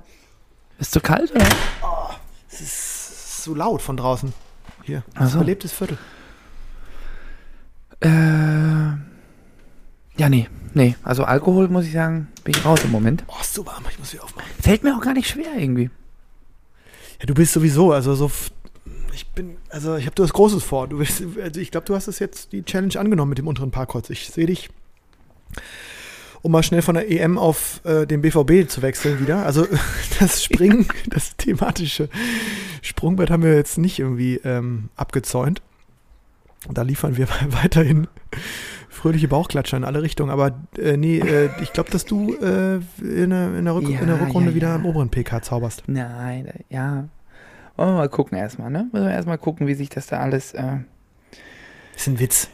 Ist 0.80 0.92
zu 0.92 1.00
kalt, 1.00 1.32
oder? 1.32 1.46
Oh, 1.84 2.14
es 2.50 2.62
ist 2.62 3.44
so 3.44 3.54
laut 3.54 3.82
von 3.82 3.98
draußen. 3.98 4.34
Hier, 4.84 5.04
das 5.16 5.34
so. 5.34 5.40
belebtes 5.40 5.72
Viertel. 5.72 5.98
Äh, 8.02 8.10
ja, 10.18 10.30
nee. 10.30 10.48
Nee, 10.76 10.96
also 11.04 11.24
Alkohol 11.24 11.70
muss 11.70 11.86
ich 11.86 11.94
sagen, 11.94 12.28
bin 12.44 12.54
ich 12.54 12.66
raus 12.66 12.84
im 12.84 12.92
Moment. 12.92 13.24
Oh, 13.28 13.40
ist 13.40 13.54
so 13.54 13.66
warm, 13.66 13.86
ich 13.90 13.98
muss 13.98 14.12
hier 14.12 14.22
aufmachen. 14.22 14.50
Fällt 14.62 14.84
mir 14.84 14.94
auch 14.98 15.02
gar 15.02 15.14
nicht 15.14 15.30
schwer 15.30 15.56
irgendwie. 15.58 15.90
Ja, 17.20 17.26
du 17.28 17.34
bist 17.34 17.54
sowieso, 17.54 17.94
also 17.94 18.14
so. 18.14 18.30
Ich 19.14 19.26
bin, 19.30 19.56
also 19.70 19.96
ich 19.96 20.06
habe 20.06 20.16
das 20.16 20.34
Großes 20.34 20.64
vor. 20.64 20.90
Du 20.90 20.98
bist, 20.98 21.24
also 21.42 21.62
ich 21.62 21.72
glaube, 21.72 21.86
du 21.86 21.96
hast 21.96 22.10
es 22.10 22.20
jetzt 22.20 22.52
die 22.52 22.64
Challenge 22.64 23.00
angenommen 23.00 23.30
mit 23.30 23.38
dem 23.38 23.48
unteren 23.48 23.72
Parkholz. 23.72 24.10
Ich 24.10 24.28
sehe 24.28 24.48
dich, 24.48 24.70
um 26.42 26.52
mal 26.52 26.62
schnell 26.62 26.82
von 26.82 26.96
der 26.96 27.10
EM 27.10 27.38
auf 27.38 27.80
äh, 27.86 28.06
den 28.06 28.22
BVB 28.22 28.70
zu 28.70 28.82
wechseln 28.82 29.22
wieder. 29.22 29.46
Also 29.46 29.66
das 30.20 30.44
Springen, 30.44 30.90
das 31.10 31.38
thematische 31.38 32.10
Sprungbrett 32.82 33.32
haben 33.32 33.44
wir 33.44 33.56
jetzt 33.56 33.78
nicht 33.78 34.00
irgendwie 34.00 34.42
ähm, 34.44 34.90
abgezäunt. 34.98 35.62
Da 36.72 36.82
liefern 36.82 37.18
wir 37.18 37.28
weiterhin 37.50 38.08
fröhliche 38.90 39.28
Bauchklatscher 39.28 39.78
in 39.78 39.84
alle 39.84 40.02
Richtungen. 40.02 40.32
Aber 40.32 40.60
äh, 40.78 40.98
nee, 40.98 41.20
äh, 41.20 41.50
ich 41.62 41.74
glaube, 41.74 41.92
dass 41.92 42.06
du 42.06 42.34
äh, 42.36 42.76
in, 43.02 43.30
der, 43.30 43.56
in, 43.56 43.66
der 43.66 43.74
ja, 43.82 44.00
in, 44.00 44.08
der 44.08 44.22
Rückrunde 44.22 44.50
ja, 44.50 44.56
wieder 44.56 44.70
ja. 44.70 44.76
im 44.76 44.86
oberen 44.86 45.10
PK 45.10 45.42
zauberst. 45.42 45.84
Nein, 45.88 46.52
ja. 46.70 47.08
Wollen 47.76 47.90
wir 47.90 47.98
mal 47.98 48.10
gucken 48.10 48.38
erstmal, 48.38 48.72
ne? 48.72 48.90
Müssen 48.92 49.06
wir 49.06 49.14
erstmal 49.14 49.38
gucken, 49.38 49.68
wie 49.68 49.74
sich 49.74 49.90
das 49.90 50.08
da 50.08 50.20
alles. 50.20 50.54
Äh 50.54 50.78
ist 51.96 52.08
ein 52.08 52.20
Witz. 52.20 52.50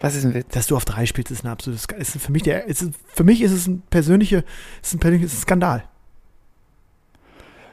Was 0.00 0.14
ist 0.14 0.24
ein 0.24 0.34
Witz? 0.34 0.48
Dass 0.52 0.66
du 0.66 0.76
auf 0.76 0.84
drei 0.84 1.06
spielst, 1.06 1.30
ist 1.30 1.44
ein 1.44 1.48
absolutes. 1.48 1.86
Ist 1.96 2.20
für, 2.20 2.32
mich 2.32 2.42
der, 2.42 2.64
ist, 2.64 2.84
für 3.06 3.24
mich 3.24 3.42
ist 3.42 3.52
es 3.52 3.66
ein 3.66 3.82
persönlicher 3.90 4.42
ist 4.82 4.94
ein 4.94 5.00
persönliches 5.00 5.42
Skandal. 5.42 5.84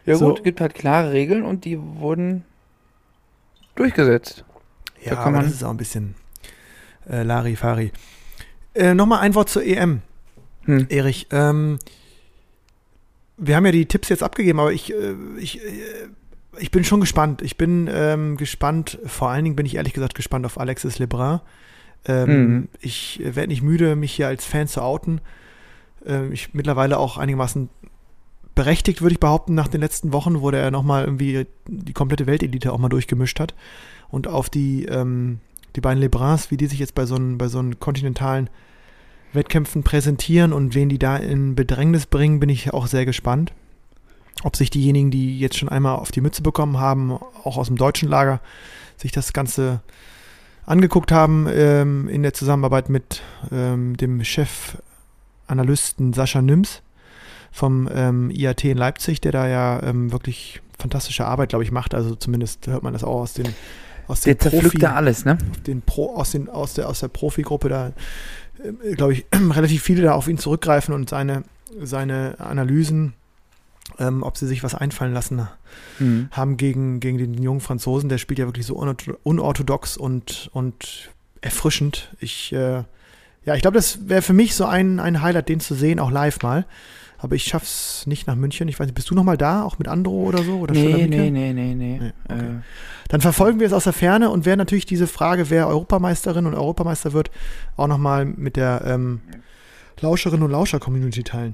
Ja, 0.05 0.15
so. 0.15 0.27
gut, 0.27 0.39
es 0.39 0.43
gibt 0.43 0.61
halt 0.61 0.73
klare 0.73 1.11
Regeln 1.11 1.43
und 1.43 1.65
die 1.65 1.79
wurden 1.79 2.43
durchgesetzt. 3.75 4.45
Ja, 5.03 5.17
aber 5.17 5.41
das 5.41 5.53
ist 5.53 5.63
auch 5.63 5.71
ein 5.71 5.77
bisschen 5.77 6.15
äh, 7.09 7.23
Larifari. 7.23 7.91
Äh, 8.73 8.93
Nochmal 8.93 9.19
ein 9.19 9.35
Wort 9.35 9.49
zur 9.49 9.63
EM. 9.63 10.01
Hm. 10.65 10.85
Erich, 10.89 11.27
ähm, 11.31 11.79
wir 13.37 13.55
haben 13.55 13.65
ja 13.65 13.71
die 13.71 13.87
Tipps 13.87 14.09
jetzt 14.09 14.23
abgegeben, 14.23 14.59
aber 14.59 14.71
ich, 14.71 14.93
äh, 14.93 15.15
ich, 15.37 15.59
äh, 15.63 15.69
ich 16.59 16.71
bin 16.71 16.83
schon 16.83 16.99
gespannt. 16.99 17.41
Ich 17.41 17.57
bin 17.57 17.89
ähm, 17.91 18.37
gespannt, 18.37 18.99
vor 19.05 19.29
allen 19.29 19.43
Dingen 19.43 19.55
bin 19.55 19.65
ich 19.65 19.75
ehrlich 19.75 19.93
gesagt 19.93 20.15
gespannt 20.15 20.45
auf 20.45 20.59
Alexis 20.59 20.99
Lebrun. 20.99 21.41
Ähm, 22.05 22.29
Mhm. 22.29 22.67
Ich 22.79 23.19
werde 23.23 23.47
nicht 23.47 23.61
müde, 23.61 23.95
mich 23.95 24.13
hier 24.13 24.27
als 24.27 24.45
Fan 24.45 24.67
zu 24.67 24.81
outen. 24.81 25.21
Ähm, 26.05 26.31
ich 26.31 26.53
mittlerweile 26.53 26.97
auch 26.97 27.17
einigermaßen 27.17 27.69
berechtigt, 28.53 29.01
würde 29.01 29.13
ich 29.13 29.19
behaupten, 29.19 29.55
nach 29.55 29.67
den 29.67 29.81
letzten 29.81 30.13
Wochen, 30.13 30.41
wo 30.41 30.51
der 30.51 30.71
nochmal 30.71 31.05
irgendwie 31.05 31.47
die 31.67 31.93
komplette 31.93 32.27
Weltelite 32.27 32.73
auch 32.73 32.79
mal 32.79 32.89
durchgemischt 32.89 33.39
hat. 33.39 33.53
Und 34.11 34.27
auf 34.27 34.49
die, 34.49 34.85
ähm, 34.85 35.39
die 35.75 35.81
beiden 35.81 36.01
Lebruns, 36.01 36.51
wie 36.51 36.57
die 36.57 36.67
sich 36.67 36.79
jetzt 36.79 36.95
bei 36.95 37.05
so 37.05 37.15
einen, 37.15 37.37
bei 37.37 37.47
so 37.47 37.63
kontinentalen 37.79 38.49
Wettkämpfen 39.33 39.83
präsentieren 39.83 40.53
und 40.53 40.75
wen 40.75 40.89
die 40.89 40.99
da 40.99 41.15
in 41.15 41.55
Bedrängnis 41.55 42.05
bringen, 42.05 42.39
bin 42.39 42.49
ich 42.49 42.73
auch 42.73 42.87
sehr 42.87 43.05
gespannt. 43.05 43.53
Ob 44.43 44.55
sich 44.55 44.69
diejenigen, 44.69 45.11
die 45.11 45.39
jetzt 45.39 45.57
schon 45.57 45.69
einmal 45.69 45.95
auf 45.95 46.11
die 46.11 46.21
Mütze 46.21 46.41
bekommen 46.41 46.79
haben, 46.79 47.13
auch 47.43 47.57
aus 47.57 47.67
dem 47.67 47.77
deutschen 47.77 48.09
Lager, 48.09 48.41
sich 48.97 49.11
das 49.11 49.33
Ganze 49.33 49.81
angeguckt 50.65 51.11
haben 51.11 51.47
ähm, 51.49 52.07
in 52.07 52.23
der 52.23 52.33
Zusammenarbeit 52.33 52.89
mit 52.89 53.21
ähm, 53.51 53.97
dem 53.97 54.23
Chefanalysten 54.23 56.13
Sascha 56.13 56.41
Nims 56.41 56.81
vom 57.51 57.89
ähm, 57.93 58.31
IAT 58.31 58.63
in 58.63 58.77
Leipzig, 58.77 59.21
der 59.21 59.31
da 59.31 59.47
ja 59.47 59.81
ähm, 59.83 60.11
wirklich 60.11 60.61
fantastische 60.77 61.25
Arbeit, 61.25 61.49
glaube 61.49 61.63
ich, 61.63 61.71
macht. 61.71 61.93
Also 61.93 62.15
zumindest 62.15 62.67
hört 62.67 62.83
man 62.83 62.93
das 62.93 63.03
auch 63.03 63.21
aus 63.21 63.33
den 63.33 63.53
aus 64.11 64.21
Der 64.21 64.35
den 64.35 64.51
zerpflückt 64.51 64.83
da 64.83 64.93
alles, 64.93 65.25
ne? 65.25 65.37
den 65.67 65.81
Pro, 65.81 66.15
aus, 66.15 66.31
den, 66.31 66.49
aus, 66.49 66.73
der, 66.73 66.87
aus 66.89 66.99
der 66.99 67.07
Profigruppe 67.07 67.69
da, 67.69 67.91
äh, 68.63 68.95
glaube 68.95 69.13
ich, 69.13 69.25
relativ 69.33 69.81
viele 69.83 70.03
da 70.03 70.13
auf 70.13 70.27
ihn 70.27 70.37
zurückgreifen 70.37 70.93
und 70.93 71.09
seine, 71.09 71.43
seine 71.81 72.35
Analysen, 72.39 73.13
ähm, 73.99 74.23
ob 74.23 74.37
sie 74.37 74.47
sich 74.47 74.63
was 74.63 74.75
einfallen 74.75 75.13
lassen 75.13 75.47
Hm. 75.99 76.27
haben 76.31 76.57
gegen, 76.57 76.99
gegen 76.99 77.17
den 77.17 77.41
jungen 77.41 77.61
Franzosen. 77.61 78.09
Der 78.09 78.17
spielt 78.17 78.39
ja 78.39 78.45
wirklich 78.45 78.65
so 78.65 78.77
unortho- 78.77 79.17
unorthodox 79.23 79.95
und, 79.95 80.49
und 80.51 81.11
erfrischend. 81.39 82.13
Ich, 82.19 82.51
äh, 82.51 82.83
ja, 83.45 83.55
ich 83.55 83.61
glaube, 83.61 83.75
das 83.75 84.07
wäre 84.09 84.21
für 84.21 84.33
mich 84.33 84.55
so 84.55 84.65
ein, 84.65 84.99
ein 84.99 85.21
Highlight, 85.21 85.49
den 85.49 85.59
zu 85.59 85.75
sehen, 85.75 85.99
auch 85.99 86.11
live 86.11 86.41
mal. 86.41 86.65
Aber 87.17 87.35
ich 87.35 87.43
schaff's 87.43 88.07
nicht 88.07 88.25
nach 88.25 88.35
München. 88.35 88.67
Ich 88.67 88.79
weiß 88.79 88.87
nicht, 88.87 88.95
bist 88.95 89.11
du 89.11 89.15
noch 89.15 89.23
mal 89.23 89.37
da, 89.37 89.61
auch 89.63 89.77
mit 89.77 89.87
Andro 89.87 90.23
oder 90.23 90.41
so? 90.43 90.57
Oder 90.57 90.73
Nee, 90.73 91.05
nee, 91.07 91.29
nee, 91.29 91.53
nee, 91.53 91.75
nee. 91.75 91.99
Nee, 91.99 92.11
okay. 92.27 92.45
Äh, 92.45 92.61
Dann 93.09 93.21
verfolgen 93.21 93.59
wir 93.59 93.67
es 93.67 93.73
aus 93.73 93.83
der 93.83 93.93
Ferne 93.93 94.31
und 94.31 94.45
werden 94.45 94.57
natürlich 94.57 94.87
diese 94.87 95.05
Frage, 95.05 95.51
wer 95.51 95.67
Europameisterin 95.67 96.47
und 96.47 96.55
Europameister 96.55 97.13
wird, 97.13 97.29
auch 97.77 97.85
nochmal 97.85 98.25
mit 98.25 98.55
der 98.55 98.81
ähm, 98.87 99.21
Lauscherinnen 99.99 100.43
und 100.43 100.51
Lauscher-Community 100.51 101.21
teilen. 101.23 101.53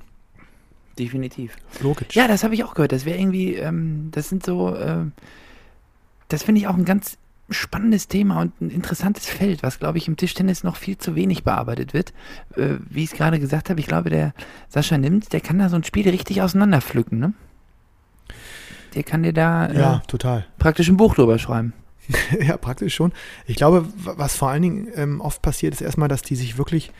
definitiv. 0.97 1.53
Logisch. 1.81 2.15
Ja, 2.15 2.29
das 2.29 2.45
habe 2.45 2.53
ich 2.53 2.63
auch 2.63 2.73
gehört. 2.73 2.93
Das 2.93 3.03
wäre 3.03 3.19
irgendwie, 3.19 3.55
ähm, 3.55 4.07
das 4.11 4.29
sind 4.29 4.45
so, 4.45 4.73
ähm, 4.73 5.11
das 6.29 6.43
finde 6.43 6.61
ich 6.61 6.67
auch 6.67 6.75
ein 6.75 6.85
ganz 6.85 7.17
spannendes 7.49 8.07
Thema 8.07 8.41
und 8.41 8.59
ein 8.61 8.69
interessantes 8.69 9.25
Feld, 9.25 9.63
was, 9.63 9.79
glaube 9.79 9.97
ich, 9.97 10.07
im 10.07 10.17
Tischtennis 10.17 10.63
noch 10.63 10.75
viel 10.75 10.97
zu 10.97 11.15
wenig 11.15 11.43
bearbeitet 11.43 11.93
wird. 11.93 12.13
Äh, 12.55 12.75
wie 12.89 13.03
ich 13.03 13.11
es 13.11 13.17
gerade 13.17 13.39
gesagt 13.39 13.69
habe, 13.69 13.79
ich 13.79 13.87
glaube, 13.87 14.09
der 14.09 14.33
Sascha 14.69 14.97
Nimmt, 14.97 15.31
der 15.31 15.39
kann 15.39 15.59
da 15.59 15.69
so 15.69 15.77
ein 15.77 15.83
Spiel 15.83 16.09
richtig 16.09 16.41
auseinanderpflücken, 16.41 17.19
ne? 17.19 17.33
Der 18.95 19.03
kann 19.03 19.23
dir 19.23 19.33
da 19.33 19.67
äh, 19.67 19.79
ja, 19.79 20.01
total. 20.07 20.45
praktisch 20.59 20.89
ein 20.89 20.97
Buch 20.97 21.15
drüber 21.15 21.39
schreiben. 21.39 21.73
ja, 22.39 22.57
praktisch 22.57 22.95
schon. 22.95 23.11
Ich 23.45 23.55
glaube, 23.55 23.87
was 23.95 24.35
vor 24.35 24.49
allen 24.49 24.61
Dingen 24.61 24.87
ähm, 24.95 25.21
oft 25.21 25.41
passiert, 25.41 25.73
ist 25.73 25.81
erstmal, 25.81 26.09
dass 26.09 26.21
die 26.21 26.35
sich 26.35 26.57
wirklich 26.57 26.91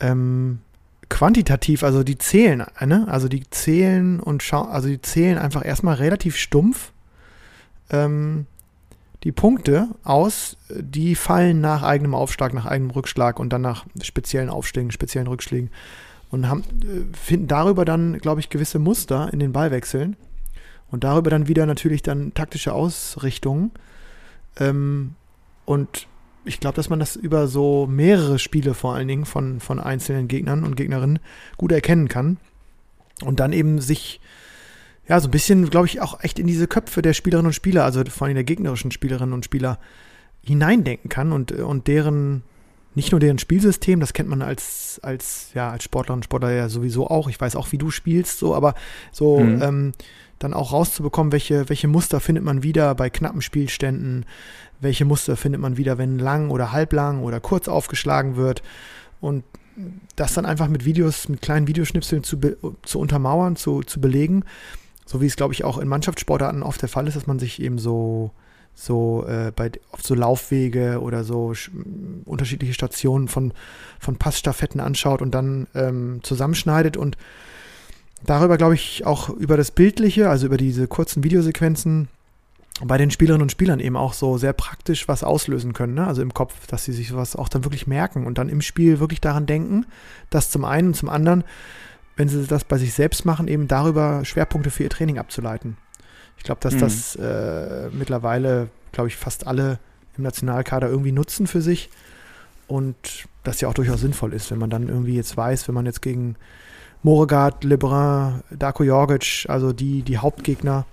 ähm, 0.00 0.60
quantitativ, 1.08 1.82
also 1.82 2.02
die 2.02 2.18
zählen, 2.18 2.64
äh, 2.78 2.86
ne? 2.86 3.06
Also 3.08 3.28
die 3.28 3.48
zählen 3.50 4.20
und 4.20 4.42
schauen, 4.42 4.68
also 4.68 4.88
die 4.88 5.00
zählen 5.00 5.38
einfach 5.38 5.64
erstmal 5.64 5.96
relativ 5.96 6.36
stumpf 6.36 6.92
ähm, 7.90 8.46
die 9.24 9.32
Punkte 9.32 9.88
aus, 10.04 10.56
die 10.68 11.14
fallen 11.14 11.60
nach 11.60 11.82
eigenem 11.82 12.14
Aufschlag, 12.14 12.52
nach 12.52 12.66
eigenem 12.66 12.90
Rückschlag 12.90 13.40
und 13.40 13.52
dann 13.52 13.62
nach 13.62 13.86
speziellen 14.02 14.50
Aufschlägen, 14.50 14.90
speziellen 14.90 15.28
Rückschlägen 15.28 15.70
und 16.30 16.48
haben, 16.48 16.62
äh, 16.82 17.16
finden 17.16 17.48
darüber 17.48 17.84
dann, 17.84 18.18
glaube 18.18 18.40
ich, 18.40 18.50
gewisse 18.50 18.78
Muster 18.78 19.32
in 19.32 19.38
den 19.38 19.52
Ballwechseln 19.52 20.16
und 20.90 21.04
darüber 21.04 21.30
dann 21.30 21.48
wieder 21.48 21.64
natürlich 21.64 22.02
dann 22.02 22.34
taktische 22.34 22.72
Ausrichtungen. 22.72 23.70
Ähm, 24.58 25.14
und 25.64 26.06
ich 26.44 26.60
glaube, 26.60 26.76
dass 26.76 26.90
man 26.90 26.98
das 26.98 27.16
über 27.16 27.46
so 27.46 27.86
mehrere 27.86 28.38
Spiele 28.38 28.74
vor 28.74 28.94
allen 28.94 29.08
Dingen 29.08 29.24
von, 29.24 29.60
von 29.60 29.80
einzelnen 29.80 30.28
Gegnern 30.28 30.64
und 30.64 30.76
Gegnerinnen 30.76 31.18
gut 31.56 31.72
erkennen 31.72 32.08
kann. 32.08 32.36
Und 33.22 33.40
dann 33.40 33.52
eben 33.52 33.80
sich, 33.80 34.20
ja, 35.08 35.20
so 35.20 35.28
ein 35.28 35.30
bisschen, 35.30 35.68
glaube 35.70 35.86
ich, 35.86 36.00
auch 36.00 36.20
echt 36.22 36.38
in 36.38 36.46
diese 36.46 36.66
Köpfe 36.66 37.02
der 37.02 37.12
Spielerinnen 37.12 37.48
und 37.48 37.52
Spieler, 37.54 37.84
also 37.84 38.02
vor 38.08 38.26
allem 38.26 38.34
der 38.34 38.44
gegnerischen 38.44 38.90
Spielerinnen 38.90 39.34
und 39.34 39.44
Spieler, 39.44 39.78
hineindenken 40.42 41.08
kann 41.08 41.32
und, 41.32 41.52
und 41.52 41.86
deren, 41.86 42.42
nicht 42.94 43.12
nur 43.12 43.20
deren 43.20 43.38
Spielsystem, 43.38 43.98
das 44.00 44.12
kennt 44.12 44.28
man 44.28 44.42
als, 44.42 45.00
als, 45.02 45.48
ja, 45.54 45.70
als 45.70 45.84
Sportler 45.84 46.14
und 46.14 46.24
Sportler 46.24 46.52
ja 46.52 46.68
sowieso 46.68 47.08
auch. 47.08 47.28
Ich 47.28 47.40
weiß 47.40 47.56
auch, 47.56 47.72
wie 47.72 47.78
du 47.78 47.90
spielst, 47.90 48.38
so, 48.38 48.54
aber 48.54 48.74
so, 49.12 49.40
Mhm. 49.40 49.62
ähm, 49.62 49.92
dann 50.40 50.52
auch 50.52 50.72
rauszubekommen, 50.72 51.32
welche, 51.32 51.68
welche 51.68 51.88
Muster 51.88 52.20
findet 52.20 52.44
man 52.44 52.62
wieder 52.62 52.94
bei 52.94 53.08
knappen 53.08 53.40
Spielständen, 53.40 54.26
welche 54.80 55.04
Muster 55.06 55.36
findet 55.36 55.60
man 55.60 55.76
wieder, 55.78 55.96
wenn 55.96 56.18
lang 56.18 56.50
oder 56.50 56.72
halblang 56.72 57.22
oder 57.22 57.40
kurz 57.40 57.68
aufgeschlagen 57.68 58.36
wird 58.36 58.62
und 59.20 59.44
das 60.16 60.34
dann 60.34 60.44
einfach 60.44 60.68
mit 60.68 60.84
Videos, 60.84 61.28
mit 61.28 61.40
kleinen 61.40 61.66
Videoschnipseln 61.68 62.24
zu, 62.24 62.38
be- 62.38 62.56
zu 62.82 62.98
untermauern, 62.98 63.56
zu, 63.56 63.82
zu 63.82 64.00
belegen, 64.00 64.44
so 65.06 65.20
wie 65.20 65.26
es, 65.26 65.36
glaube 65.36 65.54
ich, 65.54 65.64
auch 65.64 65.78
in 65.78 65.88
Mannschaftssportarten 65.88 66.62
oft 66.62 66.80
der 66.80 66.88
Fall 66.88 67.06
ist, 67.06 67.16
dass 67.16 67.26
man 67.26 67.38
sich 67.38 67.60
eben 67.60 67.78
so, 67.78 68.30
so 68.74 69.26
äh, 69.28 69.52
bei 69.54 69.70
oft 69.92 70.06
so 70.06 70.14
Laufwege 70.14 71.00
oder 71.00 71.24
so 71.24 71.50
sch- 71.50 71.70
unterschiedliche 72.24 72.74
Stationen 72.74 73.28
von, 73.28 73.52
von 74.00 74.16
Passstaffetten 74.16 74.80
anschaut 74.80 75.22
und 75.22 75.34
dann 75.34 75.66
ähm, 75.74 76.20
zusammenschneidet 76.22 76.96
und 76.96 77.16
darüber, 78.24 78.56
glaube 78.56 78.74
ich, 78.74 79.04
auch 79.06 79.28
über 79.28 79.56
das 79.56 79.70
Bildliche, 79.70 80.30
also 80.30 80.46
über 80.46 80.56
diese 80.56 80.88
kurzen 80.88 81.22
Videosequenzen 81.22 82.08
bei 82.82 82.98
den 82.98 83.12
Spielerinnen 83.12 83.42
und 83.42 83.52
Spielern 83.52 83.78
eben 83.78 83.96
auch 83.96 84.14
so 84.14 84.36
sehr 84.36 84.52
praktisch 84.52 85.06
was 85.06 85.22
auslösen 85.22 85.74
können, 85.74 85.94
ne? 85.94 86.08
also 86.08 86.22
im 86.22 86.34
Kopf, 86.34 86.66
dass 86.66 86.84
sie 86.84 86.92
sich 86.92 87.08
sowas 87.08 87.36
auch 87.36 87.48
dann 87.48 87.64
wirklich 87.64 87.86
merken 87.86 88.26
und 88.26 88.36
dann 88.36 88.48
im 88.48 88.62
Spiel 88.62 88.98
wirklich 88.98 89.20
daran 89.20 89.46
denken, 89.46 89.86
das 90.30 90.50
zum 90.50 90.64
einen 90.64 90.88
und 90.88 90.94
zum 90.94 91.08
anderen, 91.08 91.44
wenn 92.16 92.28
sie 92.28 92.46
das 92.46 92.64
bei 92.64 92.78
sich 92.78 92.94
selbst 92.94 93.24
machen, 93.24 93.48
eben 93.48 93.68
darüber 93.68 94.24
Schwerpunkte 94.24 94.70
für 94.70 94.84
ihr 94.84 94.90
Training 94.90 95.18
abzuleiten. 95.18 95.76
Ich 96.36 96.44
glaube, 96.44 96.60
dass 96.60 96.74
Mhm. 96.74 96.80
das 96.80 97.16
äh, 97.16 97.88
mittlerweile, 97.92 98.68
glaube 98.92 99.08
ich, 99.08 99.16
fast 99.16 99.46
alle 99.46 99.78
im 100.16 100.24
Nationalkader 100.24 100.88
irgendwie 100.88 101.12
nutzen 101.12 101.46
für 101.46 101.60
sich 101.60 101.90
und 102.68 102.96
das 103.42 103.60
ja 103.60 103.68
auch 103.68 103.74
durchaus 103.74 104.00
sinnvoll 104.00 104.32
ist, 104.32 104.50
wenn 104.50 104.58
man 104.58 104.70
dann 104.70 104.88
irgendwie 104.88 105.16
jetzt 105.16 105.36
weiß, 105.36 105.66
wenn 105.68 105.74
man 105.74 105.86
jetzt 105.86 106.02
gegen 106.02 106.36
Moregard, 107.02 107.64
Lebrun, 107.64 108.42
Darko 108.50 108.82
Jorgic, 108.84 109.46
also 109.48 109.72
die, 109.72 110.02
die 110.02 110.18
Hauptgegner 110.18 110.86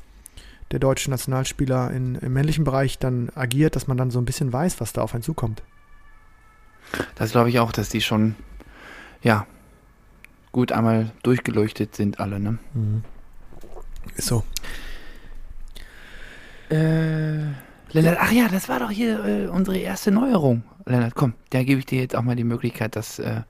der 0.71 0.79
deutschen 0.79 1.11
Nationalspieler 1.11 1.91
in, 1.91 2.15
im 2.15 2.33
männlichen 2.33 2.63
Bereich 2.63 2.97
dann 2.97 3.29
agiert, 3.35 3.75
dass 3.75 3.87
man 3.87 3.97
dann 3.97 4.11
so 4.11 4.19
ein 4.19 4.25
bisschen 4.25 4.51
weiß, 4.51 4.81
was 4.81 4.93
da 4.93 5.01
auf 5.01 5.13
einen 5.13 5.23
zukommt. 5.23 5.61
Das 7.15 7.31
glaube 7.31 7.49
ich 7.49 7.59
auch, 7.59 7.71
dass 7.71 7.89
die 7.89 8.01
schon, 8.01 8.35
ja, 9.21 9.45
gut 10.51 10.71
einmal 10.71 11.11
durchgeleuchtet 11.23 11.95
sind 11.95 12.19
alle, 12.19 12.39
ne? 12.39 12.57
Ist 14.15 14.27
so. 14.27 14.43
Äh, 16.69 17.47
Lennart, 17.91 18.17
ach 18.19 18.31
ja, 18.31 18.47
das 18.47 18.69
war 18.69 18.79
doch 18.79 18.89
hier 18.89 19.25
äh, 19.25 19.47
unsere 19.47 19.77
erste 19.77 20.11
Neuerung. 20.11 20.63
Lennart, 20.85 21.15
komm, 21.15 21.33
da 21.49 21.63
gebe 21.63 21.79
ich 21.79 21.85
dir 21.85 22.01
jetzt 22.01 22.15
auch 22.15 22.21
mal 22.21 22.35
die 22.35 22.43
Möglichkeit, 22.43 22.95
das 22.95 23.19
äh, 23.19 23.41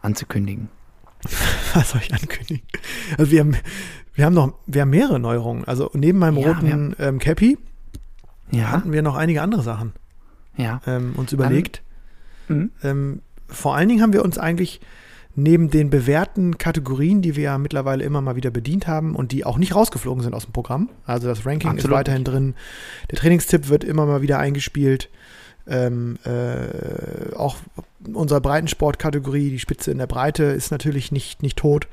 anzukündigen. 0.00 0.68
Was 1.74 1.90
soll 1.90 2.00
ich 2.02 2.12
ankündigen? 2.12 2.66
Also 3.18 3.30
wir 3.30 3.40
haben, 3.40 3.56
wir 4.14 4.24
haben 4.24 4.34
noch, 4.34 4.54
wir 4.66 4.82
haben 4.82 4.90
mehrere 4.90 5.18
Neuerungen. 5.18 5.64
Also 5.64 5.90
neben 5.94 6.18
meinem 6.18 6.36
Ja, 6.38 6.52
roten 6.52 6.96
ähm, 6.98 7.18
Cappy 7.18 7.58
Ja, 8.50 8.70
hatten 8.70 8.92
wir 8.92 9.02
noch 9.02 9.16
einige 9.16 9.42
andere 9.42 9.62
Sachen 9.62 9.92
ja. 10.56 10.80
ähm, 10.86 11.14
uns 11.16 11.32
überlegt. 11.32 11.82
Mhm. 12.48 12.70
Ähm, 12.82 13.22
vor 13.48 13.76
allen 13.76 13.88
Dingen 13.88 14.02
haben 14.02 14.12
wir 14.12 14.24
uns 14.24 14.38
eigentlich 14.38 14.80
neben 15.34 15.70
den 15.70 15.90
bewährten 15.90 16.58
Kategorien, 16.58 17.22
die 17.22 17.36
wir 17.36 17.44
ja 17.44 17.58
mittlerweile 17.58 18.04
immer 18.04 18.20
mal 18.20 18.36
wieder 18.36 18.50
bedient 18.50 18.86
haben 18.86 19.14
und 19.14 19.32
die 19.32 19.44
auch 19.44 19.58
nicht 19.58 19.74
rausgeflogen 19.74 20.22
sind 20.22 20.34
aus 20.34 20.44
dem 20.44 20.52
Programm. 20.52 20.90
Also 21.06 21.28
das 21.28 21.46
Ranking 21.46 21.70
ist 21.70 21.76
Absolut 21.78 21.98
weiterhin 21.98 22.24
drin. 22.24 22.54
Der 23.10 23.18
Trainingstipp 23.18 23.68
wird 23.68 23.84
immer 23.84 24.04
mal 24.04 24.22
wieder 24.22 24.38
eingespielt. 24.38 25.08
Ähm, 25.66 26.18
äh, 26.24 27.34
auch 27.34 27.56
unsere 28.12 28.40
Breitensportkategorie, 28.40 29.50
die 29.50 29.58
Spitze 29.58 29.90
in 29.90 29.98
der 29.98 30.06
Breite, 30.06 30.44
ist 30.44 30.70
natürlich 30.70 31.12
nicht, 31.12 31.42
nicht 31.42 31.56
tot. 31.56 31.86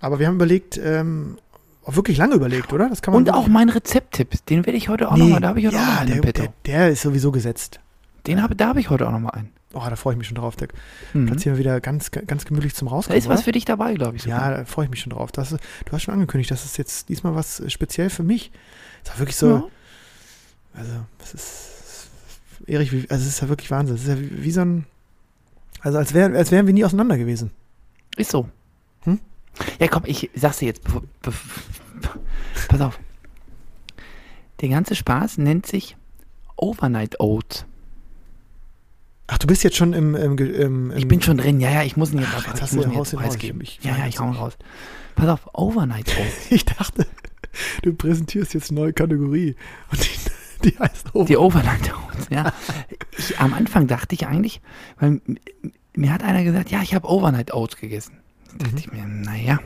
Aber 0.00 0.18
wir 0.18 0.26
haben 0.26 0.34
überlegt, 0.34 0.78
ähm, 0.82 1.38
auch 1.84 1.96
wirklich 1.96 2.18
lange 2.18 2.34
überlegt, 2.34 2.72
oder? 2.72 2.88
Das 2.88 3.00
kann 3.00 3.14
man 3.14 3.22
Und 3.22 3.32
auch 3.32 3.46
mein 3.46 3.70
Rezepttipp, 3.70 4.44
den 4.46 4.66
werde 4.66 4.76
ich 4.76 4.88
heute 4.88 5.10
auch 5.10 5.16
Nee, 5.16 5.22
nochmal, 5.22 5.40
da 5.40 5.48
habe 5.48 5.60
ich 5.60 5.66
heute 5.66 5.76
auch 5.76 5.80
ja, 5.80 5.86
noch 5.86 6.00
einen 6.00 6.22
der, 6.22 6.32
der, 6.32 6.52
der 6.66 6.88
ist 6.90 7.02
sowieso 7.02 7.32
gesetzt. 7.32 7.80
Den 8.26 8.42
habe, 8.42 8.54
da 8.54 8.68
habe 8.68 8.80
ich 8.80 8.90
heute 8.90 9.06
auch 9.06 9.12
nochmal 9.12 9.32
einen. 9.32 9.57
Oh, 9.74 9.84
da 9.88 9.96
freue 9.96 10.14
ich 10.14 10.18
mich 10.18 10.26
schon 10.28 10.36
drauf. 10.36 10.56
Da 10.56 10.66
Mhm. 11.12 11.26
platzieren 11.26 11.56
wir 11.56 11.60
wieder 11.60 11.80
ganz, 11.80 12.10
ganz 12.10 12.44
gemütlich 12.46 12.74
zum 12.74 12.88
Da 12.88 12.94
Rauskommen. 12.94 13.18
ist 13.18 13.28
was 13.28 13.38
oder? 13.40 13.44
für 13.44 13.52
dich 13.52 13.64
dabei, 13.66 13.94
glaube 13.94 14.16
ich. 14.16 14.22
sogar. 14.22 14.50
Ja, 14.50 14.56
da 14.58 14.64
freue 14.64 14.86
ich 14.86 14.90
mich 14.90 15.00
schon 15.00 15.10
drauf. 15.10 15.30
Das, 15.32 15.50
du 15.50 15.58
hast 15.92 16.02
schon 16.02 16.14
angekündigt, 16.14 16.50
das 16.50 16.64
ist 16.64 16.78
jetzt 16.78 17.08
diesmal 17.10 17.34
was 17.34 17.60
äh, 17.60 17.68
speziell 17.68 18.08
für 18.08 18.22
mich. 18.22 18.50
Das 19.04 19.12
war 19.14 19.18
wirklich 19.20 19.36
so, 19.36 19.48
Ja. 19.50 19.64
also, 20.74 20.92
es 21.22 21.34
ist, 21.34 21.70
Erich, 22.66 22.92
also 23.10 23.22
es 23.22 23.28
ist 23.28 23.40
ja 23.42 23.48
wirklich 23.50 23.70
Wahnsinn. 23.70 23.96
Es 23.96 24.02
ist 24.02 24.08
ja 24.08 24.18
wie, 24.18 24.42
wie 24.44 24.50
so 24.50 24.62
ein, 24.62 24.86
also 25.80 25.98
als, 25.98 26.14
wär, 26.14 26.34
als 26.34 26.50
wären 26.50 26.66
wir 26.66 26.74
nie 26.74 26.84
auseinander 26.84 27.18
gewesen. 27.18 27.50
Ist 28.16 28.30
so. 28.30 28.48
Hm? 29.02 29.20
Ja, 29.78 29.88
komm, 29.88 30.02
ich 30.06 30.30
sag's 30.34 30.58
dir 30.58 30.66
jetzt. 30.66 30.82
Pass 32.68 32.80
auf. 32.80 32.98
Der 34.60 34.68
ganze 34.70 34.94
Spaß 34.94 35.38
nennt 35.38 35.66
sich 35.66 35.96
Overnight 36.56 37.20
Oats. 37.20 37.64
Ach, 39.30 39.38
du 39.38 39.46
bist 39.46 39.62
jetzt 39.62 39.76
schon 39.76 39.92
im, 39.92 40.14
im, 40.14 40.36
im, 40.38 40.90
im 40.90 40.96
Ich 40.96 41.06
bin 41.06 41.20
schon 41.22 41.36
drin. 41.36 41.60
Ja, 41.60 41.70
ja, 41.70 41.82
ich 41.82 41.96
muss 41.96 42.12
ihn 42.12 42.18
jetzt 42.20 42.30
Ach, 42.34 42.46
jetzt 42.48 42.62
hast 42.62 42.72
ich 42.74 42.80
du 42.80 42.88
muss 42.88 42.96
Haus 42.96 43.12
jetzt 43.12 43.20
preisgeben. 43.20 43.60
Ich- 43.60 43.78
ich 43.78 43.84
ja, 43.84 43.96
ja, 43.96 44.06
ich 44.06 44.18
hau 44.18 44.30
raus. 44.30 44.54
Pass 45.14 45.28
auf, 45.28 45.40
Overnight 45.54 46.08
Oats. 46.18 46.46
Ich 46.50 46.64
dachte, 46.64 47.06
du 47.82 47.92
präsentierst 47.92 48.54
jetzt 48.54 48.70
eine 48.70 48.80
neue 48.80 48.92
Kategorie. 48.92 49.54
Und 49.92 50.02
die, 50.02 50.70
die 50.70 50.78
heißt 50.78 51.14
Over. 51.14 51.26
Die 51.26 51.36
Overnight 51.36 51.92
Oats, 51.94 52.26
ja. 52.30 52.52
Ich, 53.18 53.38
am 53.38 53.52
Anfang 53.52 53.86
dachte 53.86 54.14
ich 54.14 54.26
eigentlich, 54.26 54.60
weil 54.98 55.20
mir 55.94 56.12
hat 56.12 56.22
einer 56.22 56.42
gesagt, 56.44 56.70
ja, 56.70 56.80
ich 56.82 56.94
habe 56.94 57.06
Overnight 57.08 57.52
Oats 57.52 57.76
gegessen. 57.76 58.18
Da 58.56 58.64
dachte 58.64 58.72
Mhm. 58.72 58.78
ich 58.78 58.92
mir, 58.92 59.04
naja, 59.06 59.58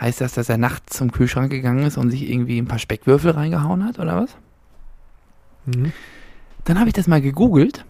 heißt 0.00 0.20
das, 0.22 0.32
dass 0.32 0.48
er 0.48 0.56
nachts 0.56 0.96
zum 0.96 1.12
Kühlschrank 1.12 1.50
gegangen 1.50 1.84
ist 1.84 1.98
und 1.98 2.10
sich 2.10 2.22
irgendwie 2.30 2.58
ein 2.58 2.66
paar 2.68 2.78
Speckwürfel 2.78 3.32
reingehauen 3.32 3.84
hat 3.84 3.98
oder 3.98 4.16
was? 4.22 4.30
Mhm. 5.66 5.92
Dann 6.64 6.78
habe 6.78 6.88
ich 6.88 6.94
das 6.94 7.06
mal 7.06 7.20
gegoogelt 7.20 7.84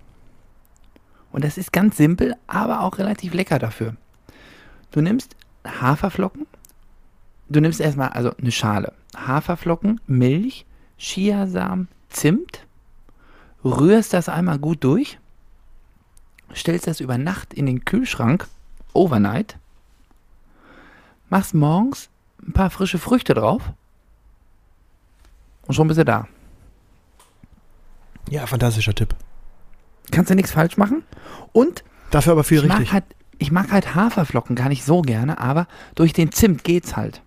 und 1.32 1.44
das 1.44 1.58
ist 1.58 1.72
ganz 1.72 1.96
simpel, 1.96 2.36
aber 2.46 2.82
auch 2.82 2.98
relativ 2.98 3.34
lecker 3.34 3.58
dafür. 3.58 3.96
Du 4.90 5.00
nimmst 5.00 5.34
Haferflocken, 5.66 6.46
du 7.48 7.60
nimmst 7.60 7.80
erstmal 7.80 8.10
also 8.10 8.36
eine 8.36 8.52
Schale, 8.52 8.92
Haferflocken, 9.16 10.00
Milch, 10.06 10.66
Chiasamen, 10.98 11.88
Zimt, 12.10 12.66
rührst 13.64 14.12
das 14.12 14.28
einmal 14.28 14.58
gut 14.58 14.84
durch, 14.84 15.18
stellst 16.54 16.86
das 16.86 17.00
über 17.00 17.16
Nacht 17.16 17.54
in 17.54 17.66
den 17.66 17.84
Kühlschrank, 17.84 18.46
overnight, 18.92 19.56
machst 21.30 21.54
morgens 21.54 22.10
ein 22.46 22.52
paar 22.52 22.70
frische 22.70 22.98
Früchte 22.98 23.32
drauf 23.32 23.62
und 25.66 25.74
schon 25.74 25.88
bist 25.88 25.98
du 25.98 26.04
da. 26.04 26.28
Ja, 28.28 28.46
fantastischer 28.46 28.94
Tipp. 28.94 29.14
Kannst 30.10 30.30
du 30.30 30.34
nichts 30.34 30.50
falsch 30.52 30.76
machen. 30.76 31.02
Und 31.52 31.84
Dafür 32.10 32.32
aber 32.32 32.44
viel 32.44 32.58
ich 32.58 32.64
richtig. 32.64 32.86
mag, 32.86 32.92
halt, 32.92 33.04
ich 33.38 33.50
mag 33.52 33.70
halt 33.72 33.94
Haferflocken 33.94 34.56
gar 34.56 34.68
nicht 34.68 34.84
so 34.84 35.02
gerne, 35.02 35.38
aber 35.38 35.66
durch 35.94 36.12
den 36.12 36.32
Zimt 36.32 36.64
geht's 36.64 36.96
halt. 36.96 37.22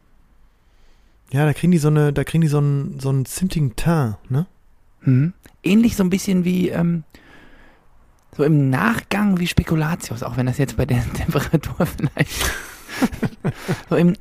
Ja, 1.32 1.46
da 1.46 1.54
kriegen 1.54 1.72
die 1.72 1.78
so 1.80 1.88
eine, 1.88 2.14
da 2.14 2.24
kriegen 2.24 2.42
die 2.42 2.48
so 2.48 2.60
einen, 2.60 3.00
so 3.00 3.10
einen 3.10 3.26
zimtigen 3.26 3.76
Teint, 3.76 4.18
ne? 4.30 4.46
Mhm. 5.02 5.34
Ähnlich 5.64 5.96
so 5.96 6.04
ein 6.04 6.10
bisschen 6.12 6.46
wie 6.46 6.70
ähm, 6.70 7.04
so 8.38 8.44
im 8.44 8.70
Nachgang 8.70 9.40
wie 9.40 9.48
Spekulatius, 9.48 10.22
auch 10.22 10.38
wenn 10.38 10.46
das 10.46 10.58
jetzt 10.60 10.78
bei 10.78 10.86
der 10.86 11.04
Temperatur 11.14 11.86
vielleicht 11.86 12.52
so 13.90 13.96
im, 13.96 14.16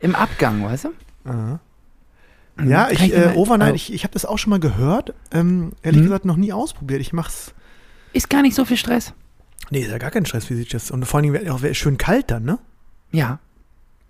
im 0.00 0.14
Abgang, 0.14 0.62
weißt 0.64 0.84
du? 0.84 0.88
Aha. 1.30 1.60
Ja, 2.62 2.84
Kann 2.84 2.92
ich, 3.06 3.14
äh, 3.14 3.32
Overnight, 3.36 3.62
also, 3.72 3.74
ich, 3.76 3.92
ich 3.94 4.04
habe 4.04 4.12
das 4.12 4.26
auch 4.26 4.36
schon 4.38 4.50
mal 4.50 4.60
gehört. 4.60 5.14
Ähm, 5.32 5.72
ehrlich 5.82 6.00
Mhm. 6.00 6.04
gesagt 6.04 6.24
noch 6.26 6.36
nie 6.36 6.52
ausprobiert. 6.52 7.00
Ich 7.00 7.14
mach's. 7.14 7.54
Ist 8.12 8.30
gar 8.30 8.42
nicht 8.42 8.54
so 8.54 8.64
viel 8.64 8.76
Stress. 8.76 9.12
Nee, 9.70 9.80
ist 9.82 9.90
ja 9.90 9.98
gar 9.98 10.10
kein 10.10 10.26
Stress, 10.26 10.50
wie 10.50 10.54
sich 10.54 10.68
das. 10.68 10.90
Und 10.90 11.04
vor 11.06 11.20
allen 11.20 11.32
Dingen 11.32 11.48
auch 11.50 11.60
schön 11.74 11.96
kalt 11.98 12.30
dann, 12.30 12.44
ne? 12.44 12.58
Ja. 13.12 13.38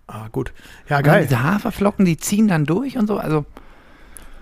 Ah, 0.07 0.29
gut. 0.33 0.53
Ja, 0.89 1.01
geil. 1.03 1.25
Diese 1.29 1.43
Haferflocken, 1.43 2.05
die 2.05 2.17
ziehen 2.17 2.49
dann 2.49 2.65
durch 2.67 2.97
und 2.97 3.07
so, 3.07 3.19
also 3.19 3.45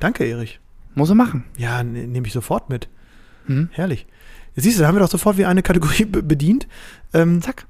Danke, 0.00 0.24
Erich. 0.24 0.61
muss 0.94 1.09
er 1.11 1.14
machen. 1.16 1.44
Ja, 1.56 1.82
ne, 1.82 2.06
nehme 2.06 2.26
ich 2.26 2.32
sofort 2.32 2.70
mit. 2.70 2.88
Mhm. 3.46 3.68
Herrlich. 3.72 4.06
Siehst 4.56 4.78
du, 4.78 4.82
da 4.82 4.88
haben 4.88 4.94
wir 4.96 5.00
doch 5.00 5.11
sofort 5.11 5.36
wieder 5.38 5.48
eine 5.48 5.62
Kategorie 5.62 6.04
be- 6.04 6.22
bedient. 6.22 6.66
Ähm, 7.12 7.42
Zack. 7.42 7.66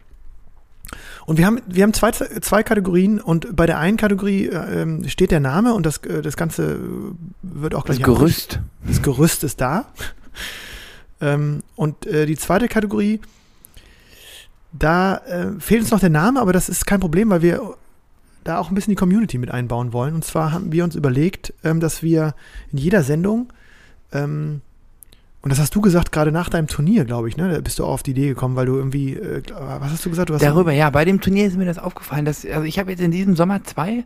und 1.27 1.39
wir 1.39 1.47
haben, 1.47 1.61
wir 1.67 1.83
haben 1.83 1.93
zwei, 1.95 2.11
zwei 2.13 2.63
Kategorien 2.63 3.21
und 3.21 3.55
bei 3.57 3.67
der 3.67 3.79
einen 3.79 3.97
Kategorie 3.97 4.47
äh, 4.47 4.83
ähm, 4.83 5.09
steht 5.09 5.31
der 5.31 5.41
Name 5.41 5.75
und 5.75 5.85
das, 5.87 5.99
äh, 5.99 6.23
das 6.23 6.37
Ganze 6.37 6.75
äh, 6.75 6.79
wird 7.43 7.75
auch 7.75 7.85
Das 7.85 7.97
gleich 7.97 8.05
Gerüst. 8.07 8.61
Das 8.87 9.03
Gerüst 9.03 9.43
ist 9.45 9.61
da. 9.61 9.87
Ähm, 11.21 11.63
und 11.77 12.07
äh, 12.07 12.27
die 12.27 12.37
zweite 12.37 12.69
Kategorie, 12.69 13.21
da 14.73 15.17
äh, 15.19 15.61
fehlt 15.61 15.83
uns 15.83 15.91
noch 15.91 16.01
der 16.01 16.11
Name, 16.11 16.41
aber 16.41 16.53
das 16.53 16.69
ist 16.69 16.87
kein 16.87 17.01
Problem, 17.01 17.31
weil 17.31 17.43
wir 17.43 17.75
da 18.45 18.59
auch 18.59 18.71
ein 18.71 18.75
bisschen 18.75 18.93
die 18.93 18.97
Community 18.97 19.39
mit 19.39 19.51
einbauen 19.51 19.93
wollen. 19.93 20.15
Und 20.15 20.25
zwar 20.25 20.53
haben 20.53 20.73
wir 20.73 20.85
uns 20.85 20.95
überlegt, 20.95 21.53
ähm, 21.65 21.81
dass 21.81 22.03
wir 22.03 22.35
in 22.73 22.79
jeder 22.79 23.03
Sendung, 23.03 23.53
ähm, 24.13 24.61
und 25.41 25.51
das 25.51 25.59
hast 25.61 25.75
du 25.75 25.81
gesagt, 25.81 26.13
gerade 26.13 26.33
nach 26.33 26.49
deinem 26.49 26.67
Turnier, 26.67 27.05
glaube 27.05 27.29
ich, 27.29 27.37
ne? 27.37 27.51
Da 27.51 27.61
bist 27.61 27.79
du 27.79 27.85
auch 27.85 27.91
auf 27.93 28.03
die 28.03 28.11
Idee 28.11 28.29
gekommen, 28.29 28.57
weil 28.57 28.67
du 28.67 28.75
irgendwie, 28.77 29.15
äh, 29.15 29.43
was 29.81 29.93
hast 29.93 30.05
du 30.05 30.11
gesagt? 30.11 30.31
Du 30.31 30.35
hast 30.35 30.43
Darüber, 30.43 30.73
ja, 30.73 30.91
bei 30.91 31.05
dem 31.05 31.21
Turnier 31.21 31.47
ist 31.47 31.57
mir 31.57 31.65
das 31.65 31.79
aufgefallen, 31.79 32.25
dass, 32.25 32.45
also 32.45 32.63
ich 32.65 32.79
habe 32.79 32.91
jetzt 32.91 33.01
in 33.01 33.11
diesem 33.13 33.37
Sommer 33.37 33.63
zwei 33.65 34.05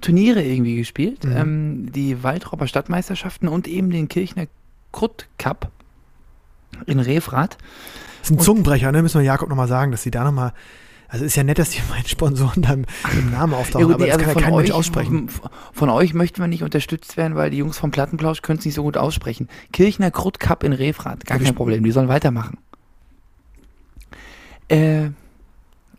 Turniere 0.00 0.42
irgendwie 0.42 0.76
gespielt, 0.76 1.24
Mhm. 1.24 1.36
ähm, 1.36 1.92
die 1.92 2.22
Waldropper 2.22 2.66
Stadtmeisterschaften 2.66 3.48
und 3.48 3.66
eben 3.66 3.90
den 3.90 4.08
Kirchner 4.08 4.46
Krutt 4.92 5.26
Cup 5.38 5.70
in 6.86 7.00
Refrath. 7.00 7.56
Das 8.20 8.30
ist 8.30 8.36
ein 8.36 8.40
Zungenbrecher, 8.40 8.90
ne? 8.92 9.02
Müssen 9.02 9.18
wir 9.20 9.24
Jakob 9.26 9.48
nochmal 9.48 9.68
sagen, 9.68 9.92
dass 9.92 10.02
sie 10.02 10.10
da 10.10 10.24
nochmal. 10.24 10.52
Also 11.08 11.24
ist 11.26 11.36
ja 11.36 11.44
nett, 11.44 11.58
dass 11.58 11.70
die 11.70 11.80
meinen 11.90 12.06
Sponsoren 12.06 12.62
da 12.62 12.72
im, 12.72 12.86
Namen 13.30 13.54
auftauchen, 13.54 13.92
aber 13.92 14.04
nee, 14.04 14.10
das 14.10 14.18
kann 14.18 14.34
ja 14.34 14.40
kein 14.40 14.54
Mensch 14.56 14.70
euch- 14.70 14.74
aussprechen. 14.76 15.28
Von, 15.28 15.50
von 15.72 15.88
euch 15.90 16.14
möchten 16.14 16.40
wir 16.40 16.48
nicht 16.48 16.62
unterstützt 16.62 17.16
werden, 17.16 17.36
weil 17.36 17.50
die 17.50 17.58
Jungs 17.58 17.78
vom 17.78 17.90
Plattenplausch 17.90 18.42
können 18.42 18.58
es 18.58 18.64
nicht 18.64 18.74
so 18.74 18.82
gut 18.82 18.96
aussprechen. 18.96 19.48
Kirchner 19.72 20.10
Krutt 20.10 20.40
Cup 20.40 20.64
in 20.64 20.72
Refrath, 20.72 21.24
gar 21.26 21.38
Ja, 21.38 21.44
kein 21.44 21.54
Problem, 21.54 21.84
die 21.84 21.90
sollen 21.92 22.08
weitermachen. 22.08 22.58
Äh, 24.68 25.10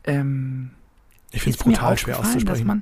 ähm, 0.05 0.71
Ich 1.31 1.41
finde 1.43 1.57
es 1.57 1.63
brutal 1.63 1.97
schwer 1.97 2.19
auszusprechen. 2.19 2.67
man 2.67 2.81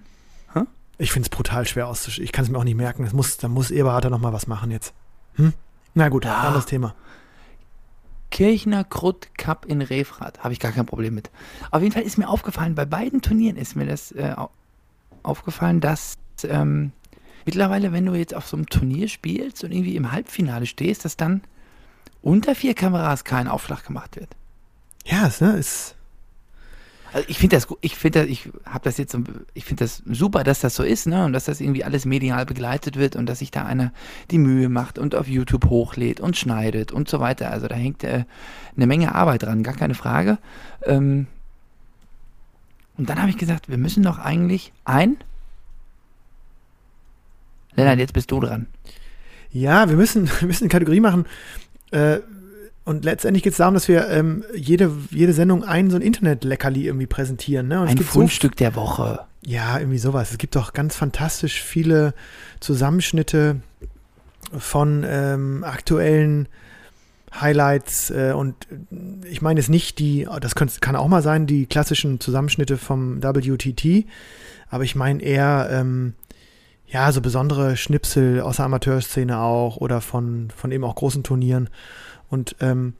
Ich 0.97 1.11
finde 1.11 1.25
es 1.27 1.29
brutal 1.29 1.67
schwer 1.67 1.87
auszusprechen. 1.87 2.23
Ich 2.23 2.31
kann 2.31 2.45
es 2.45 2.51
mir 2.51 2.57
auch 2.57 2.63
nicht 2.63 2.77
merken. 2.77 3.03
Das 3.03 3.13
muss, 3.13 3.37
da 3.37 3.47
muss 3.47 3.69
Eberhardt 3.71 4.09
nochmal 4.09 4.31
was 4.33 4.47
machen 4.47 4.71
jetzt. 4.71 4.93
Hm? 5.35 5.53
Na 5.93 6.09
gut, 6.09 6.25
Ja. 6.25 6.35
anderes 6.39 6.65
Thema. 6.65 6.95
Kirchner 8.34 8.84
Krutt 8.84 9.29
Cup 9.38 9.67
in 9.67 9.84
Refrath. 9.84 10.43
Habe 10.43 10.53
ich 10.53 10.59
gar 10.59 10.71
kein 10.71 10.88
Problem 10.88 11.13
mit. 11.13 11.29
Auf 11.69 11.84
jeden 11.84 11.93
Fall 11.93 12.01
ist 12.01 12.17
mir 12.17 12.27
aufgefallen, 12.27 12.73
bei 12.73 12.84
beiden 12.84 13.21
Turnieren 13.21 13.57
ist 13.57 13.75
mir 13.75 13.86
das 13.86 14.11
äh, 14.11 14.34
au- 14.36 14.49
aufgefallen, 15.21 15.81
dass 15.81 16.15
ähm, 16.43 16.93
mittlerweile, 17.45 17.91
wenn 17.91 18.07
du 18.07 18.15
jetzt 18.15 18.34
auf 18.34 18.47
so 18.47 18.57
einem 18.57 18.65
Turnier 18.67 19.07
spielst 19.07 19.63
und 19.63 19.71
irgendwie 19.71 19.95
im 19.95 20.11
Halbfinale 20.11 20.65
stehst, 20.65 21.05
dass 21.05 21.15
dann 21.15 21.41
unter 22.23 22.55
vier 22.55 22.73
Kameras 22.73 23.23
kein 23.23 23.47
Aufschlag 23.47 23.86
gemacht 23.86 24.15
wird. 24.15 24.29
Ja, 25.05 25.27
es 25.27 25.39
ne, 25.39 25.51
ist. 25.53 25.95
Also 27.14 27.28
ich 27.30 27.38
finde 27.38 27.55
das, 27.55 27.68
ich 27.82 27.95
finde 27.95 28.22
das, 28.22 28.28
ich 28.28 28.49
habe 28.66 28.84
das 28.84 28.97
jetzt, 28.97 29.16
ich 29.53 29.66
finde 29.66 29.84
das 29.84 30.01
super, 30.05 30.43
dass 30.43 30.61
das 30.61 30.76
so 30.76 30.84
ist, 30.84 31.05
ne, 31.05 31.26
und 31.26 31.34
dass 31.34 31.45
das 31.45 31.61
irgendwie 31.61 31.84
alles 31.84 32.05
medial 32.05 32.45
begleitet 32.45 32.97
wird 32.97 33.16
und 33.16 33.28
dass 33.28 33.39
sich 33.39 33.51
da 33.51 33.66
einer 33.66 33.93
die 34.32 34.39
Mühe 34.39 34.68
macht 34.68 34.97
und 34.97 35.14
auf 35.14 35.28
YouTube 35.28 35.70
hochlädt 35.70 36.20
und 36.20 36.36
schneidet 36.38 36.91
und 36.91 37.07
so 37.07 37.20
weiter. 37.20 37.51
Also 37.51 37.68
da 37.68 37.76
hängt 37.76 38.03
äh, 38.03 38.26
eine 38.76 38.88
Menge 38.88 39.14
Arbeit 39.14 39.43
dran, 39.43 39.61
gar 39.61 39.76
keine 39.76 39.93
Frage. 39.93 40.39
Ähm, 40.86 41.28
und 42.97 43.09
dann 43.09 43.20
habe 43.20 43.30
ich 43.30 43.38
gesagt, 43.38 43.70
wir 43.70 43.78
müssen 43.78 44.03
doch 44.03 44.18
eigentlich 44.18 44.74
ein. 44.84 45.18
Lennart, 47.76 47.99
jetzt 47.99 48.14
bist 48.14 48.32
du 48.32 48.39
dran. 48.39 48.68
Ja, 49.51 49.88
wir 49.88 49.95
müssen, 49.95 50.28
wir 50.39 50.47
müssen 50.47 50.64
eine 50.64 50.72
Kategorie 50.72 50.99
machen. 50.99 51.26
Äh, 51.91 52.20
und 52.86 53.05
letztendlich 53.05 53.43
geht 53.43 53.53
es 53.53 53.57
darum, 53.57 53.73
dass 53.73 53.88
wir 53.88 54.09
ähm, 54.09 54.43
jede, 54.53 54.91
jede 55.09 55.34
Sendung 55.34 55.63
ein 55.63 55.89
so 55.89 55.95
ein 55.95 56.01
Internet-Leckerli 56.01 56.88
irgendwie 56.88 57.07
präsentieren. 57.07 57.67
Ne? 57.67 57.81
Ein 57.81 57.95
gibt 57.95 58.09
so 58.09 58.19
Fundstück 58.19 58.57
der 58.57 58.75
Woche. 58.75 59.21
Ja, 59.45 59.79
irgendwie 59.79 59.97
sowas. 59.97 60.31
Es 60.31 60.38
gibt 60.38 60.55
doch 60.55 60.73
ganz 60.73 60.95
fantastisch 60.95 61.61
viele 61.61 62.13
Zusammenschnitte 62.59 63.61
von 64.57 65.05
ähm, 65.07 65.63
aktuellen 65.63 66.47
Highlights 67.39 68.11
äh, 68.11 68.34
und 68.36 68.67
ich 69.29 69.41
meine 69.41 69.59
jetzt 69.59 69.69
nicht 69.69 69.97
die, 69.99 70.27
das 70.39 70.53
könnt, 70.53 70.79
kann 70.81 70.95
auch 70.95 71.07
mal 71.07 71.23
sein, 71.23 71.47
die 71.47 71.65
klassischen 71.65 72.19
Zusammenschnitte 72.19 72.77
vom 72.77 73.23
WTT, 73.23 74.05
aber 74.69 74.84
ich 74.84 74.95
meine 74.95 75.21
eher, 75.21 75.67
ähm, 75.71 76.13
ja, 76.86 77.11
so 77.11 77.21
besondere 77.21 77.75
Schnipsel 77.75 78.39
aus 78.41 78.57
der 78.57 78.65
Amateurszene 78.65 79.39
auch 79.39 79.77
oder 79.77 79.99
von, 79.99 80.51
von 80.55 80.71
eben 80.71 80.84
auch 80.84 80.93
großen 80.95 81.23
Turnieren 81.23 81.69
und 82.34 82.55
ähm, 82.61 82.93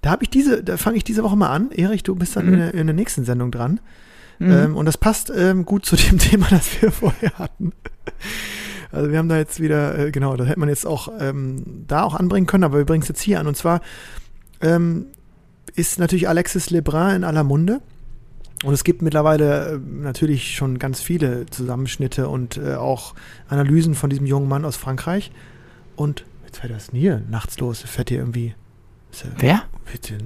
da 0.00 0.10
habe 0.10 0.22
ich 0.22 0.30
diese, 0.30 0.64
da 0.64 0.78
fange 0.78 0.96
ich 0.96 1.04
diese 1.04 1.22
Woche 1.22 1.36
mal 1.36 1.50
an. 1.50 1.70
Erich, 1.70 2.02
du 2.02 2.14
bist 2.14 2.34
dann 2.34 2.46
Mhm. 2.46 2.52
in, 2.52 2.58
der, 2.58 2.74
in 2.74 2.86
der 2.86 2.96
nächsten 2.96 3.24
Sendung 3.26 3.50
dran. 3.50 3.78
Mhm. 4.38 4.50
Ähm, 4.50 4.76
und 4.76 4.86
das 4.86 4.96
passt 4.96 5.30
ähm, 5.34 5.66
gut 5.66 5.84
zu 5.84 5.96
dem 5.96 6.18
Thema, 6.30 6.46
das 6.48 6.80
wir 6.80 6.90
vorher 6.90 7.38
hatten. 7.38 7.72
Also 8.90 9.10
wir 9.10 9.18
haben 9.18 9.28
da 9.28 9.36
jetzt 9.36 9.60
wieder, 9.60 9.98
äh, 9.98 10.10
genau, 10.10 10.36
das 10.36 10.48
hätte 10.48 10.60
man 10.60 10.70
jetzt 10.70 10.86
auch 10.86 11.08
ähm, 11.20 11.84
da 11.86 12.04
auch 12.04 12.14
anbringen 12.14 12.46
können, 12.46 12.64
aber 12.64 12.78
wir 12.78 12.86
bringen 12.86 13.02
es 13.02 13.08
jetzt 13.08 13.20
hier 13.20 13.38
an. 13.38 13.46
Und 13.46 13.56
zwar 13.56 13.80
ähm, 14.62 15.06
ist 15.74 15.98
natürlich 15.98 16.26
Alexis 16.28 16.70
Lebrun 16.70 17.16
in 17.16 17.24
aller 17.24 17.44
Munde. 17.44 17.80
Und 18.64 18.72
es 18.72 18.82
gibt 18.82 19.02
mittlerweile 19.02 19.72
äh, 19.74 19.78
natürlich 19.78 20.54
schon 20.56 20.78
ganz 20.78 21.02
viele 21.02 21.44
Zusammenschnitte 21.46 22.28
und 22.30 22.56
äh, 22.56 22.76
auch 22.76 23.14
Analysen 23.48 23.94
von 23.94 24.08
diesem 24.08 24.24
jungen 24.24 24.48
Mann 24.48 24.64
aus 24.64 24.76
Frankreich. 24.76 25.32
Und 25.96 26.24
fährt 26.56 26.72
das 26.72 26.88
denn 26.88 27.00
hier 27.00 27.22
nachts 27.30 27.58
los. 27.58 27.80
Fährt 27.82 28.08
hier 28.10 28.18
irgendwie. 28.18 28.54
ja- 29.12 29.30
Wer? 29.38 29.62
Fährt 29.84 30.06
hier, 30.06 30.18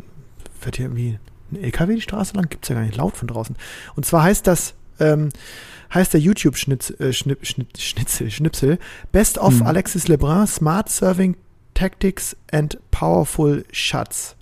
fährt 0.60 0.76
hier 0.76 0.86
irgendwie 0.86 1.18
ein 1.52 1.62
LKW 1.64 1.94
die 1.96 2.00
Straße 2.00 2.34
lang? 2.34 2.48
Gibt 2.48 2.64
es 2.64 2.68
ja 2.68 2.74
gar 2.74 2.82
nicht 2.82 2.96
laut 2.96 3.16
von 3.16 3.28
draußen. 3.28 3.56
Und 3.96 4.06
zwar 4.06 4.22
heißt 4.24 4.46
das, 4.46 4.74
ähm, 5.00 5.30
heißt 5.94 6.12
der 6.12 6.20
YouTube-Schnitzel, 6.20 7.00
äh, 7.00 7.12
Schnipp, 7.12 7.46
Schnitt, 7.46 7.78
Schnitzel, 7.80 8.30
Schnipsel, 8.30 8.78
Best 9.12 9.38
of 9.38 9.60
Mhm. 9.60 9.66
Alexis 9.66 10.08
Lebrun, 10.08 10.46
Smart 10.46 10.88
Serving 10.90 11.36
Tactics 11.74 12.36
and 12.50 12.78
Powerful 12.90 13.64
Shots. 13.72 14.36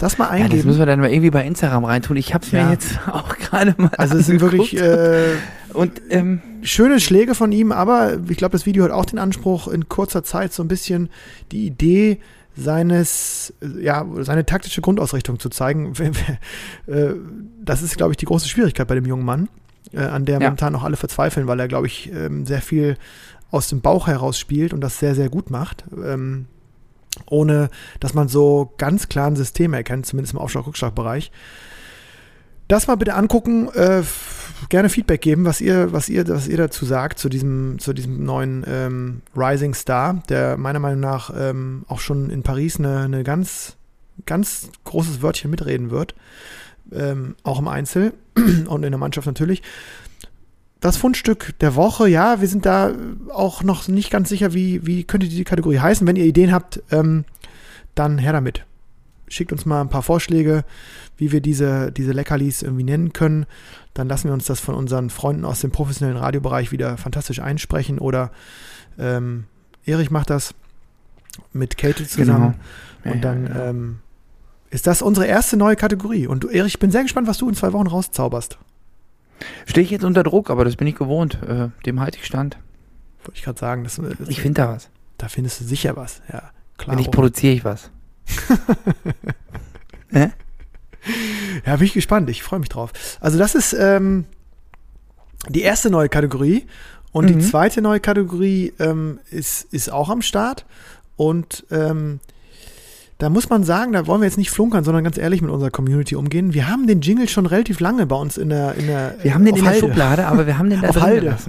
Das 0.00 0.18
mal 0.18 0.24
Ja, 0.24 0.30
das 0.30 0.42
eingeben. 0.44 0.66
müssen 0.68 0.78
wir 0.80 0.86
dann 0.86 0.98
mal 1.00 1.10
irgendwie 1.12 1.30
bei 1.30 1.46
Instagram 1.46 1.84
reintun. 1.84 2.16
Ich 2.16 2.34
habe 2.34 2.44
es 2.44 2.50
Ja. 2.50 2.64
mir 2.64 2.72
jetzt 2.72 2.98
auch 3.06 3.36
gerade 3.38 3.74
mal 3.78 3.90
also 3.96 4.16
es 4.18 4.26
sind 4.26 4.40
wirklich 4.40 4.76
äh, 4.76 5.34
Und 5.72 6.00
ähm, 6.10 6.40
schöne 6.62 6.98
Schläge 7.00 7.34
von 7.36 7.52
ihm, 7.52 7.70
aber 7.70 8.18
ich 8.28 8.36
glaube, 8.36 8.52
das 8.52 8.66
Video 8.66 8.82
hat 8.84 8.90
auch 8.90 9.04
den 9.04 9.18
Anspruch, 9.20 9.68
in 9.68 9.88
kurzer 9.88 10.24
Zeit 10.24 10.52
so 10.52 10.62
ein 10.64 10.68
bisschen 10.68 11.08
die 11.52 11.66
Idee 11.66 12.18
seines, 12.56 13.54
ja, 13.80 14.04
seine 14.20 14.44
taktische 14.44 14.80
Grundausrichtung 14.80 15.38
zu 15.38 15.48
zeigen. 15.48 15.92
Äh, 16.86 17.10
Das 17.62 17.82
ist, 17.82 17.96
glaube 17.96 18.12
ich, 18.12 18.16
die 18.16 18.24
große 18.26 18.48
Schwierigkeit 18.48 18.88
bei 18.88 18.94
dem 18.96 19.06
jungen 19.06 19.24
Mann, 19.24 19.48
äh, 19.92 20.00
an 20.00 20.24
der 20.24 20.40
Ja. 20.40 20.40
momentan 20.48 20.74
auch 20.74 20.82
alle 20.82 20.96
verzweifeln, 20.96 21.46
weil 21.46 21.60
er, 21.60 21.68
glaube 21.68 21.86
ich, 21.86 22.10
ähm, 22.12 22.44
sehr 22.46 22.62
viel 22.62 22.96
aus 23.50 23.68
dem 23.68 23.80
Bauch 23.80 24.06
heraus 24.08 24.38
spielt 24.38 24.72
und 24.72 24.80
das 24.80 24.98
sehr, 24.98 25.14
sehr 25.14 25.28
gut 25.28 25.50
macht. 25.50 25.84
Ähm, 26.04 26.46
ohne 27.26 27.70
dass 27.98 28.14
man 28.14 28.28
so 28.28 28.72
ganz 28.78 29.08
klar 29.08 29.26
ein 29.26 29.36
System 29.36 29.74
erkennt, 29.74 30.06
zumindest 30.06 30.34
im 30.34 30.40
Aufschlag-Rückschlag-Bereich. 30.40 31.30
Das 32.68 32.86
mal 32.86 32.96
bitte 32.96 33.14
angucken, 33.14 33.68
äh, 33.74 34.02
gerne 34.68 34.88
Feedback 34.88 35.20
geben, 35.20 35.44
was 35.44 35.60
ihr, 35.60 35.92
was 35.92 36.08
ihr, 36.08 36.28
was 36.28 36.46
ihr 36.46 36.56
dazu 36.56 36.84
sagt, 36.84 37.18
zu 37.18 37.28
diesem, 37.28 37.80
zu 37.80 37.92
diesem 37.92 38.24
neuen 38.24 38.64
ähm, 38.66 39.22
Rising 39.34 39.74
Star, 39.74 40.22
der 40.28 40.56
meiner 40.56 40.78
Meinung 40.78 41.00
nach 41.00 41.32
ähm, 41.36 41.84
auch 41.88 41.98
schon 41.98 42.30
in 42.30 42.44
Paris 42.44 42.78
eine, 42.78 43.00
eine 43.00 43.24
ganz, 43.24 43.76
ganz 44.24 44.68
großes 44.84 45.20
Wörtchen 45.20 45.50
mitreden 45.50 45.90
wird. 45.90 46.14
Ähm, 46.92 47.34
auch 47.42 47.58
im 47.58 47.68
Einzel 47.68 48.12
und 48.66 48.84
in 48.84 48.92
der 48.92 48.98
Mannschaft 48.98 49.26
natürlich. 49.26 49.62
Das 50.80 50.96
Fundstück 50.96 51.58
der 51.60 51.74
Woche, 51.74 52.08
ja, 52.08 52.40
wir 52.40 52.48
sind 52.48 52.64
da 52.64 52.94
auch 53.32 53.62
noch 53.62 53.86
nicht 53.86 54.10
ganz 54.10 54.30
sicher, 54.30 54.54
wie, 54.54 54.86
wie 54.86 55.04
könnte 55.04 55.28
die 55.28 55.44
Kategorie 55.44 55.78
heißen. 55.78 56.06
Wenn 56.06 56.16
ihr 56.16 56.24
Ideen 56.24 56.52
habt, 56.52 56.82
ähm, 56.90 57.24
dann 57.94 58.16
her 58.16 58.32
damit. 58.32 58.64
Schickt 59.28 59.52
uns 59.52 59.66
mal 59.66 59.82
ein 59.82 59.90
paar 59.90 60.02
Vorschläge, 60.02 60.64
wie 61.18 61.32
wir 61.32 61.42
diese, 61.42 61.92
diese 61.92 62.12
Leckerlis 62.12 62.62
irgendwie 62.62 62.84
nennen 62.84 63.12
können. 63.12 63.44
Dann 63.92 64.08
lassen 64.08 64.28
wir 64.28 64.32
uns 64.32 64.46
das 64.46 64.58
von 64.58 64.74
unseren 64.74 65.10
Freunden 65.10 65.44
aus 65.44 65.60
dem 65.60 65.70
professionellen 65.70 66.18
Radiobereich 66.18 66.72
wieder 66.72 66.96
fantastisch 66.96 67.40
einsprechen. 67.40 67.98
Oder 67.98 68.30
ähm, 68.98 69.44
Erich 69.84 70.10
macht 70.10 70.30
das 70.30 70.54
mit 71.52 71.76
Kate 71.76 72.06
zusammen. 72.06 72.54
Ja, 73.04 73.10
Und 73.12 73.16
ja, 73.16 73.22
dann 73.22 73.46
genau. 73.46 73.60
ähm, 73.60 73.98
ist 74.70 74.86
das 74.86 75.02
unsere 75.02 75.26
erste 75.26 75.58
neue 75.58 75.76
Kategorie. 75.76 76.26
Und 76.26 76.44
du, 76.44 76.48
Erich, 76.48 76.74
ich 76.74 76.80
bin 76.80 76.90
sehr 76.90 77.02
gespannt, 77.02 77.28
was 77.28 77.38
du 77.38 77.48
in 77.48 77.54
zwei 77.54 77.74
Wochen 77.74 77.86
rauszauberst. 77.86 78.58
Stehe 79.66 79.84
ich 79.84 79.90
jetzt 79.90 80.04
unter 80.04 80.22
Druck, 80.22 80.50
aber 80.50 80.64
das 80.64 80.76
bin 80.76 80.86
ich 80.86 80.94
gewohnt. 80.96 81.38
Äh, 81.42 81.68
dem 81.86 82.00
halte 82.00 82.18
ich 82.18 82.26
stand. 82.26 82.58
Wollte 83.24 83.32
ich 83.38 83.42
gerade 83.42 83.58
sagen. 83.58 83.84
Das, 83.84 83.96
das, 83.96 84.28
Ich 84.28 84.40
finde 84.40 84.62
da 84.62 84.68
was. 84.74 84.88
da 85.18 85.28
findest 85.28 85.60
du 85.60 85.64
sicher 85.64 85.96
was. 85.96 86.22
Ja, 86.32 86.50
klar. 86.78 86.96
Wenn 86.96 86.98
ich 87.02 87.10
produziere 87.10 87.52
ich 87.54 87.64
was. 87.64 87.90
Ja, 91.66 91.76
bin 91.76 91.86
ich 91.86 91.94
gespannt. 91.94 92.28
Ich 92.28 92.42
freue 92.42 92.60
mich 92.60 92.68
drauf. 92.68 92.92
Also 93.20 93.38
das 93.38 93.54
ist 93.54 93.72
ähm, 93.72 94.26
die 95.48 95.62
erste 95.62 95.88
neue 95.90 96.08
Kategorie. 96.08 96.66
Und 97.12 97.28
die 97.28 97.34
Mhm. 97.34 97.40
zweite 97.40 97.80
neue 97.82 98.00
Kategorie 98.00 98.72
ähm, 98.78 99.18
ist, 99.30 99.62
ist 99.72 99.90
auch 99.90 100.10
am 100.10 100.20
Start. 100.22 100.66
Und 101.16 101.64
ähm, 101.70 102.20
da 103.20 103.28
muss 103.28 103.48
man 103.48 103.62
sagen, 103.64 103.92
da 103.92 104.06
wollen 104.06 104.22
wir 104.22 104.26
jetzt 104.26 104.38
nicht 104.38 104.50
flunkern, 104.50 104.82
sondern 104.82 105.04
ganz 105.04 105.16
ehrlich 105.18 105.42
mit 105.42 105.50
unserer 105.50 105.70
Community 105.70 106.16
umgehen. 106.16 106.54
Wir 106.54 106.68
haben 106.68 106.86
den 106.86 107.00
Jingle 107.02 107.28
schon 107.28 107.46
relativ 107.46 107.78
lange 107.78 108.06
bei 108.06 108.16
uns 108.16 108.36
in 108.38 108.48
der 108.48 108.74
in 108.74 108.86
der 108.86 109.14
Wir 109.22 109.34
haben 109.34 109.44
den 109.44 109.52
auf 109.54 109.58
in 109.58 109.64
der 109.64 109.72
Halde. 109.74 109.86
Schublade, 109.86 110.26
aber 110.26 110.46
wir 110.46 110.58
haben 110.58 110.70
den 110.70 110.80
da 110.82 110.88
Auf 110.88 111.00
Halde. 111.00 111.36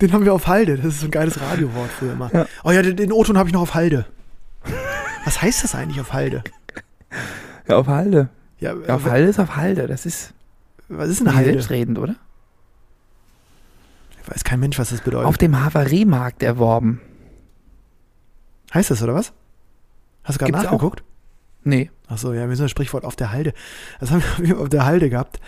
Den 0.00 0.12
haben 0.12 0.24
wir 0.24 0.34
auf 0.34 0.48
Halde. 0.48 0.76
Das 0.76 0.86
ist 0.86 1.00
so 1.00 1.06
ein 1.06 1.10
geiles 1.12 1.40
Radiowort 1.40 1.88
früher 1.90 2.12
immer. 2.12 2.28
Ja. 2.34 2.46
Oh 2.64 2.72
ja, 2.72 2.82
den, 2.82 2.96
den 2.96 3.12
O-Ton 3.12 3.38
habe 3.38 3.48
ich 3.48 3.52
noch 3.52 3.62
auf 3.62 3.74
Halde. 3.74 4.06
Was 5.24 5.40
heißt 5.40 5.62
das 5.62 5.76
eigentlich 5.76 6.00
auf 6.00 6.12
Halde? 6.12 6.42
Ja, 7.68 7.76
auf 7.76 7.86
Halde. 7.86 8.28
Ja, 8.58 8.74
Ja, 8.88 8.96
auf 8.96 9.04
Halde 9.04 9.28
ist 9.28 9.38
auf 9.38 9.54
Halde. 9.56 9.86
Das 9.86 10.04
ist 10.04 10.32
was 10.88 11.08
ist 11.08 11.22
nicht 11.22 11.32
Halde? 11.34 11.52
selbstredend, 11.52 11.98
oder? 11.98 12.16
Weiß 14.26 14.42
kein 14.44 14.58
Mensch, 14.60 14.78
was 14.78 14.90
das 14.90 15.00
bedeutet. 15.00 15.28
Auf 15.28 15.38
dem 15.38 15.62
Havariemarkt 15.64 16.42
erworben. 16.42 17.00
Heißt 18.74 18.90
das, 18.90 19.02
oder 19.02 19.14
was? 19.14 19.32
Hast 20.24 20.36
du 20.36 20.38
gerade 20.38 20.52
Gibt's 20.52 20.66
auch. 20.66 20.72
nachgeguckt? 20.72 21.02
Nee. 21.64 21.90
Achso, 22.08 22.32
ja, 22.32 22.48
wir 22.48 22.56
sind 22.56 22.64
das 22.64 22.70
Sprichwort 22.70 23.04
auf 23.04 23.16
der 23.16 23.30
Halde. 23.30 23.52
Das 24.00 24.10
haben 24.10 24.22
wir 24.38 24.58
auf 24.60 24.68
der 24.68 24.84
Halde 24.84 25.10
gehabt. 25.10 25.40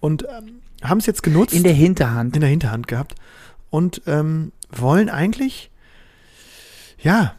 Und 0.00 0.24
ähm, 0.24 0.60
haben 0.82 0.98
es 0.98 1.06
jetzt 1.06 1.22
genutzt. 1.22 1.54
In 1.54 1.62
der 1.62 1.72
Hinterhand. 1.72 2.34
in 2.34 2.40
der 2.40 2.50
Hinterhand 2.50 2.88
gehabt. 2.88 3.14
Und 3.70 4.02
ähm, 4.06 4.52
wollen 4.70 5.08
eigentlich, 5.08 5.70
ja, 6.98 7.34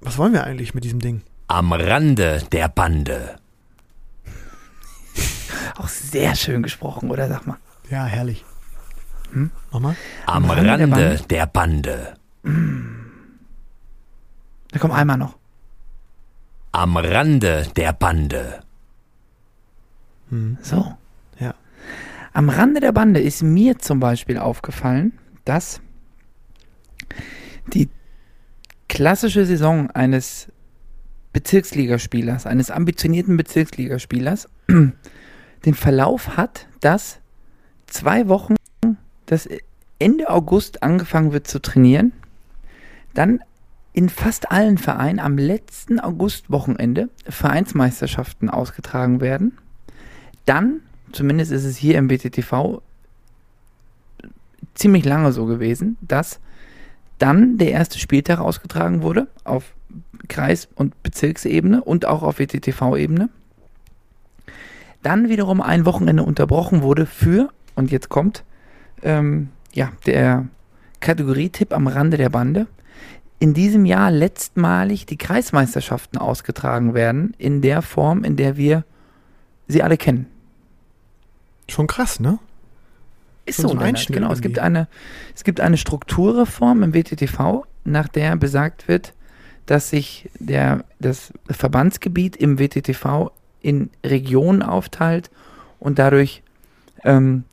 was 0.00 0.18
wollen 0.18 0.32
wir 0.32 0.44
eigentlich 0.44 0.74
mit 0.74 0.84
diesem 0.84 1.00
Ding? 1.00 1.22
Am 1.48 1.72
Rande 1.72 2.42
der 2.52 2.68
Bande. 2.68 3.36
Auch 5.76 5.88
sehr 5.88 6.34
schön 6.36 6.62
gesprochen, 6.62 7.10
oder? 7.10 7.28
Sag 7.28 7.46
mal. 7.46 7.58
Ja, 7.90 8.04
herrlich. 8.04 8.44
Hm? 9.32 9.50
Nochmal? 9.72 9.96
Am 10.26 10.44
Rande 10.44 10.62
der 10.62 10.72
Rande 10.72 10.86
Bande. 10.88 11.22
der 11.28 11.46
Bande. 11.46 12.14
Da 14.76 14.80
kommt 14.80 14.92
einmal 14.92 15.16
noch. 15.16 15.38
Am 16.72 16.98
Rande 16.98 17.66
der 17.76 17.94
Bande. 17.94 18.60
Hm. 20.28 20.58
So. 20.60 20.98
Ja. 21.40 21.54
Am 22.34 22.50
Rande 22.50 22.80
der 22.80 22.92
Bande 22.92 23.18
ist 23.18 23.42
mir 23.42 23.78
zum 23.78 24.00
Beispiel 24.00 24.36
aufgefallen, 24.36 25.14
dass 25.46 25.80
die 27.72 27.88
klassische 28.90 29.46
Saison 29.46 29.90
eines 29.92 30.52
Bezirksligaspielers, 31.32 32.44
eines 32.44 32.70
ambitionierten 32.70 33.38
Bezirksligaspielers, 33.38 34.46
den 34.68 35.74
Verlauf 35.74 36.36
hat, 36.36 36.68
dass 36.80 37.20
zwei 37.86 38.28
Wochen, 38.28 38.56
dass 39.24 39.48
Ende 39.98 40.28
August 40.28 40.82
angefangen 40.82 41.32
wird 41.32 41.46
zu 41.46 41.62
trainieren, 41.62 42.12
dann 43.14 43.40
in 43.96 44.10
fast 44.10 44.52
allen 44.52 44.76
Vereinen 44.76 45.18
am 45.18 45.38
letzten 45.38 45.98
Augustwochenende 46.00 47.08
Vereinsmeisterschaften 47.26 48.50
ausgetragen 48.50 49.22
werden. 49.22 49.56
Dann, 50.44 50.82
zumindest 51.12 51.50
ist 51.50 51.64
es 51.64 51.78
hier 51.78 51.96
im 51.96 52.08
BTTV 52.08 52.82
ziemlich 54.74 55.06
lange 55.06 55.32
so 55.32 55.46
gewesen, 55.46 55.96
dass 56.02 56.40
dann 57.16 57.56
der 57.56 57.70
erste 57.70 57.98
Spieltag 57.98 58.38
ausgetragen 58.38 59.00
wurde 59.00 59.28
auf 59.44 59.72
Kreis- 60.28 60.68
und 60.74 61.02
Bezirksebene 61.02 61.82
und 61.82 62.04
auch 62.04 62.22
auf 62.22 62.38
WTTV-Ebene. 62.38 63.30
Dann 65.02 65.30
wiederum 65.30 65.62
ein 65.62 65.86
Wochenende 65.86 66.22
unterbrochen 66.22 66.82
wurde 66.82 67.06
für, 67.06 67.48
und 67.74 67.90
jetzt 67.90 68.10
kommt 68.10 68.44
ähm, 69.02 69.48
ja, 69.72 69.90
der 70.04 70.48
Kategorietipp 71.00 71.72
am 71.72 71.86
Rande 71.86 72.18
der 72.18 72.28
Bande, 72.28 72.66
in 73.38 73.54
diesem 73.54 73.84
Jahr 73.84 74.10
letztmalig 74.10 75.06
die 75.06 75.18
Kreismeisterschaften 75.18 76.18
ausgetragen 76.18 76.94
werden, 76.94 77.34
in 77.38 77.60
der 77.60 77.82
Form, 77.82 78.24
in 78.24 78.36
der 78.36 78.56
wir 78.56 78.84
sie 79.68 79.82
alle 79.82 79.96
kennen. 79.96 80.26
Schon 81.68 81.86
krass, 81.86 82.20
ne? 82.20 82.38
Ist 83.44 83.60
Schon 83.60 83.70
so, 83.70 83.78
ein 83.78 83.94
genau. 83.94 84.32
Es 84.32 84.38
irgendwie. 84.38 84.48
gibt, 84.48 84.58
eine, 84.58 84.88
es 85.34 85.44
gibt 85.44 85.60
eine 85.60 85.76
Strukturreform 85.76 86.82
im 86.82 86.94
WTTV, 86.94 87.64
nach 87.84 88.08
der 88.08 88.36
besagt 88.36 88.88
wird, 88.88 89.12
dass 89.66 89.90
sich 89.90 90.30
der, 90.38 90.84
das 90.98 91.32
Verbandsgebiet 91.48 92.36
im 92.36 92.58
WTTV 92.58 93.30
in 93.60 93.90
Regionen 94.04 94.62
aufteilt 94.62 95.30
und 95.78 95.98
dadurch 95.98 96.42
ähm, 97.04 97.44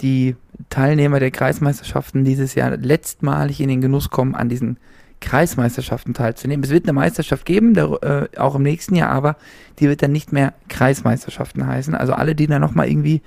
die 0.00 0.36
Teilnehmer 0.70 1.20
der 1.20 1.30
Kreismeisterschaften 1.30 2.24
dieses 2.24 2.54
Jahr 2.54 2.76
letztmalig 2.76 3.60
in 3.60 3.68
den 3.68 3.80
Genuss 3.80 4.10
kommen, 4.10 4.34
an 4.34 4.48
diesen 4.48 4.78
Kreismeisterschaften 5.20 6.14
teilzunehmen. 6.14 6.62
Es 6.64 6.70
wird 6.70 6.84
eine 6.84 6.92
Meisterschaft 6.92 7.44
geben, 7.44 7.74
dar- 7.74 8.02
äh, 8.02 8.28
auch 8.38 8.54
im 8.54 8.62
nächsten 8.62 8.94
Jahr, 8.94 9.10
aber 9.10 9.36
die 9.78 9.88
wird 9.88 10.02
dann 10.02 10.12
nicht 10.12 10.32
mehr 10.32 10.54
Kreismeisterschaften 10.68 11.66
heißen. 11.66 11.94
Also 11.94 12.12
alle, 12.12 12.34
die 12.34 12.46
da 12.46 12.58
nochmal 12.58 12.88
irgendwie 12.88 13.22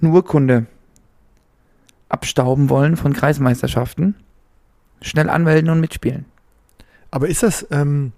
eine 0.00 0.10
Urkunde 0.10 0.66
abstauben 2.08 2.68
wollen 2.70 2.96
von 2.96 3.12
Kreismeisterschaften, 3.12 4.14
schnell 5.02 5.28
anmelden 5.28 5.70
und 5.70 5.80
mitspielen. 5.80 6.24
Aber 7.10 7.28
ist 7.28 7.42
das, 7.42 7.66
ähm, 7.70 8.12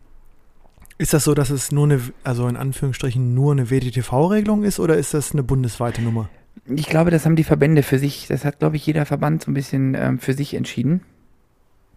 Ist 1.01 1.15
das 1.15 1.23
so, 1.23 1.33
dass 1.35 1.51
es 1.51 1.71
nur 1.71 1.85
eine, 1.85 2.01
also 2.25 2.49
in 2.49 2.57
Anführungsstrichen 2.57 3.33
nur 3.33 3.53
eine 3.53 3.71
WDTV-Regelung 3.71 4.65
ist 4.65 4.81
oder 4.81 4.97
ist 4.97 5.15
das 5.15 5.31
eine 5.31 5.45
bundesweite 5.45 6.03
Nummer? 6.03 6.29
Ich 6.67 6.89
glaube, 6.89 7.13
das 7.13 7.25
haben 7.25 7.37
die 7.37 7.45
Verbände 7.45 7.85
für 7.85 8.01
sich, 8.01 8.27
das 8.27 8.45
hat, 8.45 8.59
glaube 8.59 8.75
ich, 8.75 8.85
jeder 8.85 9.07
Verband 9.07 9.45
so 9.45 9.51
ein 9.53 9.55
bisschen 9.55 9.95
ähm, 9.95 10.19
für 10.19 10.33
sich 10.33 10.55
entschieden. 10.55 11.03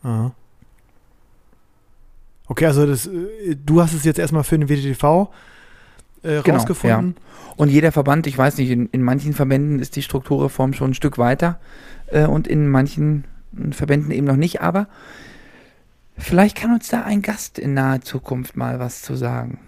Aha. 0.03 0.36
Okay, 2.51 2.65
also 2.65 2.85
das, 2.85 3.07
äh, 3.07 3.55
du 3.55 3.81
hast 3.81 3.93
es 3.93 4.03
jetzt 4.03 4.19
erstmal 4.19 4.43
für 4.43 4.59
den 4.59 4.67
WDTV 4.67 5.31
äh, 6.21 6.41
Genau, 6.41 6.57
rausgefunden. 6.57 7.15
Und 7.55 7.69
jeder 7.69 7.93
Verband, 7.93 8.27
ich 8.27 8.37
weiß 8.37 8.57
nicht, 8.57 8.69
in, 8.69 8.87
in 8.87 9.01
manchen 9.01 9.33
Verbänden 9.33 9.79
ist 9.79 9.95
die 9.95 10.01
Strukturreform 10.01 10.73
schon 10.73 10.91
ein 10.91 10.93
Stück 10.93 11.17
weiter 11.17 11.61
äh, 12.07 12.25
und 12.25 12.49
in 12.49 12.67
manchen 12.67 13.23
Verbänden 13.71 14.11
eben 14.11 14.27
noch 14.27 14.35
nicht, 14.35 14.59
aber 14.59 14.87
vielleicht 16.17 16.57
kann 16.57 16.73
uns 16.73 16.89
da 16.89 17.03
ein 17.03 17.21
Gast 17.21 17.57
in 17.57 17.73
naher 17.73 18.01
Zukunft 18.01 18.57
mal 18.57 18.79
was 18.79 19.01
zu 19.01 19.15
sagen. 19.15 19.61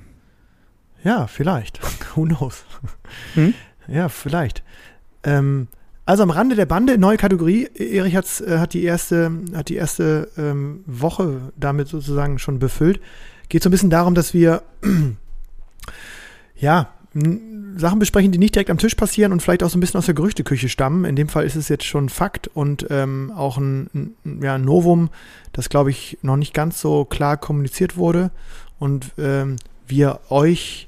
Ja, 1.05 1.27
vielleicht. 1.27 1.79
Who 2.17 2.25
knows? 2.25 2.65
Hm? 3.36 3.53
Ja, 3.88 4.09
vielleicht. 4.09 4.61
Ähm, 5.23 5.69
also 6.06 6.24
am 6.24 6.30
Rande 6.30 6.56
der 6.56 6.66
Bande, 6.66 6.97
neue 6.97 7.18
Kategorie. 7.18 7.70
Erich 7.76 8.14
äh, 8.14 8.58
hat 8.58 8.74
die 8.74 8.84
erste, 8.84 9.32
hat 9.54 9.70
die 9.70 9.76
erste 9.76 10.30
ähm, 10.38 10.84
Woche 10.86 11.54
damit 11.56 11.88
sozusagen 11.88 12.39
schon 12.39 12.60
befüllt. 12.60 12.99
Geht 13.49 13.64
so 13.64 13.70
ein 13.70 13.72
bisschen 13.72 13.89
darum, 13.89 14.16
dass 14.16 14.34
wir 14.34 14.64
ja 16.56 16.89
Sachen 17.76 17.99
besprechen, 17.99 18.32
die 18.32 18.39
nicht 18.39 18.56
direkt 18.56 18.72
am 18.72 18.80
Tisch 18.80 18.95
passieren 18.95 19.32
und 19.32 19.41
vielleicht 19.41 19.64
auch 19.64 19.70
so 19.70 19.78
ein 19.78 19.80
bisschen 19.80 19.99
aus 19.99 20.08
der 20.08 20.16
Gerüchteküche 20.16 20.68
stammen. 20.68 21.06
In 21.06 21.16
dem 21.16 21.30
Fall 21.30 21.45
ist 21.45 21.56
es 21.56 21.70
jetzt 21.70 21.86
schon 21.86 22.10
Fakt 22.10 22.47
und 22.47 22.88
ähm, 22.89 23.32
auch 23.36 23.58
ein, 23.58 24.16
ein 24.26 24.41
ja, 24.41 24.58
Novum, 24.58 25.10
das 25.51 25.70
glaube 25.70 25.91
ich 25.91 26.18
noch 26.24 26.38
nicht 26.38 26.54
ganz 26.56 26.82
so 26.82 27.06
klar 27.06 27.38
kommuniziert 27.38 27.97
wurde 27.97 28.32
und 28.80 29.12
ähm, 29.20 29.58
wir 29.88 30.22
euch 30.30 30.88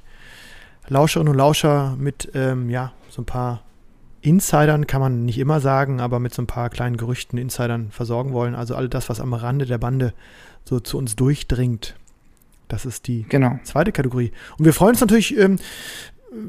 Lauscherinnen 0.88 1.32
und 1.32 1.38
Lauscher 1.38 1.96
mit 2.00 2.32
ähm, 2.34 2.72
ja 2.72 2.92
so 3.10 3.22
ein 3.22 3.26
paar 3.26 3.65
Insidern 4.26 4.88
kann 4.88 5.02
man 5.02 5.24
nicht 5.26 5.38
immer 5.38 5.60
sagen, 5.60 6.02
aber 6.02 6.20
mit 6.20 6.34
so 6.34 6.42
ein 6.42 6.48
paar 6.48 6.70
kleinen 6.70 6.98
Gerüchten, 6.98 7.38
Insidern 7.38 7.92
versorgen 7.92 8.34
wollen. 8.34 8.56
Also 8.56 8.76
all 8.76 8.90
das, 8.90 9.08
was 9.10 9.20
am 9.20 9.34
Rande 9.34 9.66
der 9.66 9.78
Bande 9.78 10.14
so 10.64 10.80
zu 10.80 10.98
uns 10.98 11.16
durchdringt. 11.16 11.96
Das 12.68 12.86
ist 12.86 13.08
die 13.08 13.24
Genau. 13.30 13.60
zweite 13.64 13.92
Kategorie. 13.92 14.32
Und 14.58 14.66
wir 14.66 14.74
freuen 14.74 14.92
uns 14.92 15.02
natürlich 15.02 15.38
ähm, 15.38 15.58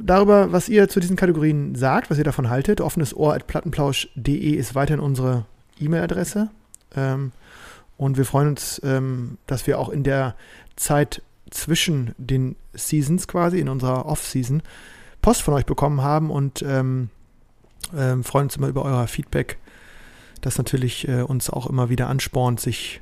darüber, 0.04 0.52
was 0.52 0.70
ihr 0.70 0.88
zu 0.88 1.00
diesen 1.00 1.16
Kategorien 1.16 1.74
sagt, 1.74 2.10
was 2.10 2.16
ihr 2.16 2.24
davon 2.24 2.48
haltet. 2.48 2.80
Offenes 2.80 3.14
Ohr 3.14 3.34
at 3.34 3.46
plattenplausch.de 3.46 4.50
ist 4.52 4.74
weiterhin 4.74 5.00
unsere 5.00 5.44
E-Mail-Adresse. 5.78 6.48
Ähm, 6.96 7.32
und 7.98 8.16
wir 8.16 8.24
freuen 8.24 8.48
uns, 8.48 8.80
ähm, 8.84 9.36
dass 9.46 9.66
wir 9.66 9.78
auch 9.78 9.90
in 9.90 10.02
der 10.02 10.34
Zeit 10.76 11.20
zwischen 11.50 12.14
den 12.16 12.56
Seasons 12.72 13.28
quasi, 13.28 13.60
in 13.60 13.68
unserer 13.68 14.06
Off-Season, 14.06 14.62
Post 15.20 15.42
von 15.42 15.54
euch 15.54 15.66
bekommen 15.66 16.02
haben 16.02 16.30
und 16.30 16.62
ähm, 16.66 17.10
ähm, 17.96 18.24
freuen 18.24 18.46
uns 18.46 18.56
immer 18.56 18.68
über 18.68 18.84
euer 18.84 19.06
Feedback, 19.06 19.58
das 20.40 20.58
natürlich 20.58 21.06
äh, 21.08 21.22
uns 21.22 21.50
auch 21.50 21.66
immer 21.66 21.88
wieder 21.88 22.08
anspornt, 22.08 22.60
sich 22.60 23.00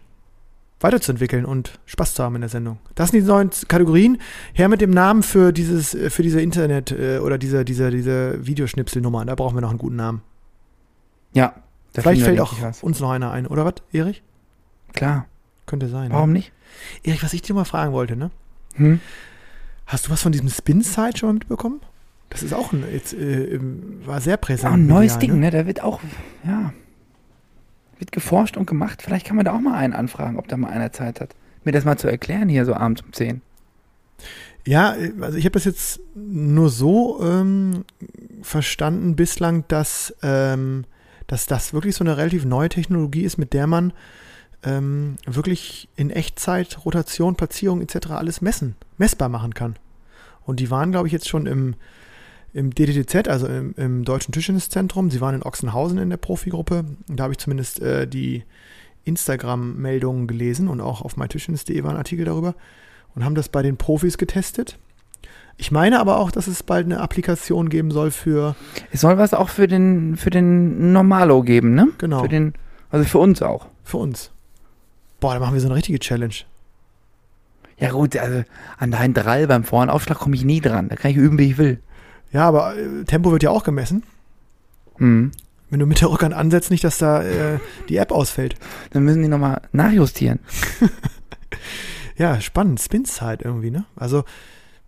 weiterzuentwickeln 0.81 1.47
und 1.47 1.79
Spaß 1.87 2.15
zu 2.15 2.23
haben 2.23 2.35
in 2.35 2.43
der 2.43 2.51
Sendung. 2.51 2.79
Das 2.95 3.11
sind 3.11 3.23
die 3.23 3.27
neuen 3.27 3.51
Kategorien. 3.69 4.19
Her 4.53 4.69
mit 4.69 4.81
dem 4.83 4.91
Namen 4.91 5.23
für 5.23 5.53
dieses, 5.53 5.95
äh, 5.95 6.11
für 6.11 6.23
diese 6.23 6.41
Internet- 6.43 6.93
äh, 6.93 7.19
oder 7.19 7.39
diese, 7.39 7.65
diese, 7.65 7.91
diese 7.91 8.47
Videoschnipselnummer. 8.47 9.25
Da 9.25 9.35
brauchen 9.35 9.57
wir 9.57 9.63
noch 9.63 9.71
einen 9.71 9.79
guten 9.79 9.97
Namen. 9.97 10.21
Ja. 11.33 11.55
Vielleicht 11.93 12.23
fällt 12.23 12.41
auch 12.41 12.61
was. 12.61 12.83
uns 12.83 13.01
noch 13.01 13.11
einer 13.11 13.31
ein, 13.31 13.47
oder 13.47 13.65
was, 13.65 13.75
Erich? 13.93 14.23
Klar. 14.93 15.27
Könnte 15.67 15.89
sein. 15.89 16.11
Warum 16.13 16.31
Ne? 16.31 16.39
nicht? 16.41 16.53
Erich, 17.03 17.23
was 17.23 17.33
ich 17.33 17.41
dir 17.43 17.55
mal 17.55 17.65
fragen 17.65 17.93
wollte, 17.93 18.17
ne? 18.17 18.31
Hm? 18.75 19.01
Hast 19.87 20.07
du 20.07 20.11
was 20.11 20.21
von 20.23 20.33
diesem 20.33 20.49
Spin-Site 20.49 21.19
schon 21.19 21.29
mal 21.29 21.35
mitbekommen? 21.35 21.81
Das 22.35 22.43
ist 22.43 22.53
auch 22.53 22.73
ein, 22.73 22.83
jetzt, 22.93 23.15
äh, 23.15 23.61
war 24.05 24.21
sehr 24.21 24.37
präsent. 24.37 24.69
auch 24.69 24.77
ein 24.77 24.89
neues 24.89 25.21
Ding, 25.21 25.39
ne? 25.39 25.53
Da 25.53 25.69
wird 25.69 25.85
auch, 25.85 26.01
ja, 26.45 26.73
wird 28.01 28.11
geforscht 28.11 28.57
und 28.57 28.67
gemacht. 28.67 29.03
Vielleicht 29.03 29.25
kann 29.25 29.37
man 29.37 29.45
da 29.45 29.55
auch 29.55 29.61
mal 29.61 29.75
einen 29.75 29.93
anfragen, 29.93 30.37
ob 30.37 30.49
da 30.49 30.57
mal 30.57 30.71
einer 30.71 30.91
Zeit 30.91 31.21
hat. 31.21 31.37
Mir 31.63 31.71
das 31.71 31.85
mal 31.85 31.97
zu 31.97 32.09
erklären 32.09 32.49
hier 32.49 32.65
so 32.65 32.75
abends 32.75 33.03
um 33.03 33.13
10. 33.13 33.41
Ja, 34.67 34.97
also 35.21 35.39
ich 35.39 35.45
habe 35.45 35.53
das 35.53 35.65
jetzt 35.65 36.01
nur 36.17 36.71
so 36.71 37.23
ähm, 37.23 37.85
verstanden 38.43 39.15
bislang, 39.15 39.63
dass, 39.69 40.13
ähm, 40.23 40.87
dass 41.29 41.47
das 41.47 41.73
wirklich 41.73 41.95
so 41.95 42.03
eine 42.03 42.17
relativ 42.17 42.45
neue 42.45 42.69
Technologie 42.69 43.23
ist, 43.23 43.39
mit 43.39 43.53
der 43.53 43.69
man 43.69 43.93
ähm, 44.65 45.19
wirklich 45.25 45.89
in 45.95 46.11
Echtzeit 46.11 46.85
Rotation, 46.85 47.37
Platzierung 47.37 47.81
etc. 47.81 48.11
alles 48.11 48.41
messen, 48.41 48.75
messbar 48.99 49.29
machen 49.29 49.55
kann. 49.55 49.77
Und 50.45 50.59
die 50.59 50.71
waren, 50.73 50.91
glaube 50.91 51.07
ich, 51.07 51.13
jetzt 51.13 51.29
schon 51.29 51.47
im, 51.47 51.77
im 52.55 52.73
DDTZ, 52.73 53.29
also 53.29 53.47
im, 53.47 53.75
im 53.77 54.05
Deutschen 54.05 54.33
Tischtenniszentrum. 54.33 55.11
Sie 55.11 55.21
waren 55.21 55.35
in 55.35 55.43
Ochsenhausen 55.43 55.99
in 55.99 56.09
der 56.09 56.17
Profigruppe. 56.17 56.85
Da 57.09 57.25
habe 57.25 57.33
ich 57.33 57.39
zumindest 57.39 57.81
äh, 57.81 58.07
die 58.07 58.45
Instagram-Meldungen 59.05 60.27
gelesen 60.27 60.69
und 60.69 60.81
auch 60.81 61.03
auf 61.03 61.17
mytischtennis.de 61.17 61.83
war 61.83 61.91
ein 61.91 61.97
Artikel 61.97 62.25
darüber 62.25 62.55
und 63.15 63.25
haben 63.25 63.35
das 63.35 63.49
bei 63.49 63.63
den 63.63 63.77
Profis 63.77 64.17
getestet. 64.17 64.79
Ich 65.57 65.71
meine 65.71 66.01
aber 66.01 66.19
auch, 66.19 66.31
dass 66.31 66.47
es 66.47 66.63
bald 66.63 66.87
eine 66.87 67.01
Applikation 67.01 67.69
geben 67.69 67.91
soll 67.91 68.11
für, 68.11 68.57
Es 68.93 69.03
soll 69.03 69.19
was 69.19 69.35
auch 69.35 69.49
für 69.49 69.69
den, 69.69 70.17
für 70.17 70.31
den 70.31 70.93
Normalo 70.93 71.43
geben, 71.43 71.75
ne? 71.75 71.89
Genau. 71.99 72.23
Für 72.23 72.29
den, 72.29 72.55
also 72.91 73.05
für 73.05 73.19
uns 73.19 73.43
auch. 73.43 73.67
für 73.83 73.99
uns. 73.99 74.31
Boah, 75.21 75.35
da 75.35 75.41
machen 75.41 75.55
wir 75.55 75.61
so 75.61 75.69
eine 75.69 75.77
richtige 75.77 75.99
Challenge. 75.99 76.35
Ja 77.79 77.91
gut, 77.91 78.17
also 78.17 78.45
an 78.79 78.93
deinen 78.93 79.15
Drall 79.15 79.47
beim 79.47 79.65
Voraufschlag 79.65 80.19
komme 80.19 80.37
ich 80.37 80.45
nie 80.45 80.61
dran. 80.61 80.89
Da 80.89 80.97
kann 80.97 81.11
ich 81.11 81.17
üben, 81.17 81.39
wie 81.39 81.51
ich 81.51 81.59
will. 81.59 81.81
Ja, 82.35 82.47
aber 82.47 82.77
äh, 82.77 83.05
Tempo 83.05 83.33
wird 83.33 83.43
ja 83.43 83.51
auch 83.51 83.65
gemessen. 83.65 84.03
Hm. 84.97 85.33
Wenn 85.71 85.81
du 85.81 85.87
mit 85.87 86.03
der 86.03 86.11
Rückhand 86.11 86.35
ansetzt, 86.35 86.71
nicht, 86.71 86.85
dass 86.85 86.99
da 86.99 87.23
äh, 87.23 87.59
die 87.89 87.97
App 87.97 88.13
ausfällt. 88.13 88.57
Dann 88.91 89.05
müssen 89.05 89.23
die 89.23 89.29
nochmal 89.29 89.63
nachjustieren. 89.73 90.41
Ja, 92.17 92.41
spannend. 92.41 92.81
Spin-Side 92.81 93.45
irgendwie, 93.45 93.71
ne? 93.71 93.85
Also, 93.97 94.25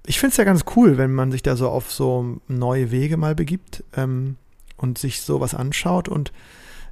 ich 0.06 0.20
finde 0.20 0.30
es 0.30 0.36
ja 0.36 0.44
ganz 0.44 0.64
cool, 0.76 0.98
wenn 0.98 1.12
man 1.12 1.32
sich 1.32 1.42
da 1.42 1.56
so 1.56 1.68
auf 1.68 1.92
so 1.92 2.38
neue 2.46 2.90
Wege 2.90 3.16
mal 3.16 3.34
begibt 3.34 3.82
ähm, 3.96 4.36
und 4.76 4.98
sich 4.98 5.20
sowas 5.20 5.54
anschaut. 5.54 6.08
Und 6.08 6.32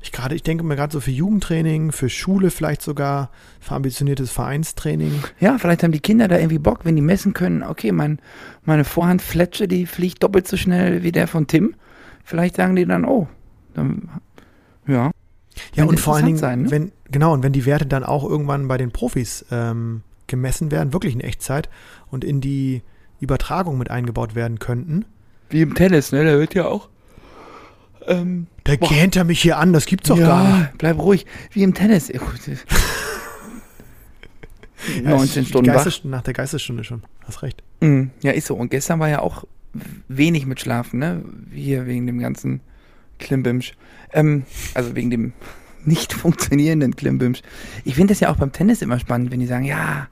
ich 0.05 0.12
gerade, 0.12 0.34
ich 0.34 0.42
denke 0.42 0.64
mir 0.64 0.76
gerade 0.76 0.92
so 0.92 1.00
für 1.00 1.11
Jugendtraining, 1.11 1.90
für 1.90 2.11
Schule 2.11 2.50
vielleicht 2.50 2.82
sogar, 2.82 3.30
für 3.59 3.74
ambitioniertes 3.74 4.30
Vereinstraining. 4.30 5.22
Ja, 5.40 5.57
vielleicht 5.57 5.82
haben 5.82 5.92
die 5.92 6.00
Kinder 6.00 6.28
da 6.28 6.36
irgendwie 6.36 6.59
Bock, 6.59 6.80
wenn 6.84 6.94
die 6.94 7.02
messen 7.02 7.32
können, 7.32 7.62
okay, 7.62 7.90
mein, 7.90 8.18
meine 8.64 8.84
Vorhandfletsche, 8.84 9.66
die 9.66 9.86
fliegt 9.86 10.22
doppelt 10.22 10.46
so 10.46 10.59
schnell 10.59 11.02
wie 11.02 11.12
der 11.12 11.26
von 11.26 11.46
Tim. 11.46 11.74
Vielleicht 12.22 12.57
sagen 12.57 12.76
die 12.76 12.84
dann, 12.84 13.07
oh, 13.07 13.28
dann, 13.72 14.11
ja. 14.86 15.11
Ja, 15.74 15.84
und 15.84 15.98
vor 15.98 16.16
allen 16.16 16.26
Dingen, 16.26 16.38
sein, 16.38 16.62
ne? 16.62 16.70
wenn, 16.70 16.92
genau, 17.11 17.32
und 17.32 17.42
wenn 17.42 17.52
die 17.52 17.64
Werte 17.64 17.86
dann 17.86 18.05
auch 18.05 18.28
irgendwann 18.28 18.68
bei 18.68 18.76
den 18.76 18.90
Profis 18.90 19.46
ähm, 19.50 20.02
gemessen 20.26 20.70
werden, 20.70 20.92
wirklich 20.92 21.14
in 21.14 21.20
Echtzeit 21.20 21.70
und 22.11 22.24
in 22.24 22.42
die 22.42 22.82
Übertragung 23.20 23.78
mit 23.78 23.90
eingebaut 23.90 24.34
werden 24.34 24.59
könnten. 24.59 25.07
Wie 25.48 25.62
im 25.62 25.74
Tennis, 25.74 26.12
ne? 26.12 26.24
Da 26.24 26.38
wird 26.38 26.55
ja 26.55 26.66
auch. 26.66 26.88
Ähm, 28.07 28.46
Der 28.66 28.76
Boah. 28.76 28.88
gähnt 28.88 29.16
er 29.16 29.24
mich 29.24 29.40
hier 29.40 29.59
an, 29.59 29.72
das 29.72 29.86
gibt's 29.86 30.09
doch 30.09 30.18
ja, 30.18 30.26
gar 30.26 30.59
nicht. 30.59 30.78
bleib 30.78 30.98
ruhig. 30.98 31.26
Wie 31.52 31.62
im 31.62 31.74
Tennis. 31.74 32.09
Ja, 32.09 32.18
gut. 32.20 32.40
Ja, 35.02 35.11
19 35.11 35.42
ist 35.44 35.48
Stunden 35.48 35.72
wach. 35.72 35.86
Nach 36.05 36.20
der 36.22 36.34
Geistesstunde 36.34 36.84
schon, 36.84 37.02
hast 37.26 37.42
recht. 37.42 37.62
Mm, 37.80 38.09
Ja, 38.22 38.32
ist 38.32 38.46
so. 38.46 38.55
Und 38.55 38.70
gestern 38.70 39.00
war 39.00 39.09
ja 39.09 39.20
auch 39.20 39.44
wenig 40.09 40.44
mit 40.44 40.61
Schlafen, 40.61 40.98
ne? 40.98 41.24
Hier 41.52 41.86
wegen 41.86 42.07
dem 42.07 42.18
ganzen 42.18 42.61
Klimbimsch. 43.18 43.72
Ähm, 44.12 44.44
also 44.74 44.94
wegen 44.94 45.11
dem 45.11 45.32
nicht 45.86 46.12
funktionierenden 46.12 46.96
Klimbimsch. 46.96 47.40
Ich 47.84 47.94
finde 47.94 48.12
das 48.12 48.20
ja 48.20 48.30
auch 48.30 48.36
beim 48.36 48.52
Tennis 48.52 48.82
immer 48.82 48.98
spannend, 48.98 49.30
wenn 49.30 49.40
die 49.40 49.46
sagen, 49.46 49.64
ja, 49.64 50.09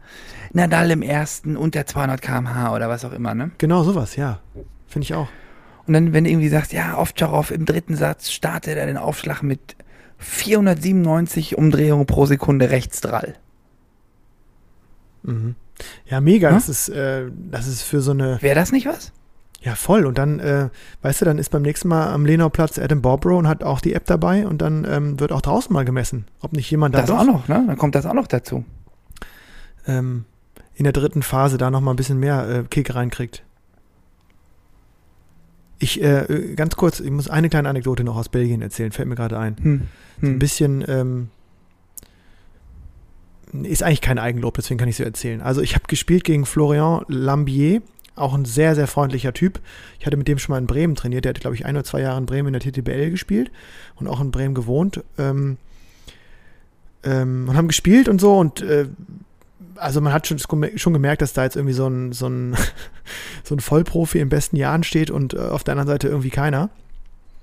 Nadal 0.54 0.90
im 0.90 1.02
ersten 1.02 1.56
unter 1.56 1.86
200 1.86 2.22
km/h 2.22 2.74
oder 2.74 2.88
was 2.88 3.04
auch 3.04 3.12
immer, 3.12 3.34
ne? 3.34 3.50
Genau 3.58 3.82
sowas, 3.82 4.16
ja. 4.16 4.40
Finde 4.86 5.04
ich 5.04 5.14
auch. 5.14 5.28
Und 5.86 5.94
dann, 5.94 6.12
wenn 6.12 6.24
du 6.24 6.30
irgendwie 6.30 6.48
sagst, 6.48 6.72
ja, 6.72 6.98
Ovtcharov 6.98 7.50
im 7.50 7.64
dritten 7.64 7.96
Satz 7.96 8.30
startet 8.30 8.76
er 8.76 8.86
den 8.86 8.96
Aufschlag 8.96 9.42
mit 9.42 9.76
497 10.18 11.58
Umdrehungen 11.58 12.06
pro 12.06 12.26
Sekunde 12.26 12.70
rechtsdrall. 12.70 13.34
Mhm. 15.22 15.54
Ja, 16.06 16.20
mega. 16.20 16.48
Ja? 16.48 16.54
Das 16.54 16.68
ist, 16.68 16.88
äh, 16.88 17.24
das 17.50 17.66
ist 17.66 17.82
für 17.82 18.00
so 18.00 18.12
eine, 18.12 18.40
Wäre 18.40 18.54
das 18.54 18.72
nicht 18.72 18.86
was? 18.86 19.12
ja 19.60 19.74
voll. 19.74 20.06
Und 20.06 20.18
dann, 20.18 20.38
äh, 20.40 20.68
weißt 21.02 21.20
du, 21.20 21.24
dann 21.24 21.38
ist 21.38 21.50
beim 21.50 21.62
nächsten 21.62 21.88
Mal 21.88 22.08
am 22.12 22.26
Lenau-Platz 22.26 22.78
Adam 22.78 23.00
Bobrow 23.02 23.38
und 23.38 23.48
hat 23.48 23.62
auch 23.62 23.80
die 23.80 23.94
App 23.94 24.06
dabei 24.06 24.46
und 24.46 24.58
dann 24.62 24.84
ähm, 24.88 25.20
wird 25.20 25.32
auch 25.32 25.40
draußen 25.40 25.72
mal 25.72 25.84
gemessen, 25.84 26.26
ob 26.40 26.52
nicht 26.52 26.70
jemand 26.70 26.94
da 26.94 27.00
Das 27.00 27.08
doch 27.10 27.18
auch 27.20 27.24
noch, 27.26 27.48
ne? 27.48 27.64
Dann 27.66 27.76
kommt 27.78 27.94
das 27.94 28.06
auch 28.06 28.14
noch 28.14 28.26
dazu. 28.26 28.64
ähm, 29.86 30.24
in 30.74 30.84
der 30.84 30.92
dritten 30.92 31.22
Phase 31.22 31.58
da 31.58 31.70
noch 31.70 31.80
mal 31.80 31.92
ein 31.92 31.96
bisschen 31.96 32.18
mehr 32.18 32.48
äh, 32.48 32.64
Kick 32.68 32.94
reinkriegt. 32.94 33.44
Ich, 35.82 36.00
äh, 36.00 36.20
äh, 36.26 36.54
ganz 36.54 36.76
kurz, 36.76 37.00
ich 37.00 37.10
muss 37.10 37.28
eine 37.28 37.48
kleine 37.48 37.68
Anekdote 37.68 38.04
noch 38.04 38.16
aus 38.16 38.28
Belgien 38.28 38.62
erzählen, 38.62 38.92
fällt 38.92 39.08
mir 39.08 39.16
gerade 39.16 39.36
ein. 39.36 39.56
Hm. 39.60 39.82
So 40.20 40.26
ein 40.28 40.32
Hm. 40.34 40.38
bisschen, 40.38 40.84
ähm, 40.86 41.28
ist 43.64 43.82
eigentlich 43.82 44.00
kein 44.00 44.20
Eigenlob, 44.20 44.54
deswegen 44.54 44.78
kann 44.78 44.88
ich 44.88 44.96
so 44.96 45.02
erzählen. 45.02 45.40
Also 45.40 45.60
ich 45.60 45.74
habe 45.74 45.84
gespielt 45.88 46.22
gegen 46.22 46.46
Florian 46.46 47.04
Lambier, 47.08 47.82
auch 48.14 48.32
ein 48.32 48.44
sehr, 48.44 48.76
sehr 48.76 48.86
freundlicher 48.86 49.32
Typ. 49.34 49.60
Ich 49.98 50.06
hatte 50.06 50.16
mit 50.16 50.28
dem 50.28 50.38
schon 50.38 50.52
mal 50.52 50.58
in 50.58 50.68
Bremen 50.68 50.94
trainiert. 50.94 51.24
Der 51.24 51.30
hat, 51.30 51.40
glaube 51.40 51.56
ich, 51.56 51.66
ein 51.66 51.74
oder 51.74 51.84
zwei 51.84 52.00
Jahre 52.00 52.18
in 52.18 52.26
Bremen 52.26 52.54
in 52.54 52.60
der 52.60 52.72
TTBL 52.72 53.10
gespielt 53.10 53.50
und 53.96 54.06
auch 54.06 54.20
in 54.20 54.30
Bremen 54.30 54.54
gewohnt. 54.54 55.02
Ähm, 55.18 55.56
ähm, 57.02 57.46
und 57.48 57.56
haben 57.56 57.66
gespielt 57.66 58.08
und 58.08 58.20
so 58.20 58.38
und 58.38 58.62
äh, 58.62 58.86
also 59.76 60.00
man 60.00 60.12
hat 60.12 60.26
schon, 60.26 60.38
schon 60.76 60.92
gemerkt, 60.92 61.22
dass 61.22 61.32
da 61.32 61.44
jetzt 61.44 61.56
irgendwie 61.56 61.74
so 61.74 61.86
ein, 61.86 62.12
so 62.12 62.28
ein, 62.28 62.56
so 63.44 63.54
ein 63.54 63.60
Vollprofi 63.60 64.18
in 64.18 64.28
besten 64.28 64.56
Jahren 64.56 64.84
steht 64.84 65.10
und 65.10 65.34
äh, 65.34 65.38
auf 65.38 65.64
der 65.64 65.72
anderen 65.72 65.88
Seite 65.88 66.08
irgendwie 66.08 66.30
keiner. 66.30 66.70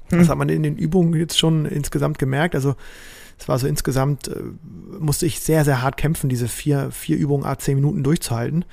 Hm. 0.09 0.19
Das 0.19 0.29
hat 0.29 0.37
man 0.37 0.49
in 0.49 0.63
den 0.63 0.77
Übungen 0.77 1.13
jetzt 1.13 1.37
schon 1.37 1.65
insgesamt 1.65 2.19
gemerkt. 2.19 2.55
Also 2.55 2.75
es 3.39 3.47
war 3.47 3.57
so 3.57 3.67
insgesamt, 3.67 4.27
äh, 4.27 4.41
musste 4.99 5.25
ich 5.25 5.39
sehr, 5.39 5.63
sehr 5.65 5.81
hart 5.81 5.97
kämpfen, 5.97 6.29
diese 6.29 6.47
vier, 6.47 6.91
vier 6.91 7.17
Übungen 7.17 7.45
a 7.45 7.57
zehn 7.57 7.75
Minuten 7.75 8.03
durchzuhalten. 8.03 8.65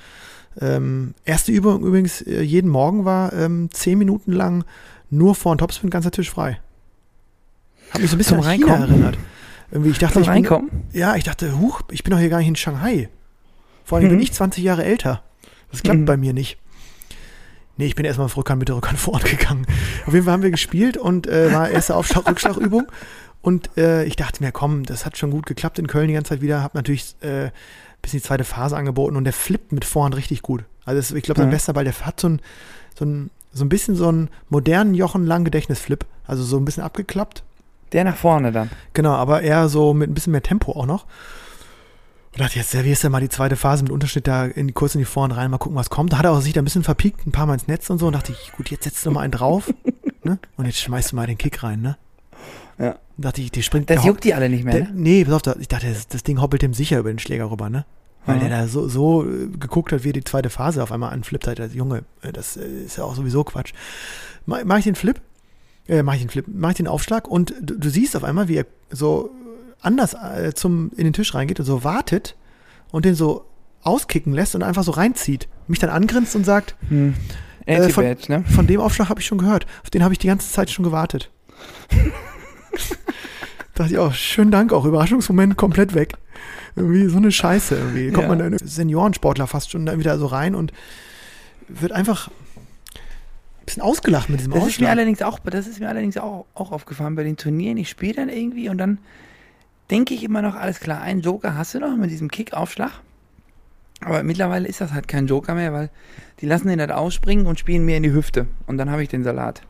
Ähm, 0.59 1.13
erste 1.23 1.51
Übung 1.51 1.83
übrigens 1.83 2.21
äh, 2.21 2.41
jeden 2.41 2.69
Morgen 2.69 3.05
war 3.05 3.31
ähm, 3.33 3.69
zehn 3.71 3.97
Minuten 3.97 4.31
lang 4.31 4.65
nur 5.09 5.35
vor 5.35 5.51
und 5.51 5.59
Topspin, 5.59 5.89
ganzer 5.89 6.11
Tisch 6.11 6.31
frei. 6.31 6.59
Hat 7.91 8.01
mich 8.01 8.09
so 8.09 8.15
ein 8.15 8.17
bisschen 8.17 8.43
an 8.43 8.59
China 8.59 8.75
erinnert. 8.75 9.17
Irgendwie, 9.71 9.91
ich 9.91 9.99
dachte, 9.99 10.13
Zum 10.13 10.23
ich 10.23 10.27
bin, 10.27 10.33
Reinkommen? 10.33 10.69
ja, 10.93 11.15
ich 11.15 11.23
dachte, 11.23 11.57
huch, 11.59 11.81
ich 11.91 12.03
bin 12.03 12.11
doch 12.11 12.19
hier 12.19 12.29
gar 12.29 12.39
nicht 12.39 12.47
in 12.47 12.55
Shanghai. 12.55 13.09
Vor 13.87 13.97
allem 13.97 14.09
bin 14.09 14.17
Mhm. 14.17 14.23
ich 14.23 14.33
20 14.33 14.63
Jahre 14.63 14.83
älter. 14.83 15.23
Das 15.71 15.81
klappt 15.81 15.99
Mhm. 16.01 16.05
bei 16.05 16.17
mir 16.17 16.33
nicht. 16.33 16.57
Nee, 17.77 17.85
ich 17.85 17.95
bin 17.95 18.05
erstmal 18.05 18.25
auf 18.25 18.35
Rückhand 18.35 18.59
mit 18.59 18.67
der 18.69 18.75
Rückhand 18.75 18.99
vor 18.99 19.13
Ort 19.15 19.25
gegangen. 19.25 19.65
Auf 20.05 20.13
jeden 20.13 20.25
Fall 20.25 20.33
haben 20.33 20.43
wir 20.43 20.51
gespielt 20.51 20.97
und 20.97 21.25
äh, 21.27 21.53
war 21.53 21.69
erste 21.69 21.95
Aufschlag, 21.95 22.25
Rückschlagübung. 22.29 22.87
Und 23.41 23.69
äh, 23.77 24.03
ich 24.03 24.15
dachte 24.17 24.43
mir, 24.43 24.51
komm, 24.51 24.83
das 24.83 25.05
hat 25.05 25.17
schon 25.17 25.31
gut 25.31 25.45
geklappt 25.45 25.79
in 25.79 25.87
Köln 25.87 26.07
die 26.09 26.15
ganze 26.15 26.29
Zeit 26.29 26.41
wieder. 26.41 26.61
Hab 26.63 26.73
natürlich 26.75 27.15
äh, 27.21 27.51
bis 28.01 28.13
in 28.13 28.19
die 28.19 28.23
zweite 28.25 28.43
Phase 28.43 28.75
angeboten 28.75 29.15
und 29.15 29.23
der 29.23 29.33
flippt 29.33 29.71
mit 29.71 29.85
Vorhand 29.85 30.15
richtig 30.17 30.41
gut. 30.41 30.65
Also 30.85 30.99
das, 30.99 31.11
ich 31.11 31.23
glaube, 31.23 31.39
sein 31.39 31.47
Mhm. 31.47 31.53
bester 31.53 31.73
Ball, 31.73 31.83
der 31.85 31.93
hat 32.01 32.19
so 32.19 32.27
ein, 32.29 32.41
so 32.97 33.05
ein 33.05 33.29
so 33.53 33.63
ein 33.65 33.69
bisschen 33.69 33.95
so 33.95 34.07
einen 34.09 34.29
modernen 34.49 34.93
Jochen 34.93 35.25
Lang 35.25 35.43
Gedächtnisflip. 35.43 36.05
Also 36.27 36.43
so 36.43 36.57
ein 36.57 36.65
bisschen 36.65 36.83
abgeklappt. 36.83 37.43
Der 37.93 38.03
nach 38.03 38.15
vorne 38.17 38.51
dann. 38.51 38.69
Genau, 38.93 39.13
aber 39.13 39.41
eher 39.41 39.69
so 39.69 39.93
mit 39.93 40.09
ein 40.09 40.13
bisschen 40.13 40.31
mehr 40.31 40.43
Tempo 40.43 40.73
auch 40.73 40.85
noch. 40.85 41.05
Und 42.37 42.41
dachte, 42.43 42.59
jetzt 42.59 42.69
servierst 42.69 43.03
du 43.03 43.09
mal 43.09 43.19
die 43.19 43.29
zweite 43.29 43.55
Phase 43.55 43.81
mit 43.81 43.91
Unterschnitt 43.91 44.27
da 44.27 44.45
in, 44.45 44.71
kurz 44.75 44.93
in 44.93 44.99
die 44.99 45.05
Vorhand 45.05 45.35
rein, 45.35 45.49
mal 45.49 45.57
gucken, 45.57 45.75
was 45.75 45.89
kommt. 45.89 46.13
Da 46.13 46.19
hat 46.19 46.25
er 46.25 46.33
auch 46.33 46.39
sich 46.39 46.53
da 46.53 46.61
ein 46.61 46.65
bisschen 46.65 46.83
verpiekt, 46.83 47.25
ein 47.25 47.31
paar 47.31 47.47
Mal 47.47 47.55
ins 47.55 47.67
Netz 47.67 47.89
und 47.89 47.97
so. 47.97 48.05
Und 48.05 48.13
dachte 48.13 48.31
ich, 48.31 48.51
gut, 48.51 48.69
jetzt 48.69 48.83
setzt 48.83 49.03
du 49.07 49.09
mal 49.09 49.21
einen 49.21 49.31
drauf. 49.31 49.73
ne? 50.23 50.37
Und 50.55 50.65
jetzt 50.67 50.79
schmeißt 50.79 51.11
du 51.13 51.15
mal 51.15 51.25
den 51.25 51.39
Kick 51.39 51.63
rein, 51.63 51.81
ne? 51.81 51.97
Ja. 52.77 52.91
Und 53.17 53.25
dachte 53.25 53.41
ich, 53.41 53.49
die 53.49 53.63
springt. 53.63 53.89
Das 53.89 54.05
juckt 54.05 54.23
die 54.23 54.35
alle 54.35 54.49
nicht 54.49 54.65
mehr, 54.65 54.75
der, 54.75 54.83
ne? 54.83 54.91
Nee, 54.93 55.25
pass 55.25 55.47
auf, 55.47 55.55
ich 55.59 55.67
dachte, 55.67 55.87
das, 55.89 56.07
das 56.09 56.21
Ding 56.21 56.39
hoppelt 56.39 56.61
dem 56.61 56.75
sicher 56.75 56.99
über 56.99 57.09
den 57.09 57.17
Schläger 57.17 57.49
rüber, 57.49 57.71
ne? 57.71 57.85
Weil 58.27 58.35
Mhm. 58.35 58.39
der 58.41 58.49
da 58.49 58.67
so, 58.67 58.87
so 58.87 59.25
äh, 59.25 59.47
geguckt 59.59 59.91
hat, 59.91 60.03
wie 60.03 60.09
er 60.09 60.13
die 60.13 60.23
zweite 60.23 60.51
Phase 60.51 60.83
auf 60.83 60.91
einmal 60.91 61.13
anflippt 61.13 61.47
hat. 61.47 61.57
Der 61.57 61.69
Junge, 61.69 62.03
äh, 62.21 62.31
das 62.31 62.55
äh, 62.55 62.67
ist 62.85 62.97
ja 62.99 63.03
auch 63.03 63.15
sowieso 63.15 63.43
Quatsch. 63.45 63.73
Mach, 64.45 64.63
mach 64.63 64.77
ich 64.77 64.83
den 64.83 64.93
Flip, 64.93 65.19
äh, 65.87 66.03
mach 66.03 66.13
ich 66.13 66.19
den 66.19 66.29
Flip, 66.29 66.45
mach 66.47 66.69
ich 66.69 66.77
den 66.77 66.87
Aufschlag 66.87 67.27
und 67.27 67.55
du, 67.61 67.79
du 67.79 67.89
siehst 67.89 68.15
auf 68.15 68.23
einmal, 68.23 68.47
wie 68.47 68.57
er 68.57 68.67
so 68.91 69.31
anders 69.81 70.13
äh, 70.13 70.53
zum, 70.53 70.91
in 70.97 71.03
den 71.05 71.13
Tisch 71.13 71.33
reingeht 71.33 71.59
und 71.59 71.65
so 71.65 71.83
wartet 71.83 72.35
und 72.91 73.05
den 73.05 73.15
so 73.15 73.45
auskicken 73.83 74.33
lässt 74.33 74.55
und 74.55 74.63
einfach 74.63 74.83
so 74.83 74.91
reinzieht. 74.91 75.47
Mich 75.67 75.79
dann 75.79 75.89
angrinst 75.89 76.35
und 76.35 76.45
sagt, 76.45 76.75
Hm. 76.89 77.13
Äh, 77.65 77.89
von- 77.89 78.05
ne? 78.29 78.43
von 78.47 78.65
dem 78.65 78.79
Aufschlag 78.79 79.09
habe 79.09 79.19
ich 79.19 79.25
schon 79.27 79.37
gehört. 79.37 79.65
Auf 79.83 79.89
den 79.89 80.01
habe 80.03 80.13
ich 80.13 80.19
die 80.19 80.27
ganze 80.27 80.49
Zeit 80.51 80.69
schon 80.69 80.83
gewartet. 80.83 81.29
dachte 83.75 83.91
ich 83.91 83.97
auch, 83.97 84.13
schönen 84.13 84.51
Dank 84.51 84.73
auch. 84.73 84.85
Überraschungsmoment 84.85 85.57
komplett 85.57 85.93
weg. 85.93 86.13
Irgendwie 86.75 87.07
so 87.07 87.17
eine 87.17 87.31
Scheiße 87.31 87.75
irgendwie. 87.75 88.11
Kommt 88.11 88.23
Ja. 88.23 88.29
man 88.35 88.39
dann 88.39 88.57
Seniorensportler 88.57 89.47
fast 89.47 89.71
schon 89.71 89.85
da 89.85 89.97
wieder 89.99 90.17
so 90.17 90.27
rein 90.27 90.55
und 90.55 90.71
wird 91.67 91.91
einfach 91.91 92.29
ein 92.29 93.65
bisschen 93.65 93.81
ausgelacht 93.83 94.29
mit 94.29 94.39
diesem 94.39 94.53
Das 94.53 94.59
ist 94.61 94.65
mir 94.65 94.69
Ausschlag. 94.69 94.89
allerdings 94.91 95.21
auch, 95.21 95.39
das 95.39 95.67
ist 95.67 95.79
mir 95.79 95.89
allerdings 95.89 96.17
auch, 96.17 96.45
auch 96.53 96.71
aufgefallen 96.71 97.15
bei 97.15 97.23
den 97.23 97.35
Turnieren. 97.37 97.77
Ich 97.77 97.89
spiele 97.89 98.13
dann 98.13 98.29
irgendwie 98.29 98.69
und 98.69 98.77
dann 98.77 98.99
denke 99.89 100.13
ich 100.13 100.23
immer 100.23 100.41
noch, 100.41 100.55
alles 100.55 100.79
klar, 100.79 101.01
einen 101.01 101.21
Joker 101.21 101.55
hast 101.55 101.73
du 101.73 101.79
noch 101.79 101.95
mit 101.95 102.11
diesem 102.11 102.29
Kickaufschlag. 102.29 102.91
Aber 104.01 104.21
mittlerweile 104.23 104.67
ist 104.67 104.81
das 104.81 104.93
halt 104.93 105.07
kein 105.07 105.27
Joker 105.27 105.55
mehr, 105.55 105.73
weil 105.73 105.89
die 106.39 106.45
lassen 106.45 106.67
den 106.67 106.79
halt 106.79 106.91
ausspringen 106.91 107.47
und 107.47 107.59
spielen 107.59 107.85
mir 107.85 107.97
in 107.97 108.03
die 108.03 108.13
Hüfte. 108.13 108.47
Und 108.67 108.77
dann 108.77 108.91
habe 108.91 109.01
ich 109.01 109.09
den 109.09 109.23
Salat. 109.23 109.61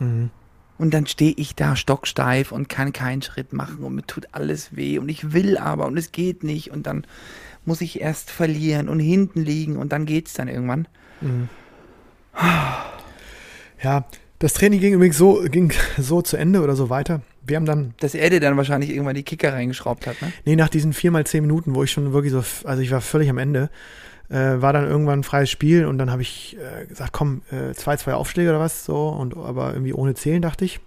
Mhm. 0.00 0.30
Und 0.76 0.94
dann 0.94 1.06
stehe 1.06 1.34
ich 1.36 1.54
da 1.54 1.76
stocksteif 1.76 2.52
und 2.52 2.68
kann 2.68 2.92
keinen 2.92 3.22
Schritt 3.22 3.52
machen 3.52 3.82
und 3.82 3.94
mir 3.96 4.06
tut 4.06 4.28
alles 4.32 4.76
weh 4.76 4.98
und 4.98 5.08
ich 5.08 5.32
will 5.32 5.58
aber 5.58 5.86
und 5.86 5.96
es 5.96 6.12
geht 6.12 6.44
nicht 6.44 6.70
und 6.70 6.86
dann 6.86 7.04
muss 7.64 7.80
ich 7.80 8.00
erst 8.00 8.30
verlieren 8.30 8.88
und 8.88 9.00
hinten 9.00 9.40
liegen 9.40 9.76
und 9.76 9.92
dann 9.92 10.06
geht's 10.06 10.34
dann 10.34 10.46
irgendwann. 10.46 10.86
Mhm. 11.20 11.48
Ja, 13.82 14.06
das 14.38 14.54
Training 14.54 14.80
ging 14.80 14.94
übrigens 14.94 15.18
so, 15.18 15.42
ging 15.50 15.72
so 15.98 16.22
zu 16.22 16.36
Ende 16.36 16.62
oder 16.62 16.76
so 16.76 16.90
weiter. 16.90 17.22
Wir 17.48 17.56
haben 17.56 17.66
dann 17.66 17.94
Dass 18.00 18.14
er 18.14 18.30
dir 18.30 18.40
dann 18.40 18.56
wahrscheinlich 18.56 18.90
irgendwann 18.90 19.14
die 19.14 19.22
Kicker 19.22 19.52
reingeschraubt 19.52 20.06
hat, 20.06 20.20
ne? 20.22 20.32
Nee, 20.44 20.56
nach 20.56 20.68
diesen 20.68 20.92
vier 20.92 21.10
mal 21.10 21.26
zehn 21.26 21.42
Minuten, 21.42 21.74
wo 21.74 21.82
ich 21.82 21.90
schon 21.90 22.12
wirklich 22.12 22.32
so, 22.32 22.44
also 22.64 22.82
ich 22.82 22.90
war 22.90 23.00
völlig 23.00 23.30
am 23.30 23.38
Ende, 23.38 23.70
äh, 24.28 24.60
war 24.60 24.72
dann 24.72 24.86
irgendwann 24.86 25.20
ein 25.20 25.24
freies 25.24 25.50
Spiel 25.50 25.86
und 25.86 25.98
dann 25.98 26.10
habe 26.10 26.22
ich 26.22 26.56
äh, 26.56 26.86
gesagt, 26.86 27.12
komm, 27.12 27.42
äh, 27.50 27.74
zwei, 27.74 27.96
zwei 27.96 28.14
Aufschläge 28.14 28.50
oder 28.50 28.60
was 28.60 28.84
so, 28.84 29.08
und 29.08 29.36
aber 29.36 29.72
irgendwie 29.72 29.92
ohne 29.92 30.14
Zählen, 30.14 30.42
dachte 30.42 30.64
ich. 30.64 30.80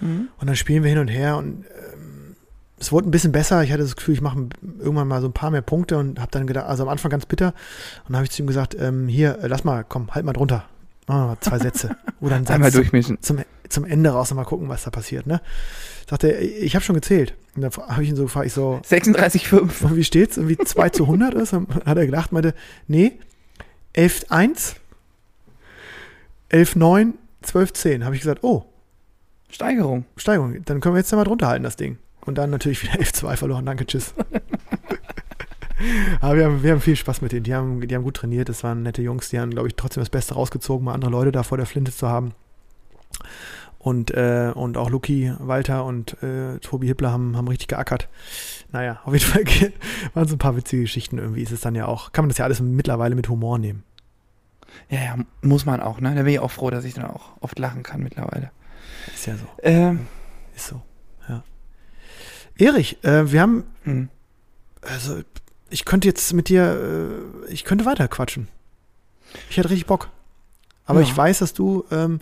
Mhm. 0.00 0.28
Und 0.38 0.46
dann 0.46 0.56
spielen 0.56 0.82
wir 0.82 0.90
hin 0.90 0.98
und 0.98 1.08
her 1.08 1.36
und 1.36 1.64
ähm, 1.92 2.36
es 2.78 2.92
wurde 2.92 3.08
ein 3.08 3.10
bisschen 3.10 3.32
besser. 3.32 3.62
Ich 3.62 3.72
hatte 3.72 3.82
das 3.82 3.94
Gefühl, 3.94 4.14
ich 4.14 4.22
mache 4.22 4.48
irgendwann 4.78 5.06
mal 5.06 5.20
so 5.20 5.28
ein 5.28 5.32
paar 5.32 5.50
mehr 5.50 5.60
Punkte 5.60 5.98
und 5.98 6.18
habe 6.18 6.30
dann 6.30 6.46
gedacht, 6.46 6.66
also 6.66 6.82
am 6.82 6.88
Anfang 6.88 7.10
ganz 7.10 7.26
bitter. 7.26 7.48
Und 8.04 8.10
dann 8.10 8.16
habe 8.16 8.24
ich 8.24 8.30
zu 8.30 8.42
ihm 8.42 8.46
gesagt, 8.46 8.74
ähm, 8.78 9.06
hier, 9.06 9.38
äh, 9.42 9.46
lass 9.48 9.64
mal, 9.64 9.84
komm, 9.86 10.14
halt 10.14 10.24
mal 10.24 10.32
drunter. 10.32 10.64
Mal 11.06 11.36
zwei 11.40 11.58
Sätze. 11.58 11.96
Oder 12.20 12.36
einen 12.36 12.46
Satz 12.46 12.54
Einmal 12.54 12.70
durchmischen. 12.70 13.18
zum, 13.20 13.38
zum 13.38 13.44
Ende 13.84 14.10
raus 14.10 14.30
und 14.30 14.36
mal 14.36 14.44
gucken, 14.44 14.68
was 14.68 14.84
da 14.84 14.90
passiert. 14.90 15.26
Ne? 15.26 15.40
Sagte 16.08 16.32
er, 16.32 16.42
ich 16.42 16.74
habe 16.74 16.84
schon 16.84 16.94
gezählt. 16.94 17.34
Und 17.54 17.62
dann 17.62 17.72
habe 17.72 18.02
ich 18.02 18.10
ihn 18.10 18.16
so 18.16 18.24
gefragt, 18.24 18.46
ich 18.46 18.52
so, 18.52 18.80
36,5. 18.84 19.84
und 19.84 19.96
wie 19.96 20.04
steht's? 20.04 20.36
Irgendwie 20.36 20.58
2 20.58 20.90
zu 20.90 21.04
100 21.04 21.34
ist? 21.34 21.52
Dann 21.52 21.66
Hat 21.84 21.96
er 21.96 22.06
gedacht, 22.06 22.32
meinte, 22.32 22.54
nee, 22.88 23.12
11-1, 23.94 24.74
11-9, 26.50 27.12
12-10. 27.44 28.04
Habe 28.04 28.14
ich 28.14 28.20
gesagt, 28.22 28.42
oh, 28.42 28.64
Steigerung. 29.50 30.04
Steigerung, 30.16 30.64
dann 30.64 30.80
können 30.80 30.94
wir 30.94 31.00
jetzt 31.00 31.10
ja 31.10 31.16
mal 31.16 31.24
drunter 31.24 31.48
halten, 31.48 31.64
das 31.64 31.76
Ding. 31.76 31.98
Und 32.26 32.38
dann 32.38 32.50
natürlich 32.50 32.82
wieder 32.82 32.94
11-2 32.94 33.36
verloren. 33.36 33.66
Danke, 33.66 33.86
tschüss. 33.86 34.14
Aber 36.20 36.36
wir 36.36 36.44
haben, 36.44 36.62
wir 36.62 36.72
haben 36.72 36.80
viel 36.80 36.96
Spaß 36.96 37.22
mit 37.22 37.32
denen. 37.32 37.44
Die 37.44 37.54
haben, 37.54 37.86
die 37.86 37.94
haben 37.94 38.02
gut 38.04 38.16
trainiert. 38.16 38.48
Das 38.48 38.62
waren 38.62 38.82
nette 38.82 39.02
Jungs. 39.02 39.30
Die 39.30 39.38
haben, 39.40 39.50
glaube 39.50 39.68
ich, 39.68 39.76
trotzdem 39.76 40.02
das 40.02 40.10
Beste 40.10 40.34
rausgezogen, 40.34 40.84
mal 40.84 40.94
andere 40.94 41.10
Leute 41.10 41.32
da 41.32 41.42
vor 41.42 41.56
der 41.56 41.66
Flinte 41.66 41.92
zu 41.92 42.08
haben. 42.08 42.32
Und, 43.82 44.10
äh, 44.10 44.52
und 44.54 44.76
auch 44.76 44.90
Luki, 44.90 45.32
Walter 45.38 45.86
und 45.86 46.22
äh, 46.22 46.58
Tobi 46.58 46.86
Hippler 46.86 47.10
haben, 47.12 47.34
haben 47.34 47.48
richtig 47.48 47.68
geackert. 47.68 48.08
Naja, 48.72 49.00
auf 49.04 49.14
jeden 49.14 49.24
Fall 49.48 49.72
waren 50.12 50.28
so 50.28 50.34
ein 50.34 50.38
paar 50.38 50.54
witzige 50.54 50.82
Geschichten. 50.82 51.16
Irgendwie 51.16 51.42
ist 51.42 51.50
es 51.50 51.62
dann 51.62 51.74
ja 51.74 51.86
auch, 51.86 52.12
kann 52.12 52.24
man 52.24 52.28
das 52.28 52.36
ja 52.36 52.44
alles 52.44 52.60
mittlerweile 52.60 53.14
mit 53.14 53.28
Humor 53.30 53.58
nehmen. 53.58 53.82
Ja, 54.90 55.00
ja, 55.02 55.16
muss 55.40 55.64
man 55.64 55.80
auch, 55.80 55.98
ne? 56.00 56.14
Da 56.14 56.22
bin 56.22 56.32
ich 56.34 56.40
auch 56.40 56.50
froh, 56.50 56.68
dass 56.70 56.84
ich 56.84 56.92
dann 56.94 57.06
auch 57.06 57.32
oft 57.40 57.58
lachen 57.58 57.82
kann 57.82 58.02
mittlerweile. 58.02 58.50
Ist 59.14 59.26
ja 59.26 59.34
so. 59.36 59.46
Ähm, 59.62 60.06
Ist 60.54 60.66
so. 60.68 60.82
Ja. 61.26 61.42
Erich, 62.58 63.02
äh, 63.02 63.32
wir 63.32 63.40
haben 63.40 63.64
hm. 63.84 64.10
Also, 64.82 65.20
ich 65.70 65.84
könnte 65.86 66.06
jetzt 66.06 66.32
mit 66.34 66.48
dir, 66.50 67.42
äh, 67.48 67.50
ich 67.52 67.64
könnte 67.64 67.86
weiter 67.86 68.08
quatschen. 68.08 68.48
Ich 69.48 69.56
hätte 69.56 69.70
richtig 69.70 69.86
Bock. 69.86 70.10
Aber 70.84 71.00
Ja. 71.00 71.06
ich 71.06 71.16
weiß, 71.16 71.38
dass 71.38 71.52
du 71.54 71.84
ähm, 71.90 72.20